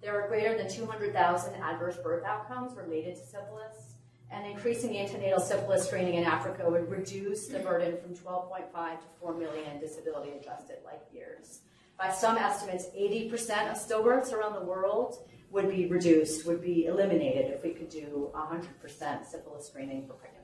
there 0.00 0.20
are 0.20 0.28
greater 0.28 0.56
than 0.56 0.70
200,000 0.70 1.54
adverse 1.54 1.96
birth 1.96 2.24
outcomes 2.24 2.76
related 2.76 3.16
to 3.16 3.26
syphilis, 3.26 3.94
and 4.30 4.46
increasing 4.46 4.96
antenatal 4.96 5.40
syphilis 5.40 5.86
screening 5.86 6.14
in 6.14 6.24
Africa 6.24 6.68
would 6.70 6.88
reduce 6.90 7.48
the 7.48 7.58
burden 7.58 7.96
from 8.00 8.14
12.5 8.14 8.72
to 8.72 9.06
4 9.20 9.34
million 9.34 9.80
disability 9.80 10.32
adjusted 10.32 10.78
life 10.84 11.00
years. 11.12 11.60
By 11.98 12.12
some 12.12 12.36
estimates, 12.36 12.86
80% 12.96 13.72
of 13.72 13.76
stillbirths 13.76 14.32
around 14.32 14.54
the 14.54 14.64
world 14.64 15.26
would 15.50 15.68
be 15.68 15.86
reduced, 15.86 16.46
would 16.46 16.62
be 16.62 16.84
eliminated 16.86 17.50
if 17.50 17.64
we 17.64 17.70
could 17.70 17.88
do 17.88 18.30
100% 18.34 19.26
syphilis 19.26 19.66
screening 19.66 20.06
for 20.06 20.12
pregnant 20.12 20.37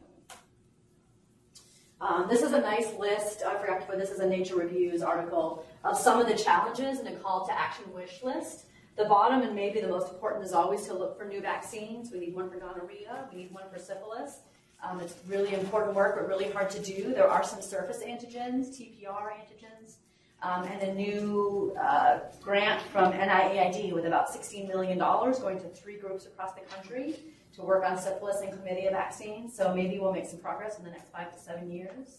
um, 2.04 2.26
this 2.28 2.42
is 2.42 2.52
a 2.52 2.60
nice 2.60 2.92
list, 2.98 3.42
I 3.46 3.56
forgot 3.56 3.80
to 3.80 3.86
put 3.86 3.98
this 3.98 4.10
is 4.10 4.20
a 4.20 4.28
Nature 4.28 4.56
Reviews 4.56 5.02
article, 5.02 5.64
of 5.84 5.96
some 5.96 6.20
of 6.20 6.28
the 6.28 6.34
challenges 6.34 6.98
and 6.98 7.08
a 7.08 7.16
call 7.16 7.46
to 7.46 7.58
action 7.58 7.84
wish 7.94 8.22
list. 8.22 8.66
The 8.96 9.06
bottom, 9.06 9.40
and 9.40 9.54
maybe 9.54 9.80
the 9.80 9.88
most 9.88 10.12
important, 10.12 10.44
is 10.44 10.52
always 10.52 10.86
to 10.86 10.94
look 10.94 11.16
for 11.16 11.24
new 11.24 11.40
vaccines. 11.40 12.12
We 12.12 12.20
need 12.20 12.34
one 12.34 12.50
for 12.50 12.56
gonorrhea, 12.56 13.26
we 13.32 13.38
need 13.38 13.52
one 13.52 13.64
for 13.72 13.78
syphilis. 13.78 14.40
Um, 14.86 15.00
it's 15.00 15.14
really 15.26 15.54
important 15.54 15.96
work, 15.96 16.16
but 16.16 16.28
really 16.28 16.50
hard 16.50 16.68
to 16.70 16.82
do. 16.82 17.14
There 17.14 17.28
are 17.28 17.42
some 17.42 17.62
surface 17.62 18.02
antigens, 18.06 18.68
TPR 18.78 19.30
antigens, 19.32 19.94
um, 20.42 20.64
and 20.64 20.82
a 20.82 20.94
new 20.94 21.74
uh, 21.80 22.18
grant 22.42 22.82
from 22.82 23.14
NIAID 23.14 23.94
with 23.94 24.04
about 24.04 24.28
$16 24.28 24.68
million 24.68 24.98
going 24.98 25.58
to 25.58 25.68
three 25.68 25.96
groups 25.96 26.26
across 26.26 26.52
the 26.52 26.60
country 26.60 27.16
to 27.56 27.62
work 27.62 27.84
on 27.84 27.98
syphilis 27.98 28.40
and 28.40 28.52
chlamydia 28.52 28.90
vaccines. 28.90 29.56
So 29.56 29.74
maybe 29.74 29.98
we'll 29.98 30.12
make 30.12 30.26
some 30.26 30.40
progress 30.40 30.78
in 30.78 30.84
the 30.84 30.90
next 30.90 31.10
five 31.10 31.32
to 31.32 31.38
seven 31.38 31.70
years. 31.70 32.18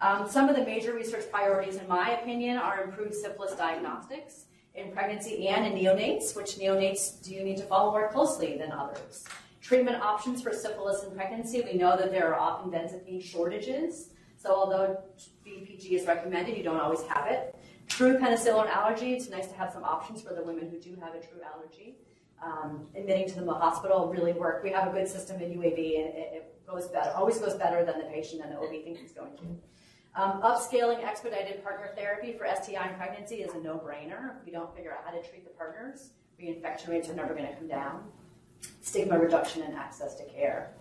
Um, 0.00 0.28
some 0.28 0.48
of 0.48 0.56
the 0.56 0.64
major 0.64 0.92
research 0.92 1.30
priorities, 1.30 1.76
in 1.76 1.86
my 1.86 2.10
opinion, 2.20 2.56
are 2.58 2.82
improved 2.84 3.14
syphilis 3.14 3.54
diagnostics 3.54 4.46
in 4.74 4.90
pregnancy 4.90 5.48
and 5.48 5.64
in 5.64 5.72
neonates, 5.72 6.34
which 6.34 6.56
neonates 6.56 7.22
do 7.22 7.32
you 7.32 7.44
need 7.44 7.56
to 7.58 7.62
follow 7.62 7.92
more 7.92 8.08
closely 8.10 8.56
than 8.56 8.72
others. 8.72 9.24
Treatment 9.60 10.02
options 10.02 10.42
for 10.42 10.52
syphilis 10.52 11.04
in 11.04 11.12
pregnancy, 11.12 11.62
we 11.62 11.78
know 11.78 11.96
that 11.96 12.10
there 12.10 12.34
are 12.34 12.38
often 12.38 12.70
benzathine 12.70 13.22
shortages. 13.22 14.10
So 14.36 14.50
although 14.54 14.98
BPG 15.46 15.92
is 15.92 16.06
recommended, 16.06 16.56
you 16.56 16.64
don't 16.64 16.80
always 16.80 17.02
have 17.02 17.28
it. 17.28 17.54
True 17.86 18.18
penicillin 18.18 18.68
allergy, 18.68 19.14
it's 19.14 19.30
nice 19.30 19.46
to 19.46 19.54
have 19.54 19.72
some 19.72 19.84
options 19.84 20.20
for 20.20 20.34
the 20.34 20.42
women 20.42 20.68
who 20.68 20.78
do 20.78 21.00
have 21.00 21.14
a 21.14 21.20
true 21.20 21.40
allergy 21.54 21.96
um, 22.42 22.86
admitting 22.96 23.28
to 23.30 23.40
the 23.40 23.52
hospital 23.52 24.08
really 24.08 24.32
work. 24.32 24.62
We 24.62 24.70
have 24.70 24.88
a 24.88 24.92
good 24.92 25.08
system 25.08 25.40
in 25.40 25.50
UAB, 25.50 25.98
and 25.98 26.08
it, 26.14 26.30
it, 26.32 26.50
goes 26.66 26.88
better, 26.88 27.10
always 27.10 27.38
goes 27.38 27.54
better 27.54 27.84
than 27.84 27.98
the 27.98 28.04
patient 28.04 28.40
and 28.42 28.50
the 28.50 28.56
OB 28.56 28.70
thinks 28.70 28.98
it's 29.02 29.12
going 29.12 29.36
to. 29.36 30.20
Um, 30.20 30.40
upscaling 30.40 31.04
expedited 31.04 31.62
partner 31.62 31.90
therapy 31.94 32.32
for 32.32 32.46
STI 32.46 32.88
and 32.88 32.96
pregnancy 32.96 33.36
is 33.42 33.52
a 33.52 33.58
no-brainer. 33.58 34.38
If 34.38 34.46
we 34.46 34.50
don't 34.50 34.74
figure 34.74 34.92
out 34.92 35.00
how 35.04 35.10
to 35.10 35.22
treat 35.28 35.44
the 35.44 35.50
partners, 35.50 36.10
reinfection 36.40 36.88
rates 36.88 37.10
are 37.10 37.14
never 37.14 37.34
going 37.34 37.48
to 37.48 37.54
come 37.54 37.68
down. 37.68 38.04
Stigma 38.80 39.18
reduction 39.18 39.60
and 39.60 39.74
access 39.74 40.14
to 40.14 40.24
care. 40.24 40.72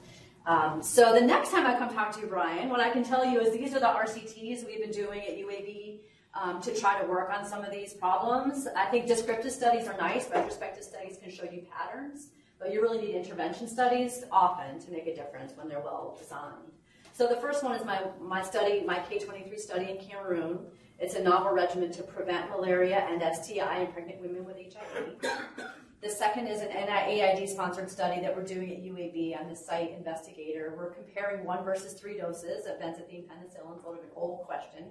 Um, 0.46 0.82
so 0.82 1.14
the 1.14 1.22
next 1.22 1.52
time 1.52 1.66
I 1.66 1.78
come 1.78 1.94
talk 1.94 2.14
to 2.14 2.22
you, 2.22 2.28
Brian, 2.28 2.70
what 2.70 2.80
I 2.80 2.90
can 2.90 3.04
tell 3.04 3.26
you 3.26 3.40
is 3.42 3.52
these 3.52 3.74
are 3.74 3.80
the 3.80 3.88
RCTs 3.88 4.66
we've 4.66 4.82
been 4.82 4.92
doing 4.92 5.22
at 5.22 5.38
UAB 5.38 6.00
um, 6.34 6.62
to 6.62 6.76
try 6.76 7.00
to 7.00 7.08
work 7.08 7.30
on 7.30 7.46
some 7.46 7.64
of 7.64 7.72
these 7.72 7.94
problems. 7.94 8.68
I 8.76 8.86
think 8.86 9.08
descriptive 9.08 9.52
studies 9.52 9.88
are 9.88 9.98
nice. 9.98 10.30
Retrospective 10.30 10.84
studies 10.84 11.18
can 11.22 11.32
show 11.32 11.44
you 11.44 11.66
patterns. 11.72 12.30
but 12.60 12.72
you 12.72 12.82
really 12.82 13.00
need 13.00 13.16
intervention 13.16 13.68
studies 13.68 14.24
often 14.32 14.80
to 14.80 14.92
make 14.92 15.06
a 15.06 15.14
difference 15.14 15.52
when 15.58 15.68
they're 15.68 15.82
well 15.82 16.16
designed. 16.18 16.72
So 17.12 17.28
the 17.28 17.36
first 17.36 17.64
one 17.64 17.76
is 17.76 17.86
my, 17.86 18.02
my 18.22 18.42
study, 18.42 18.84
my 18.86 19.00
K23 19.00 19.60
study 19.60 19.92
in 19.92 19.98
Cameroon. 19.98 20.60
It's 20.98 21.16
a 21.16 21.22
novel 21.22 21.52
regimen 21.52 21.92
to 21.92 22.04
prevent 22.04 22.50
malaria 22.50 23.06
and 23.10 23.22
STI 23.36 23.82
in 23.82 23.92
pregnant 23.92 24.22
women 24.22 24.46
with 24.46 24.56
HIV. 24.56 25.20
The 26.02 26.10
second 26.10 26.48
is 26.48 26.62
an 26.62 26.68
NIAID-sponsored 26.70 27.90
study 27.90 28.20
that 28.22 28.36
we're 28.36 28.44
doing 28.44 28.72
at 28.72 28.84
UAB. 28.84 29.40
I'm 29.40 29.50
the 29.50 29.56
site 29.56 29.92
investigator. 29.92 30.74
We're 30.78 30.92
comparing 30.92 31.46
one 31.46 31.64
versus 31.64 31.94
three 31.94 32.18
doses 32.18 32.66
of 32.66 32.74
benzathine 32.74 33.24
penicillin, 33.24 33.82
sort 33.82 34.00
of 34.00 34.04
an 34.04 34.10
old 34.16 34.42
question, 34.42 34.86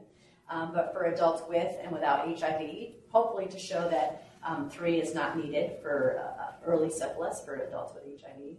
um, 0.51 0.72
but 0.74 0.93
for 0.93 1.05
adults 1.05 1.43
with 1.49 1.74
and 1.82 1.93
without 1.93 2.26
HIV, 2.26 2.95
hopefully 3.09 3.47
to 3.47 3.59
show 3.59 3.88
that 3.88 4.28
um, 4.45 4.68
three 4.68 5.01
is 5.01 5.14
not 5.14 5.38
needed 5.38 5.80
for 5.80 6.20
uh, 6.38 6.53
early 6.66 6.90
syphilis 6.90 7.43
for 7.45 7.57
adults 7.57 7.95
with 7.95 8.05
HIV. 8.20 8.57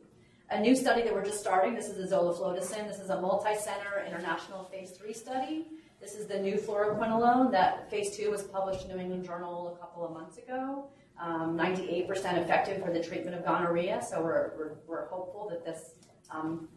A 0.49 0.59
new 0.59 0.75
study 0.75 1.01
that 1.01 1.13
we're 1.13 1.25
just 1.25 1.39
starting, 1.39 1.73
this 1.73 1.87
is 1.87 1.97
the 1.97 2.15
zoliflodacin. 2.15 2.87
This 2.87 2.99
is 2.99 3.09
a 3.09 3.19
multi-center 3.19 4.03
international 4.05 4.65
phase 4.65 4.91
three 4.91 5.13
study. 5.13 5.65
This 5.99 6.15
is 6.15 6.27
the 6.27 6.37
new 6.37 6.57
fluoroquinolone 6.57 7.51
that 7.51 7.89
phase 7.89 8.15
two 8.15 8.29
was 8.29 8.43
published 8.43 8.85
in 8.85 8.95
New 8.95 9.01
England 9.01 9.25
Journal 9.25 9.75
a 9.75 9.79
couple 9.79 10.05
of 10.05 10.11
months 10.11 10.37
ago. 10.37 10.89
Um, 11.19 11.57
98% 11.57 12.09
effective 12.37 12.83
for 12.83 12.91
the 12.91 13.01
treatment 13.01 13.37
of 13.37 13.45
gonorrhea, 13.45 14.01
so 14.07 14.21
we're, 14.21 14.51
we're, 14.57 14.73
we're 14.85 15.07
hopeful 15.07 15.47
that 15.49 15.63
this 15.63 15.93
um, 16.29 16.67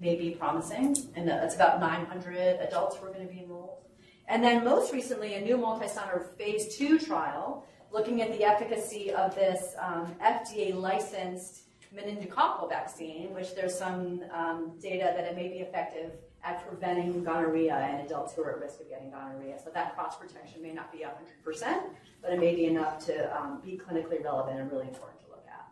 may 0.00 0.16
be 0.16 0.30
promising. 0.30 0.96
And 1.14 1.28
it's 1.28 1.54
about 1.54 1.80
900 1.80 2.60
adults 2.60 2.96
who 2.96 3.06
are 3.06 3.12
going 3.12 3.26
to 3.26 3.32
be 3.32 3.40
enrolled. 3.40 3.85
And 4.28 4.42
then 4.42 4.64
most 4.64 4.92
recently, 4.92 5.34
a 5.34 5.40
new 5.40 5.56
multi-center 5.56 6.30
phase 6.36 6.76
two 6.76 6.98
trial 6.98 7.64
looking 7.92 8.22
at 8.22 8.32
the 8.36 8.44
efficacy 8.44 9.12
of 9.12 9.34
this 9.34 9.74
um, 9.78 10.14
FDA 10.22 10.74
licensed 10.74 11.62
meningococcal 11.94 12.68
vaccine, 12.68 13.32
which 13.32 13.54
there's 13.54 13.76
some 13.76 14.22
um, 14.32 14.72
data 14.82 15.12
that 15.16 15.24
it 15.24 15.36
may 15.36 15.48
be 15.48 15.56
effective 15.56 16.12
at 16.44 16.66
preventing 16.68 17.24
gonorrhea 17.24 17.76
in 17.90 18.06
adults 18.06 18.34
who 18.34 18.42
are 18.42 18.52
at 18.52 18.60
risk 18.60 18.80
of 18.80 18.88
getting 18.88 19.10
gonorrhea. 19.10 19.58
So 19.62 19.70
that 19.74 19.94
cross 19.94 20.16
protection 20.16 20.62
may 20.62 20.72
not 20.72 20.92
be 20.92 21.04
100%, 21.44 21.82
but 22.22 22.32
it 22.32 22.38
may 22.38 22.54
be 22.54 22.66
enough 22.66 23.04
to 23.06 23.36
um, 23.36 23.60
be 23.64 23.78
clinically 23.78 24.22
relevant 24.22 24.60
and 24.60 24.70
really 24.70 24.86
important 24.86 25.20
to 25.24 25.30
look 25.30 25.44
at. 25.48 25.66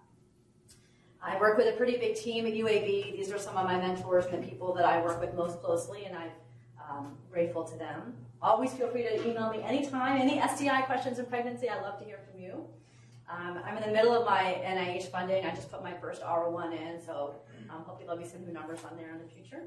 I 1.23 1.39
work 1.39 1.59
with 1.59 1.69
a 1.73 1.77
pretty 1.77 1.97
big 1.97 2.17
team 2.17 2.47
at 2.47 2.55
UAB. 2.55 3.17
These 3.17 3.31
are 3.31 3.39
some 3.39 3.57
of 3.57 3.65
my 3.65 3.77
mentors 3.77 4.27
and 4.27 4.43
the 4.43 4.49
people 4.49 4.75
that 4.75 4.85
I 4.85 5.03
work 5.03 5.21
with 5.21 5.35
most 5.35 5.61
closely, 5.61 6.07
and 6.07 6.17
I'm 6.17 6.31
um, 6.91 7.17
grateful 7.31 7.65
to 7.65 7.77
them 7.77 8.15
always 8.45 8.73
feel 8.73 8.89
free 8.89 9.03
to 9.03 9.29
email 9.29 9.51
me 9.51 9.63
anytime. 9.63 10.21
Any 10.21 10.41
STI 10.41 10.83
questions 10.83 11.19
in 11.19 11.27
pregnancy, 11.27 11.69
i 11.69 11.81
love 11.81 11.99
to 11.99 12.05
hear 12.05 12.19
from 12.31 12.41
you. 12.41 12.67
Um, 13.29 13.59
I'm 13.65 13.77
in 13.79 13.83
the 13.83 13.93
middle 13.93 14.15
of 14.15 14.27
my 14.27 14.61
NIH 14.63 15.11
funding. 15.11 15.47
I 15.47 15.55
just 15.55 15.71
put 15.71 15.83
my 15.83 15.95
first 15.95 16.23
R01 16.23 16.73
in, 16.79 17.01
so 17.01 17.37
um, 17.71 17.79
hopefully 17.85 18.05
there'll 18.07 18.21
be 18.21 18.29
some 18.29 18.45
new 18.45 18.53
numbers 18.53 18.81
on 18.89 18.97
there 18.99 19.13
in 19.13 19.19
the 19.19 19.29
future. 19.33 19.63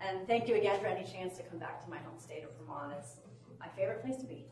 And 0.00 0.26
thank 0.26 0.48
you 0.48 0.56
again 0.56 0.80
for 0.80 0.86
any 0.86 1.04
chance 1.06 1.36
to 1.36 1.42
come 1.42 1.58
back 1.58 1.84
to 1.84 1.90
my 1.90 1.98
home 1.98 2.18
state 2.18 2.42
of 2.44 2.50
Vermont. 2.58 2.94
It's 2.98 3.16
my 3.60 3.68
favorite 3.76 4.02
place 4.02 4.16
to 4.16 4.24
be. 4.24 4.46